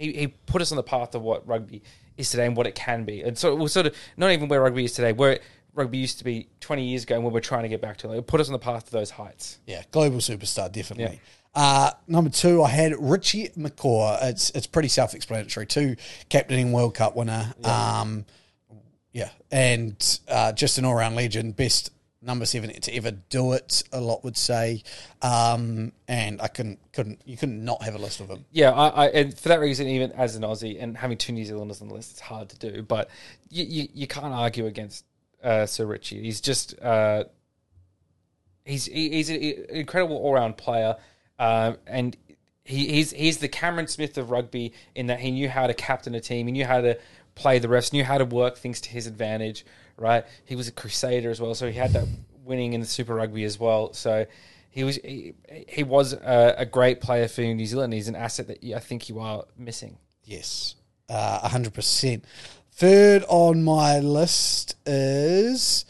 he, 0.00 0.12
he 0.12 0.26
put 0.28 0.62
us 0.62 0.72
on 0.72 0.76
the 0.76 0.82
path 0.82 1.14
of 1.14 1.22
what 1.22 1.46
rugby 1.46 1.82
is 2.16 2.30
today 2.30 2.46
and 2.46 2.56
what 2.56 2.66
it 2.66 2.74
can 2.74 3.04
be. 3.04 3.22
And 3.22 3.36
so 3.36 3.54
was 3.54 3.72
sort 3.72 3.86
of 3.86 3.94
not 4.16 4.30
even 4.32 4.48
where 4.48 4.60
rugby 4.62 4.84
is 4.84 4.92
today, 4.92 5.12
where 5.12 5.40
rugby 5.74 5.98
used 5.98 6.18
to 6.18 6.24
be 6.24 6.48
20 6.60 6.84
years 6.84 7.02
ago 7.04 7.16
and 7.16 7.24
where 7.24 7.32
we're 7.32 7.40
trying 7.40 7.62
to 7.62 7.68
get 7.68 7.82
back 7.82 7.98
to. 7.98 8.08
Like, 8.08 8.18
it 8.18 8.26
put 8.26 8.40
us 8.40 8.48
on 8.48 8.52
the 8.52 8.58
path 8.58 8.86
to 8.86 8.92
those 8.92 9.10
heights. 9.10 9.58
Yeah, 9.66 9.82
global 9.90 10.18
superstar, 10.18 10.72
definitely. 10.72 11.20
Uh, 11.54 11.90
number 12.06 12.30
two, 12.30 12.62
I 12.62 12.68
had 12.68 12.94
Richie 12.98 13.48
McCaw. 13.50 14.18
It's 14.22 14.50
it's 14.50 14.68
pretty 14.68 14.88
self 14.88 15.14
explanatory. 15.14 15.66
Two 15.66 15.96
captaining 16.28 16.72
World 16.72 16.94
Cup 16.94 17.16
winner. 17.16 17.52
Yeah, 17.58 18.00
um, 18.00 18.24
yeah. 19.12 19.30
and 19.50 20.20
uh, 20.28 20.52
just 20.52 20.78
an 20.78 20.84
all 20.84 20.94
round 20.94 21.16
legend. 21.16 21.56
Best 21.56 21.90
number 22.22 22.44
seven 22.44 22.70
to 22.70 22.94
ever 22.94 23.10
do 23.10 23.52
it. 23.52 23.82
A 23.92 24.00
lot 24.00 24.24
would 24.24 24.36
say, 24.36 24.82
um, 25.22 25.92
and 26.08 26.40
I 26.40 26.48
couldn't 26.48 26.78
couldn't 26.92 27.20
you 27.24 27.36
couldn't 27.36 27.64
not 27.64 27.82
have 27.82 27.94
a 27.94 27.98
list 27.98 28.20
of 28.20 28.28
them. 28.28 28.44
Yeah, 28.50 28.70
I, 28.72 28.88
I 28.88 29.06
and 29.08 29.38
for 29.38 29.48
that 29.48 29.60
reason, 29.60 29.86
even 29.88 30.12
as 30.12 30.36
an 30.36 30.42
Aussie 30.42 30.82
and 30.82 30.96
having 30.96 31.18
two 31.18 31.32
New 31.32 31.44
Zealanders 31.44 31.80
on 31.82 31.88
the 31.88 31.94
list, 31.94 32.12
it's 32.12 32.20
hard 32.20 32.48
to 32.50 32.58
do. 32.58 32.82
But 32.82 33.10
you 33.48 33.64
you, 33.64 33.88
you 33.94 34.06
can't 34.06 34.34
argue 34.34 34.66
against 34.66 35.04
uh, 35.42 35.66
Sir 35.66 35.86
Richie. 35.86 36.22
He's 36.22 36.40
just 36.40 36.78
uh, 36.80 37.24
he's 38.64 38.86
he- 38.86 39.10
he's 39.10 39.30
an 39.30 39.36
incredible 39.70 40.16
all 40.16 40.34
round 40.34 40.56
player, 40.56 40.96
um, 41.38 41.76
and 41.86 42.16
he, 42.64 42.88
he's 42.88 43.10
he's 43.12 43.38
the 43.38 43.48
Cameron 43.48 43.86
Smith 43.86 44.16
of 44.18 44.30
rugby 44.30 44.72
in 44.94 45.06
that 45.06 45.20
he 45.20 45.30
knew 45.30 45.48
how 45.48 45.66
to 45.66 45.74
captain 45.74 46.14
a 46.14 46.20
team, 46.20 46.46
he 46.46 46.52
knew 46.52 46.66
how 46.66 46.80
to 46.80 46.98
play 47.34 47.58
the 47.58 47.68
refs, 47.68 47.92
knew 47.92 48.04
how 48.04 48.18
to 48.18 48.24
work 48.24 48.56
things 48.58 48.80
to 48.82 48.90
his 48.90 49.06
advantage. 49.06 49.64
Right, 50.00 50.24
he 50.46 50.56
was 50.56 50.66
a 50.66 50.72
crusader 50.72 51.30
as 51.30 51.40
well, 51.40 51.54
so 51.54 51.66
he 51.66 51.74
had 51.74 51.92
that 51.92 52.06
winning 52.42 52.72
in 52.72 52.80
the 52.80 52.86
Super 52.86 53.14
Rugby 53.14 53.44
as 53.44 53.60
well. 53.60 53.92
So. 53.92 54.26
He 54.72 54.84
was 54.84 55.00
he, 55.02 55.34
he 55.66 55.82
was 55.82 56.12
a, 56.12 56.54
a 56.58 56.64
great 56.64 57.00
player 57.00 57.26
for 57.26 57.40
New 57.40 57.66
Zealand. 57.66 57.92
He's 57.92 58.06
an 58.06 58.14
asset 58.14 58.46
that 58.46 58.62
I 58.62 58.78
think 58.78 59.08
you 59.08 59.18
are 59.18 59.44
missing. 59.58 59.98
Yes, 60.22 60.76
uh, 61.08 61.48
hundred 61.48 61.74
percent. 61.74 62.24
Third 62.70 63.24
on 63.28 63.64
my 63.64 63.98
list 63.98 64.76
is 64.86 65.84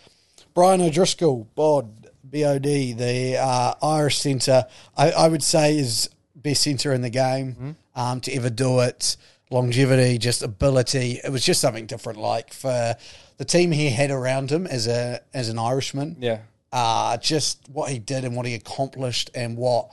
Brian 0.55 0.81
O'Driscoll, 0.81 1.46
Bod, 1.55 2.09
BOD, 2.25 2.62
the 2.64 3.37
uh, 3.38 3.75
Irish 3.83 4.18
centre. 4.18 4.64
I, 4.96 5.11
I 5.12 5.29
would 5.29 5.42
say 5.42 5.79
is 5.79 6.11
best 6.35 6.62
centre 6.62 6.92
in 6.92 7.03
the 7.03 7.11
game 7.11 7.77
um, 7.94 8.20
to 8.23 8.33
ever 8.33 8.51
do 8.51 8.81
it. 8.81 9.16
Longevity, 9.51 10.16
just 10.18 10.42
ability. 10.42 11.20
It 11.23 11.31
was 11.31 11.44
just 11.44 11.61
something 11.61 11.87
different. 11.87 12.18
Like 12.18 12.53
for 12.53 12.96
the 13.40 13.46
team 13.46 13.72
he 13.72 13.88
had 13.88 14.11
around 14.11 14.50
him 14.53 14.66
as 14.66 14.87
a 14.87 15.22
as 15.33 15.48
an 15.48 15.59
Irishman 15.59 16.16
Yeah, 16.20 16.40
uh, 16.72 17.16
just 17.16 17.66
what 17.70 17.90
he 17.90 17.98
did 17.98 18.22
and 18.26 18.37
what 18.37 18.44
he 18.44 18.55
accomplished 18.55 19.31
and 19.35 19.57
what 19.57 19.90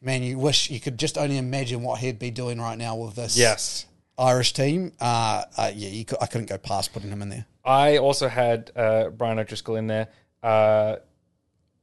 man 0.00 0.22
you 0.22 0.38
wish 0.38 0.70
you 0.70 0.80
could 0.80 0.98
just 0.98 1.18
only 1.18 1.36
imagine 1.36 1.82
what 1.82 2.00
he'd 2.00 2.18
be 2.18 2.30
doing 2.30 2.58
right 2.58 2.78
now 2.78 2.96
with 2.96 3.16
this 3.16 3.36
yes. 3.36 3.84
Irish 4.16 4.54
team. 4.54 4.92
Uh, 4.98 5.44
uh, 5.58 5.70
yeah, 5.74 5.90
you 5.90 6.06
could, 6.06 6.16
I 6.22 6.26
couldn't 6.26 6.48
go 6.48 6.56
past 6.56 6.94
putting 6.94 7.10
him 7.10 7.20
in 7.20 7.28
there. 7.28 7.44
I 7.66 7.98
also 7.98 8.28
had 8.28 8.70
uh, 8.74 9.10
Brian 9.10 9.38
O'Driscoll 9.38 9.76
in 9.76 9.86
there. 9.86 10.08
Uh, 10.42 10.96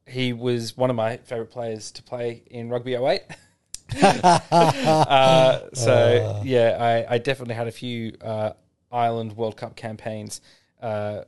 he 0.08 0.34
was 0.34 0.76
one 0.76 0.90
of 0.90 0.96
my 0.96 1.18
favourite 1.18 1.52
players 1.52 1.92
to 1.92 2.02
play 2.02 2.42
in 2.48 2.70
Rugby 2.70 2.96
08. 2.96 3.22
uh, 4.02 5.60
so, 5.74 6.42
yeah, 6.46 7.06
I, 7.08 7.14
I 7.14 7.18
definitely 7.20 7.54
had 7.54 7.68
a 7.68 7.72
few 7.72 8.18
uh, 8.20 8.54
Ireland 8.92 9.38
World 9.38 9.58
Cup 9.58 9.76
campaigns 9.76 10.42
uh, 10.82 11.22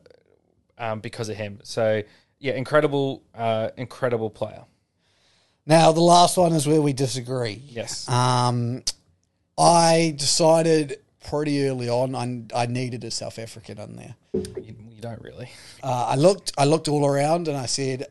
um, 0.78 1.00
because 1.00 1.30
of 1.30 1.38
him. 1.38 1.60
So, 1.64 2.04
yeah, 2.40 2.54
incredible, 2.54 3.24
uh, 3.36 3.70
incredible 3.78 4.30
player. 4.30 4.64
Now 5.66 5.92
the 5.92 6.02
last 6.02 6.36
one 6.36 6.54
is 6.54 6.66
where 6.66 6.82
we 6.82 6.94
disagree. 6.94 7.62
Yes. 7.68 8.10
Um, 8.10 8.82
I 9.58 10.16
decided 10.18 11.00
pretty 11.28 11.68
early 11.68 11.90
on 11.90 12.16
I, 12.16 12.64
I 12.64 12.66
needed 12.66 13.04
a 13.04 13.12
South 13.12 13.38
African 13.38 13.78
in 13.78 13.96
there. 13.96 14.16
You, 14.34 14.76
you 14.90 15.02
don't 15.02 15.22
really. 15.22 15.52
Uh, 15.84 16.08
I 16.10 16.16
looked 16.16 16.54
I 16.58 16.66
looked 16.66 16.88
all 16.88 17.06
around 17.06 17.48
and 17.48 17.56
I 17.56 17.68
said 17.68 18.08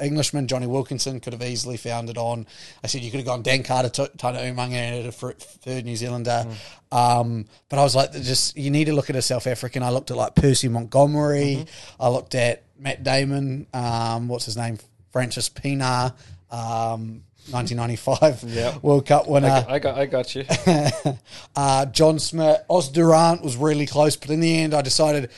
Englishman 0.00 0.48
Johnny 0.48 0.66
Wilkinson 0.66 1.20
could 1.20 1.32
have 1.32 1.42
easily 1.42 1.76
found 1.76 2.10
it 2.10 2.18
on. 2.18 2.46
I 2.82 2.86
said 2.88 3.02
you 3.02 3.10
could 3.10 3.18
have 3.18 3.26
gone 3.26 3.42
Dan 3.42 3.62
Carter, 3.62 3.88
Tana 3.88 4.38
Umaga, 4.38 4.72
and 4.72 5.06
a 5.06 5.12
third 5.12 5.84
New 5.84 5.96
Zealander. 5.96 6.46
Um, 6.90 7.46
but 7.68 7.78
I 7.78 7.82
was 7.82 7.94
like, 7.94 8.12
just 8.12 8.56
you 8.56 8.70
need 8.70 8.86
to 8.86 8.92
look 8.94 9.10
at 9.10 9.16
a 9.16 9.22
South 9.22 9.46
African. 9.46 9.82
I 9.82 9.90
looked 9.90 10.10
at 10.10 10.16
like 10.16 10.34
Percy 10.34 10.68
Montgomery. 10.68 11.66
I 12.00 12.08
looked 12.08 12.34
at 12.34 12.64
Matt 12.78 13.02
Damon. 13.04 13.66
Um, 13.72 14.28
what's 14.28 14.46
his 14.46 14.56
name? 14.56 14.78
Francois 15.12 15.42
Pienaar. 15.54 16.12
Um, 16.50 17.22
1995 17.50 18.42
Yep. 18.54 18.82
World 18.82 19.06
Cup 19.06 19.28
winner. 19.28 19.64
I 19.68 19.78
got, 19.78 19.98
I 19.98 20.06
got 20.06 20.34
you. 20.34 20.44
uh, 21.56 21.86
John 21.86 22.18
Smit, 22.18 22.64
Oz 22.70 22.88
Durant 22.88 23.42
was 23.42 23.56
really 23.56 23.86
close, 23.86 24.16
but 24.16 24.30
in 24.30 24.40
the 24.40 24.60
end, 24.60 24.72
I 24.72 24.80
decided, 24.80 25.30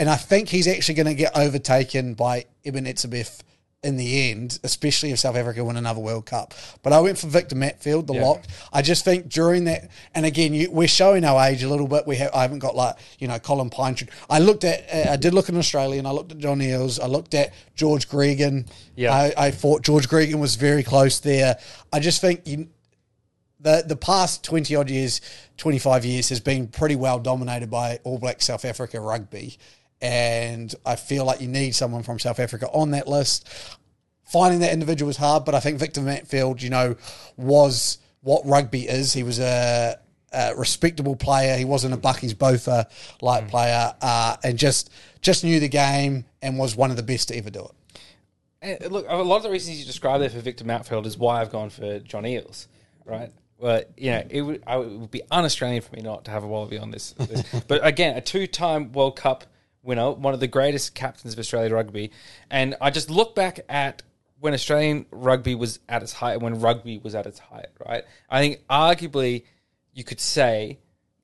and 0.00 0.08
I 0.08 0.16
think 0.16 0.48
he's 0.48 0.66
actually 0.66 0.94
going 0.94 1.06
to 1.08 1.14
get 1.14 1.36
overtaken 1.36 2.14
by 2.14 2.46
Eben 2.64 2.86
Etzebeth 2.86 3.42
in 3.82 3.96
the 3.96 4.30
end, 4.30 4.58
especially 4.62 5.10
if 5.10 5.18
South 5.18 5.36
Africa 5.36 5.62
win 5.64 5.76
another 5.76 6.00
World 6.00 6.24
Cup. 6.26 6.54
But 6.82 6.92
I 6.94 7.00
went 7.00 7.18
for 7.18 7.26
Victor 7.28 7.54
Matfield, 7.54 8.06
the 8.06 8.14
Yeah. 8.14 8.24
lock. 8.24 8.44
I 8.72 8.80
just 8.80 9.04
think 9.04 9.28
during 9.28 9.64
that, 9.64 9.90
and 10.14 10.24
again, 10.24 10.54
you, 10.54 10.70
we're 10.70 10.88
showing 10.88 11.22
our 11.24 11.46
age 11.46 11.62
a 11.62 11.68
little 11.68 11.86
bit. 11.86 12.06
We 12.06 12.16
have, 12.16 12.30
I 12.34 12.42
haven't 12.42 12.60
got 12.60 12.74
like 12.74 12.96
you 13.18 13.28
know 13.28 13.38
Colin 13.38 13.68
Pinetree. 13.68 14.08
I 14.30 14.38
looked 14.38 14.64
at, 14.64 14.86
uh, 14.92 15.12
I 15.12 15.16
did 15.16 15.34
look 15.34 15.46
at 15.50 15.54
an 15.54 15.58
Australian. 15.58 16.06
I 16.06 16.12
looked 16.12 16.32
at 16.32 16.38
John 16.38 16.60
Eales. 16.60 16.98
I 16.98 17.06
looked 17.06 17.34
at 17.34 17.52
George 17.74 18.08
Gregan. 18.08 18.66
Yeah. 18.96 19.12
I, 19.14 19.32
I 19.36 19.50
thought 19.50 19.82
George 19.82 20.08
Gregan 20.08 20.40
was 20.40 20.56
very 20.56 20.82
close 20.82 21.20
there. 21.20 21.58
I 21.92 22.00
just 22.00 22.20
think 22.22 22.46
you 22.46 22.68
the 23.60 23.84
the 23.86 23.96
past 23.96 24.42
20 24.44 24.74
odd 24.74 24.88
years 24.88 25.20
25 25.58 26.04
years 26.06 26.30
has 26.30 26.40
been 26.40 26.66
pretty 26.66 26.96
well 26.96 27.18
dominated 27.18 27.70
by 27.70 27.98
all 28.04 28.18
black 28.18 28.40
south 28.40 28.64
africa 28.64 28.98
rugby 28.98 29.58
and 30.00 30.74
i 30.86 30.96
feel 30.96 31.24
like 31.24 31.40
you 31.40 31.48
need 31.48 31.74
someone 31.74 32.02
from 32.02 32.18
south 32.18 32.40
africa 32.40 32.68
on 32.72 32.90
that 32.90 33.06
list 33.06 33.48
finding 34.24 34.60
that 34.60 34.72
individual 34.72 35.06
was 35.06 35.16
hard 35.16 35.44
but 35.44 35.54
i 35.54 35.60
think 35.60 35.78
victor 35.78 36.00
matfield 36.00 36.62
you 36.62 36.70
know 36.70 36.96
was 37.36 37.98
what 38.22 38.44
rugby 38.46 38.88
is 38.88 39.12
he 39.12 39.22
was 39.22 39.38
a, 39.38 39.98
a 40.32 40.54
respectable 40.54 41.16
player 41.16 41.56
he 41.56 41.64
wasn't 41.64 41.92
a 41.92 41.96
Bakkies 41.96 42.36
Botha 42.36 42.88
like 43.20 43.48
player 43.48 43.94
uh, 44.00 44.36
and 44.44 44.58
just 44.58 44.90
just 45.20 45.44
knew 45.44 45.60
the 45.60 45.68
game 45.68 46.24
and 46.40 46.58
was 46.58 46.76
one 46.76 46.90
of 46.90 46.96
the 46.96 47.02
best 47.02 47.28
to 47.28 47.36
ever 47.36 47.50
do 47.50 47.64
it 47.64 47.98
And 48.62 48.92
look, 48.92 49.06
a 49.08 49.16
lot 49.16 49.38
of 49.38 49.42
the 49.42 49.50
reasons 49.50 49.80
you 49.80 49.86
described 49.86 50.22
there 50.22 50.30
for 50.30 50.40
Victor 50.40 50.64
Matfield 50.64 51.06
is 51.06 51.16
why 51.16 51.40
I've 51.40 51.50
gone 51.50 51.70
for 51.70 51.98
John 52.00 52.24
Eales, 52.24 52.66
right? 53.06 53.32
Well, 53.58 53.82
you 53.96 54.10
know, 54.10 54.26
it 54.28 54.42
would, 54.42 54.62
I 54.66 54.76
it 54.78 54.98
would 54.98 55.10
be 55.10 55.22
un-Australian 55.30 55.82
for 55.82 55.94
me 55.94 56.02
not 56.02 56.24
to 56.26 56.30
have 56.30 56.44
a 56.44 56.46
Wallaby 56.46 56.78
on 56.78 56.90
this. 56.90 57.12
this. 57.12 57.44
but 57.68 57.84
again, 57.84 58.16
a 58.16 58.20
two-time 58.20 58.92
World 58.92 59.16
Cup 59.16 59.44
winner, 59.82 60.10
one 60.12 60.34
of 60.34 60.40
the 60.40 60.46
greatest 60.46 60.94
captains 60.94 61.32
of 61.32 61.38
Australian 61.38 61.72
rugby, 61.72 62.10
and 62.50 62.76
I 62.80 62.90
just 62.90 63.10
look 63.10 63.34
back 63.34 63.60
at 63.68 64.02
when 64.38 64.54
Australian 64.54 65.06
rugby 65.10 65.54
was 65.54 65.80
at 65.88 66.02
its 66.02 66.14
height 66.14 66.40
when 66.40 66.60
rugby 66.60 66.98
was 66.98 67.14
at 67.14 67.26
its 67.26 67.38
height, 67.38 67.68
right? 67.86 68.04
I 68.28 68.40
think 68.40 68.66
arguably 68.68 69.44
you 69.92 70.04
could 70.04 70.20
say 70.20 70.78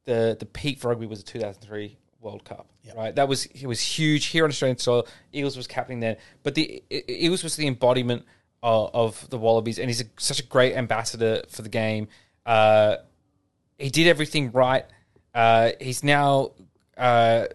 the 0.05 0.37
the 0.39 0.47
peak 0.47 0.79
for 0.79 0.89
rugby 0.89 1.07
was 1.07 1.23
the 1.23 1.31
2003 1.31 1.99
World 2.21 2.45
Cup, 2.45 2.69
right? 2.97 3.15
That 3.15 3.29
was 3.29 3.47
it 3.47 3.67
was 3.67 3.81
huge 3.81 4.27
here 4.27 4.45
on 4.45 4.51
Australian 4.51 4.79
soil. 4.79 5.07
Eales 5.33 5.57
was 5.57 5.67
captaining 5.67 6.01
then, 6.01 6.17
but 6.43 6.55
the 6.55 6.83
Eales 6.91 7.43
was 7.43 7.57
the 7.57 7.67
embodiment 7.67 8.25
of, 8.63 8.91
of 8.95 9.31
the 9.31 9.39
Wallabies, 9.39 9.79
and 9.79 9.89
he's 9.89 10.01
a, 10.01 10.07
such 10.19 10.41
a 10.41 10.43
great 10.43 10.75
ambassador 10.77 11.43
for 11.49 11.63
the 11.63 11.69
game. 11.69 12.09
Uh, 12.45 12.97
he 13.79 13.91
did 13.91 14.07
everything 14.07 14.51
right. 14.51 14.85
Uh, 15.35 15.71
he's 15.81 16.03
now 16.03 16.53
uh, 16.97 17.47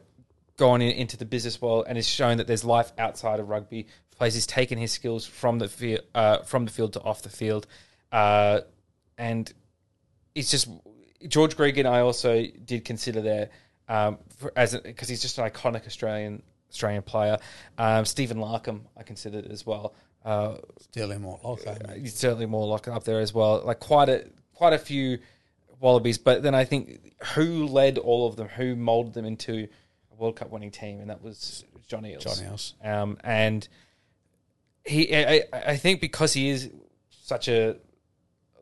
gone 0.62 0.80
in, 0.80 0.92
into 0.92 1.18
the 1.18 1.26
business 1.26 1.60
world 1.60 1.86
and 1.88 1.98
has 1.98 2.08
shown 2.08 2.38
that 2.38 2.46
there's 2.46 2.64
life 2.64 2.92
outside 3.00 3.40
of 3.40 3.50
rugby. 3.50 3.88
Plays 4.12 4.36
he's 4.36 4.46
taken 4.46 4.78
his 4.78 4.92
skills 4.92 5.26
from 5.26 5.58
the 5.58 5.68
field, 5.68 6.02
uh, 6.14 6.44
from 6.44 6.66
the 6.66 6.72
field 6.72 6.94
to 6.94 7.02
off 7.02 7.24
the 7.24 7.30
field, 7.30 7.66
uh, 8.12 8.62
and 9.18 9.52
it's 10.36 10.52
just 10.52 10.70
George 11.28 11.58
Gregan. 11.58 11.88
I 11.88 12.02
also 12.02 12.46
did 12.64 12.86
consider 12.86 13.22
there 13.22 13.50
um, 13.90 14.20
for, 14.38 14.54
as 14.56 14.78
because 14.78 15.10
he's 15.10 15.24
just 15.24 15.40
an 15.40 15.50
iconic 15.50 15.88
Australian 15.88 16.44
Australian 16.70 17.02
player. 17.02 17.40
Um, 17.80 18.06
Stephen 18.06 18.38
Larkham, 18.38 18.82
I 18.96 19.02
considered 19.02 19.48
as 19.48 19.66
well. 19.66 19.96
Uh, 20.24 20.58
Still 20.80 21.18
more 21.18 21.40
like 21.66 21.98
he's 21.98 22.14
certainly 22.14 22.46
more 22.46 22.68
locked 22.68 22.88
up 22.88 23.04
there 23.04 23.20
as 23.20 23.34
well. 23.34 23.64
Like 23.66 23.80
quite 23.80 24.10
a 24.10 24.28
quite 24.54 24.74
a 24.74 24.78
few 24.78 25.18
Wallabies, 25.80 26.20
but 26.20 26.44
then 26.44 26.54
I 26.54 26.64
think 26.64 27.16
who 27.34 27.66
led 27.66 27.98
all 27.98 28.28
of 28.28 28.36
them, 28.36 28.48
who 28.50 28.76
molded 28.76 29.16
them 29.16 29.26
into 29.26 29.68
World 30.22 30.36
Cup 30.36 30.52
winning 30.52 30.72
team, 30.72 31.02
and 31.02 31.10
that 31.10 31.22
was 31.22 31.66
Johnny 31.88 32.14
Eales. 32.14 32.22
Johnny 32.22 32.48
Eales. 32.48 32.86
Um, 32.86 33.18
and 33.24 33.68
he, 34.86 35.14
I, 35.16 35.44
I 35.52 35.76
think 35.78 36.00
because 36.00 36.32
he 36.34 36.50
is 36.50 36.70
such 37.10 37.48
a 37.48 37.76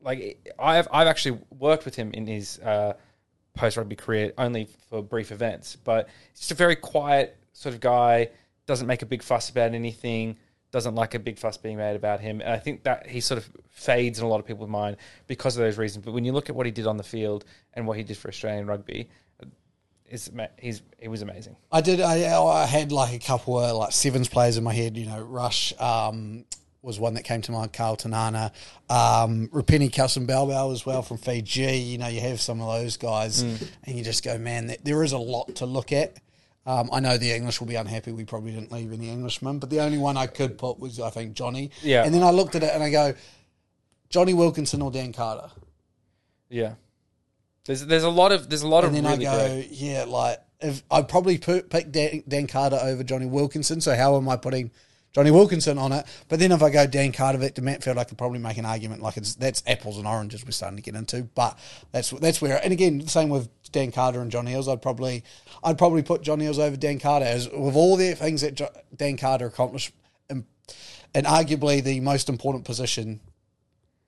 like 0.01 0.41
I've 0.57 0.87
I've 0.91 1.07
actually 1.07 1.39
worked 1.51 1.85
with 1.85 1.95
him 1.95 2.11
in 2.13 2.25
his 2.25 2.59
uh, 2.59 2.93
post 3.53 3.77
rugby 3.77 3.97
career 3.97 4.33
only 4.37 4.69
for 4.89 5.03
brief 5.03 5.31
events, 5.31 5.75
but 5.75 6.07
he's 6.31 6.39
just 6.39 6.51
a 6.51 6.55
very 6.55 6.75
quiet 6.75 7.37
sort 7.53 7.75
of 7.75 7.81
guy. 7.81 8.29
Doesn't 8.65 8.87
make 8.87 9.01
a 9.01 9.05
big 9.05 9.21
fuss 9.21 9.49
about 9.49 9.73
anything. 9.73 10.37
Doesn't 10.71 10.95
like 10.95 11.15
a 11.15 11.19
big 11.19 11.39
fuss 11.39 11.57
being 11.57 11.77
made 11.77 11.95
about 11.95 12.21
him. 12.21 12.41
And 12.41 12.51
I 12.51 12.59
think 12.59 12.83
that 12.83 13.07
he 13.07 13.21
sort 13.21 13.39
of 13.39 13.49
fades 13.69 14.19
in 14.19 14.25
a 14.25 14.29
lot 14.29 14.39
of 14.39 14.45
people's 14.45 14.69
mind 14.69 14.97
because 15.25 15.57
of 15.57 15.63
those 15.63 15.79
reasons. 15.79 16.05
But 16.05 16.13
when 16.13 16.23
you 16.23 16.31
look 16.31 16.47
at 16.47 16.55
what 16.55 16.67
he 16.67 16.71
did 16.71 16.85
on 16.85 16.95
the 16.95 17.03
field 17.03 17.43
and 17.73 17.87
what 17.87 17.97
he 17.97 18.03
did 18.03 18.17
for 18.17 18.27
Australian 18.27 18.67
rugby, 18.67 19.09
is 20.09 20.29
he's 20.59 20.81
he 20.99 21.07
was 21.07 21.21
amazing. 21.21 21.55
I 21.71 21.81
did. 21.81 22.01
I, 22.01 22.35
I 22.43 22.65
had 22.65 22.91
like 22.91 23.13
a 23.13 23.19
couple 23.19 23.59
of 23.59 23.75
like 23.77 23.91
sevens 23.91 24.27
players 24.27 24.57
in 24.57 24.63
my 24.63 24.73
head. 24.73 24.97
You 24.97 25.05
know, 25.05 25.19
Rush 25.21 25.73
um, 25.79 26.45
was 26.81 26.99
one 26.99 27.13
that 27.15 27.23
came 27.23 27.41
to 27.43 27.51
mind. 27.51 27.73
Karl 27.73 27.95
Te 27.95 28.09
Nana, 28.09 28.51
um, 28.89 29.49
Rupini 29.49 29.91
Kelston 29.91 30.29
as 30.71 30.85
well 30.85 31.01
from 31.01 31.17
Fiji. 31.17 31.77
You 31.77 31.97
know, 31.97 32.07
you 32.07 32.21
have 32.21 32.41
some 32.41 32.61
of 32.61 32.67
those 32.67 32.97
guys, 32.97 33.43
Mm. 33.43 33.67
and 33.83 33.97
you 33.97 34.03
just 34.03 34.23
go, 34.23 34.37
man, 34.37 34.75
there 34.83 35.03
is 35.03 35.11
a 35.11 35.17
lot 35.17 35.55
to 35.55 35.65
look 35.65 35.91
at. 35.91 36.17
Um, 36.65 36.89
I 36.91 36.99
know 36.99 37.17
the 37.17 37.31
English 37.31 37.59
will 37.59 37.67
be 37.67 37.75
unhappy. 37.75 38.11
We 38.11 38.25
probably 38.25 38.51
didn't 38.51 38.71
leave 38.71 38.91
any 38.93 39.09
Englishmen, 39.09 39.57
but 39.59 39.69
the 39.69 39.79
only 39.81 39.97
one 39.97 40.17
I 40.17 40.27
could 40.27 40.57
put 40.57 40.79
was 40.79 40.99
I 40.99 41.09
think 41.09 41.33
Johnny. 41.33 41.71
Yeah. 41.81 42.03
And 42.03 42.13
then 42.13 42.21
I 42.21 42.29
looked 42.31 42.55
at 42.55 42.63
it 42.63 42.71
and 42.73 42.83
I 42.83 42.91
go, 42.91 43.13
Johnny 44.09 44.33
Wilkinson 44.33 44.81
or 44.81 44.91
Dan 44.91 45.11
Carter. 45.13 45.49
Yeah. 46.49 46.73
There's 47.69 47.85
there's 47.85 48.03
a 48.03 48.09
lot 48.09 48.31
of 48.31 48.49
there's 48.49 48.63
a 48.63 48.67
lot 48.67 48.83
And 48.83 48.97
of 48.97 49.03
then 49.03 49.11
really 49.11 49.27
I 49.27 49.37
go, 49.37 49.53
great. 49.53 49.69
yeah, 49.69 50.05
like 50.07 50.39
if 50.59 50.81
I'd 50.89 51.07
probably 51.07 51.37
pick 51.37 51.69
Dan, 51.91 52.23
Dan 52.27 52.47
Carter 52.47 52.79
over 52.81 53.03
Johnny 53.03 53.27
Wilkinson. 53.27 53.79
So 53.79 53.95
how 53.95 54.17
am 54.17 54.27
I 54.27 54.37
putting 54.37 54.71
Johnny 55.13 55.29
Wilkinson 55.29 55.77
on 55.77 55.91
it? 55.91 56.03
But 56.29 56.39
then 56.39 56.51
if 56.51 56.63
I 56.63 56.71
go 56.71 56.87
Dan 56.87 57.11
Carter 57.11 57.37
back 57.37 57.53
to 57.53 57.61
Matfield, 57.61 57.99
I 57.99 58.05
could 58.05 58.17
probably 58.17 58.39
make 58.39 58.57
an 58.57 58.65
argument 58.65 59.03
like 59.03 59.17
it's 59.17 59.35
that's 59.35 59.61
apples 59.67 59.99
and 59.99 60.07
oranges 60.07 60.43
we're 60.43 60.49
starting 60.49 60.77
to 60.77 60.81
get 60.81 60.95
into. 60.95 61.21
But 61.35 61.59
that's 61.91 62.09
that's 62.09 62.41
where. 62.41 62.59
And 62.63 62.73
again, 62.73 63.05
same 63.07 63.29
with 63.29 63.49
Dan 63.71 63.91
Carter 63.91 64.19
and 64.19 64.31
Johnny 64.31 64.53
Eales. 64.53 64.67
I'd 64.67 64.81
probably 64.81 65.23
I'd 65.63 65.77
probably 65.77 66.01
put 66.01 66.23
Johnny 66.23 66.45
Eales 66.45 66.57
over 66.57 66.75
Dan 66.75 66.97
Carter 66.97 67.25
as 67.27 67.47
with 67.51 67.75
all 67.75 67.97
the 67.97 68.15
things 68.15 68.41
that 68.41 68.55
jo- 68.55 68.73
Dan 68.95 69.15
Carter 69.15 69.45
accomplished, 69.45 69.93
and, 70.27 70.43
and 71.13 71.27
arguably 71.27 71.83
the 71.83 71.99
most 71.99 72.29
important 72.29 72.65
position, 72.65 73.19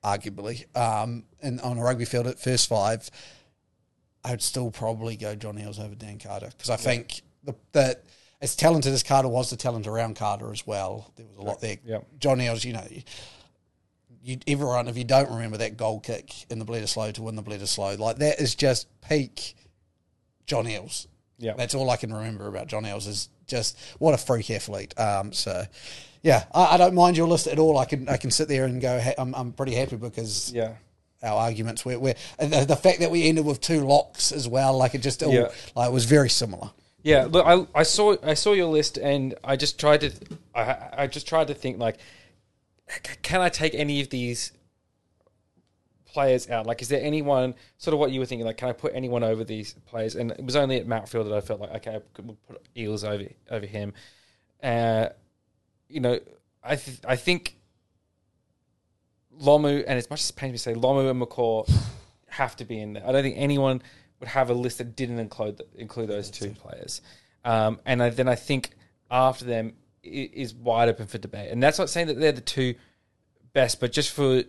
arguably, 0.04 0.64
um, 0.76 1.22
in, 1.42 1.60
on 1.60 1.78
a 1.78 1.82
rugby 1.84 2.06
field 2.06 2.26
at 2.26 2.40
first 2.40 2.68
five. 2.68 3.08
I'd 4.24 4.42
still 4.42 4.70
probably 4.70 5.16
go 5.16 5.34
John 5.34 5.56
Eales 5.56 5.80
over 5.80 5.94
Dan 5.94 6.18
Carter 6.18 6.48
because 6.56 6.70
I 6.70 6.76
think 6.76 7.22
the, 7.44 7.54
that 7.72 8.04
as 8.40 8.54
talented 8.56 8.92
as 8.92 9.02
Carter 9.02 9.28
was, 9.28 9.50
the 9.50 9.56
talent 9.56 9.86
around 9.86 10.16
Carter 10.16 10.52
as 10.52 10.66
well. 10.66 11.12
There 11.16 11.26
was 11.26 11.38
a 11.38 11.42
lot 11.42 11.60
there. 11.60 11.76
Yep. 11.84 12.06
John 12.18 12.38
Eales, 12.38 12.64
you 12.64 12.72
know, 12.72 12.86
you 14.22 14.38
everyone 14.46 14.88
if 14.88 14.96
you 14.96 15.04
don't 15.04 15.30
remember 15.30 15.56
that 15.58 15.76
goal 15.76 16.00
kick 16.00 16.32
in 16.50 16.58
the 16.58 16.64
Bledisloe 16.64 17.12
to 17.14 17.22
win 17.22 17.34
the 17.34 17.42
Bledisloe, 17.42 17.98
like 17.98 18.16
that 18.18 18.40
is 18.40 18.54
just 18.54 18.86
peak 19.00 19.54
John 20.46 20.66
Eales. 20.66 21.06
Yeah. 21.38 21.54
That's 21.56 21.74
all 21.74 21.90
I 21.90 21.96
can 21.96 22.12
remember 22.12 22.46
about 22.46 22.68
John 22.68 22.84
Eales 22.84 23.08
is 23.08 23.28
just 23.48 23.76
what 23.98 24.14
a 24.14 24.18
freak 24.18 24.50
athlete. 24.50 24.98
Um, 24.98 25.32
so. 25.32 25.64
Yeah, 26.24 26.44
I, 26.54 26.74
I 26.74 26.76
don't 26.76 26.94
mind 26.94 27.16
your 27.16 27.26
list 27.26 27.48
at 27.48 27.58
all. 27.58 27.76
I 27.78 27.84
can 27.84 28.08
I 28.08 28.16
can 28.16 28.30
sit 28.30 28.46
there 28.46 28.64
and 28.64 28.80
go. 28.80 29.00
Ha- 29.00 29.14
I'm 29.18 29.34
I'm 29.34 29.52
pretty 29.52 29.74
happy 29.74 29.96
because 29.96 30.52
Yeah. 30.54 30.74
Our 31.22 31.36
arguments. 31.38 31.84
We're, 31.84 31.98
we're 31.98 32.14
the, 32.38 32.64
the 32.66 32.76
fact 32.76 32.98
that 33.00 33.10
we 33.10 33.28
ended 33.28 33.44
with 33.44 33.60
two 33.60 33.80
locks 33.86 34.32
as 34.32 34.48
well, 34.48 34.76
like 34.76 34.94
it 34.94 35.02
just 35.02 35.22
all 35.22 35.32
Yeah. 35.32 35.48
like 35.76 35.88
it 35.88 35.92
was 35.92 36.04
very 36.04 36.28
similar. 36.28 36.70
Yeah, 37.04 37.26
look, 37.30 37.44
I, 37.46 37.66
I 37.80 37.82
saw 37.84 38.16
I 38.22 38.34
saw 38.34 38.52
your 38.52 38.66
list, 38.66 38.96
and 38.96 39.34
I 39.42 39.56
just 39.56 39.78
tried 39.78 40.00
to 40.02 40.12
I, 40.54 40.88
I 40.98 41.06
just 41.06 41.26
tried 41.28 41.48
to 41.48 41.54
think 41.54 41.78
like, 41.78 41.98
can 43.22 43.40
I 43.40 43.48
take 43.48 43.74
any 43.74 44.00
of 44.00 44.10
these 44.10 44.52
players 46.04 46.48
out? 46.50 46.66
Like, 46.66 46.82
is 46.82 46.88
there 46.88 47.02
anyone 47.02 47.54
sort 47.78 47.94
of 47.94 48.00
what 48.00 48.10
you 48.12 48.20
were 48.20 48.26
thinking? 48.26 48.46
Like, 48.46 48.56
can 48.56 48.68
I 48.68 48.72
put 48.72 48.92
anyone 48.94 49.22
over 49.24 49.44
these 49.44 49.74
players? 49.86 50.14
And 50.14 50.30
it 50.32 50.44
was 50.44 50.56
only 50.56 50.76
at 50.76 50.86
Matfield 50.86 51.24
that 51.28 51.32
I 51.34 51.40
felt 51.40 51.60
like 51.60 51.70
okay, 51.76 51.96
I 51.96 52.00
could 52.14 52.36
put 52.48 52.74
Eales 52.74 53.04
over 53.08 53.24
over 53.50 53.66
him. 53.66 53.94
Uh, 54.62 55.08
you 55.88 56.00
know, 56.00 56.20
I 56.62 56.76
th- 56.76 57.00
I 57.06 57.16
think 57.16 57.56
Lomu, 59.40 59.84
and 59.86 59.98
as 59.98 60.08
much 60.10 60.20
as 60.20 60.30
it 60.30 60.36
pains 60.36 60.52
me 60.52 60.56
to 60.58 60.62
say, 60.62 60.74
Lomu 60.74 61.10
and 61.10 61.20
McCaw 61.20 61.70
have 62.28 62.56
to 62.56 62.64
be 62.64 62.80
in 62.80 62.94
there. 62.94 63.06
I 63.06 63.12
don't 63.12 63.22
think 63.22 63.36
anyone 63.38 63.82
would 64.20 64.28
have 64.28 64.50
a 64.50 64.54
list 64.54 64.78
that 64.78 64.96
didn't 64.96 65.18
include 65.18 65.60
include 65.76 66.08
those 66.08 66.30
two 66.30 66.50
players. 66.50 67.02
Um, 67.44 67.80
and 67.84 68.02
I, 68.02 68.10
then 68.10 68.28
I 68.28 68.36
think 68.36 68.70
after 69.10 69.44
them 69.44 69.74
is 70.02 70.54
wide 70.54 70.88
open 70.88 71.06
for 71.06 71.18
debate. 71.18 71.50
And 71.50 71.62
that's 71.62 71.78
not 71.78 71.90
saying 71.90 72.08
that 72.08 72.18
they're 72.18 72.32
the 72.32 72.40
two 72.40 72.74
best, 73.52 73.80
but 73.80 73.92
just 73.92 74.10
for 74.10 74.42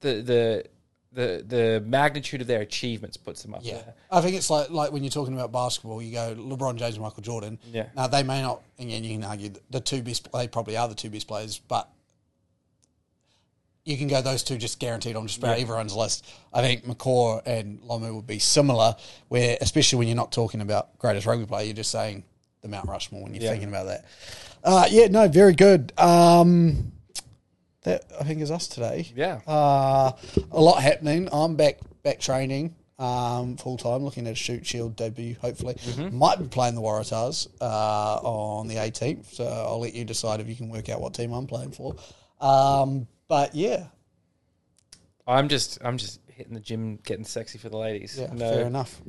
the 0.00 0.22
the 0.22 0.64
the 1.12 1.44
the 1.46 1.82
magnitude 1.84 2.40
of 2.40 2.46
their 2.46 2.60
achievements 2.60 3.16
puts 3.16 3.42
them 3.42 3.54
up 3.54 3.60
Yeah, 3.64 3.74
there. 3.74 3.94
I 4.10 4.20
think 4.20 4.36
it's 4.36 4.48
like 4.50 4.70
like 4.70 4.92
when 4.92 5.02
you're 5.02 5.10
talking 5.10 5.34
about 5.34 5.52
basketball, 5.52 6.00
you 6.00 6.12
go 6.12 6.34
LeBron 6.34 6.76
James 6.76 6.94
and 6.94 7.02
Michael 7.02 7.22
Jordan. 7.22 7.58
Yeah. 7.70 7.86
Now 7.96 8.06
they 8.06 8.22
may 8.22 8.42
not, 8.42 8.62
again, 8.78 9.02
you 9.04 9.18
can 9.18 9.24
argue 9.24 9.50
the 9.70 9.80
two 9.80 10.02
best. 10.02 10.28
They 10.32 10.46
probably 10.48 10.76
are 10.76 10.88
the 10.88 10.94
two 10.94 11.10
best 11.10 11.26
players, 11.26 11.58
but 11.58 11.90
you 13.84 13.96
can 13.96 14.08
go 14.08 14.20
those 14.20 14.42
two 14.42 14.56
just 14.58 14.78
guaranteed 14.78 15.16
on 15.16 15.26
just 15.26 15.38
about 15.38 15.56
Yeah. 15.56 15.62
everyone's 15.62 15.94
list. 15.96 16.24
I 16.52 16.60
think 16.62 16.84
McCaw 16.84 17.40
and 17.46 17.80
Lomu 17.80 18.14
would 18.14 18.26
be 18.26 18.38
similar, 18.38 18.94
where 19.28 19.56
especially 19.60 19.98
when 19.98 20.08
you're 20.08 20.16
not 20.16 20.32
talking 20.32 20.60
about 20.60 20.98
greatest 20.98 21.26
rugby 21.26 21.46
player, 21.46 21.64
you're 21.64 21.74
just 21.74 21.90
saying 21.90 22.24
the 22.62 22.68
Mount 22.68 22.86
Rushmore 22.88 23.22
when 23.22 23.34
you're 23.34 23.42
Yeah. 23.44 23.50
thinking 23.50 23.68
about 23.70 23.86
that. 23.86 24.04
Uh, 24.62 24.86
yeah, 24.90 25.06
no, 25.06 25.26
very 25.28 25.54
good. 25.54 25.92
Um, 25.98 26.92
that 27.82 28.04
I 28.20 28.24
think 28.24 28.42
is 28.42 28.50
us 28.50 28.68
today. 28.68 29.10
Yeah. 29.16 29.40
Uh, 29.46 30.12
a 30.52 30.60
lot 30.60 30.82
happening. 30.82 31.28
I'm 31.32 31.56
back 31.56 31.78
back 32.02 32.18
training 32.20 32.74
um, 32.98 33.56
full 33.56 33.78
time, 33.78 34.04
looking 34.04 34.26
at 34.26 34.32
a 34.32 34.36
Shute 34.36 34.66
Shield 34.66 34.94
debut. 34.96 35.34
Hopefully, 35.40 35.76
might 36.12 36.38
be 36.38 36.44
playing 36.46 36.74
the 36.74 36.82
Waratahs 36.82 37.48
uh, 37.62 38.16
on 38.16 38.68
the 38.68 38.74
18th. 38.76 39.32
So 39.34 39.46
I'll 39.46 39.80
let 39.80 39.94
you 39.94 40.04
decide 40.04 40.40
if 40.40 40.48
you 40.48 40.54
can 40.54 40.68
work 40.68 40.90
out 40.90 41.00
what 41.00 41.14
team 41.14 41.32
I'm 41.32 41.46
playing 41.46 41.72
for. 41.72 41.96
Um, 42.42 43.06
but 43.30 43.54
yeah, 43.54 43.86
I'm 45.26 45.48
just 45.48 45.78
I'm 45.82 45.96
just 45.96 46.20
hitting 46.26 46.52
the 46.52 46.60
gym, 46.60 46.98
getting 47.04 47.24
sexy 47.24 47.58
for 47.58 47.68
the 47.68 47.76
ladies. 47.76 48.18
yeah, 48.20 48.32
no, 48.32 48.50
fair 48.50 48.66
enough. 48.66 49.00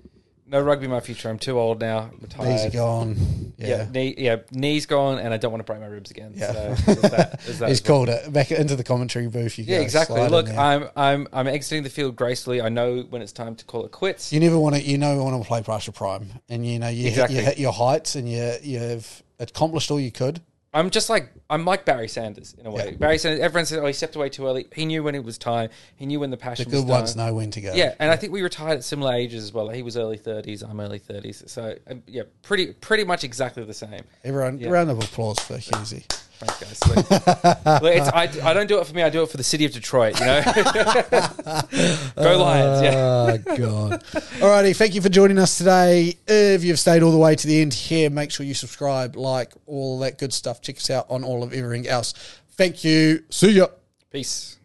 no 0.45 0.61
rugby 0.61 0.87
my 0.87 0.99
future. 0.99 1.27
I'm 1.27 1.39
too 1.39 1.57
old 1.59 1.81
now. 1.81 2.11
I'm 2.37 2.47
Knees 2.47 2.65
are 2.65 2.69
gone. 2.69 3.17
Yeah, 3.57 3.67
Yeah, 3.67 3.87
knee, 3.91 4.15
yeah, 4.17 4.35
knees 4.51 4.85
gone, 4.85 5.17
and 5.17 5.33
I 5.33 5.37
don't 5.37 5.51
want 5.51 5.61
to 5.61 5.63
break 5.65 5.79
my 5.81 5.87
ribs 5.87 6.11
again. 6.11 6.33
Yeah. 6.35 6.75
So 6.75 6.93
that, 6.93 7.39
that 7.59 7.69
he's 7.69 7.81
well. 7.81 7.87
called 7.87 8.09
it 8.09 8.31
back 8.31 8.51
into 8.51 8.75
the 8.75 8.83
commentary 8.83 9.27
booth. 9.27 9.57
You 9.57 9.65
Yeah, 9.67 9.79
exactly. 9.79 10.21
Look. 10.27 10.49
I'm 10.49 10.89
I'm 10.95 11.27
I'm 11.33 11.47
exiting 11.47 11.81
the 11.81 11.89
field 11.89 12.15
gracefully. 12.15 12.61
I 12.61 12.69
know 12.69 13.01
when 13.09 13.23
it's 13.23 13.31
time 13.33 13.55
to 13.55 13.65
call 13.65 13.85
it 13.85 13.91
quits. 13.91 14.31
You 14.31 14.39
never 14.39 14.59
want 14.59 14.75
to. 14.75 14.81
You 14.83 14.99
never 14.99 15.23
want 15.23 15.41
to 15.41 15.47
play 15.47 15.63
your 15.65 15.93
prime, 15.93 16.31
and 16.47 16.63
you 16.63 16.77
know 16.77 16.89
you 16.89 17.07
Exactly. 17.07 17.37
hit, 17.37 17.43
you 17.43 17.49
hit 17.49 17.59
your 17.59 17.73
heights, 17.73 18.13
and 18.15 18.29
you 18.29 18.53
you've 18.61 19.23
accomplished 19.39 19.89
all 19.89 19.99
you 19.99 20.11
could. 20.11 20.41
I'm 20.73 20.89
just 20.89 21.09
like 21.09 21.29
I'm 21.49 21.65
like 21.65 21.83
Barry 21.83 22.07
Sanders 22.07 22.55
in 22.57 22.65
a 22.65 22.71
way. 22.71 22.91
Yeah. 22.91 22.97
Barry 22.97 23.17
Sanders. 23.17 23.41
Everyone 23.41 23.65
said, 23.65 23.79
"Oh, 23.79 23.85
he 23.85 23.91
stepped 23.93 24.15
away 24.15 24.29
too 24.29 24.45
early." 24.47 24.67
He 24.73 24.85
knew 24.85 25.03
when 25.03 25.15
it 25.15 25.23
was 25.23 25.37
time. 25.37 25.69
He 25.97 26.05
knew 26.05 26.21
when 26.21 26.29
the 26.29 26.37
passion. 26.37 26.65
Was 26.65 26.73
the 26.73 26.81
good 26.81 26.87
ones 26.89 27.15
know 27.15 27.33
when 27.33 27.51
to 27.51 27.61
go. 27.61 27.73
Yeah, 27.73 27.93
and 27.99 28.09
I 28.09 28.15
think 28.15 28.31
we 28.31 28.41
retired 28.41 28.77
at 28.77 28.83
similar 28.85 29.13
ages 29.13 29.43
as 29.43 29.51
well. 29.53 29.67
He 29.69 29.83
was 29.83 29.97
early 29.97 30.17
30s. 30.17 30.63
I'm 30.67 30.79
early 30.79 30.99
30s. 30.99 31.49
So 31.49 31.75
um, 31.89 32.03
yeah, 32.07 32.23
pretty 32.41 32.67
pretty 32.73 33.03
much 33.03 33.25
exactly 33.25 33.65
the 33.65 33.73
same. 33.73 34.03
Everyone, 34.23 34.59
Yeah. 34.59 34.69
round 34.69 34.89
of 34.89 34.99
applause 34.99 35.39
for 35.39 35.55
Husey. 35.55 36.05
Thanks, 36.43 36.81
guys. 36.81 36.81
It's, 37.91 38.07
I, 38.09 38.49
I 38.49 38.53
don't 38.53 38.67
do 38.67 38.79
it 38.79 38.87
for 38.87 38.93
me. 38.93 39.03
I 39.03 39.09
do 39.09 39.23
it 39.23 39.29
for 39.29 39.37
the 39.37 39.43
city 39.43 39.65
of 39.65 39.73
Detroit. 39.73 40.19
You 40.19 40.25
know, 40.25 40.41
go 42.15 42.37
Lions. 42.37 42.81
Yeah. 42.81 42.93
Oh, 42.95 43.57
God. 43.57 44.03
Alrighty, 44.39 44.75
thank 44.75 44.95
you 44.95 45.01
for 45.01 45.09
joining 45.09 45.37
us 45.37 45.57
today. 45.57 46.15
If 46.27 46.63
you've 46.63 46.79
stayed 46.79 47.03
all 47.03 47.11
the 47.11 47.17
way 47.17 47.35
to 47.35 47.47
the 47.47 47.61
end 47.61 47.73
here, 47.73 48.09
make 48.09 48.31
sure 48.31 48.45
you 48.45 48.53
subscribe, 48.53 49.15
like, 49.15 49.53
all 49.65 49.99
that 49.99 50.17
good 50.17 50.33
stuff. 50.33 50.61
Check 50.61 50.77
us 50.77 50.89
out 50.89 51.05
on 51.09 51.23
all 51.23 51.43
of 51.43 51.53
everything 51.53 51.87
else. 51.87 52.13
Thank 52.51 52.83
you. 52.83 53.23
See 53.29 53.51
ya. 53.51 53.67
Peace. 54.11 54.57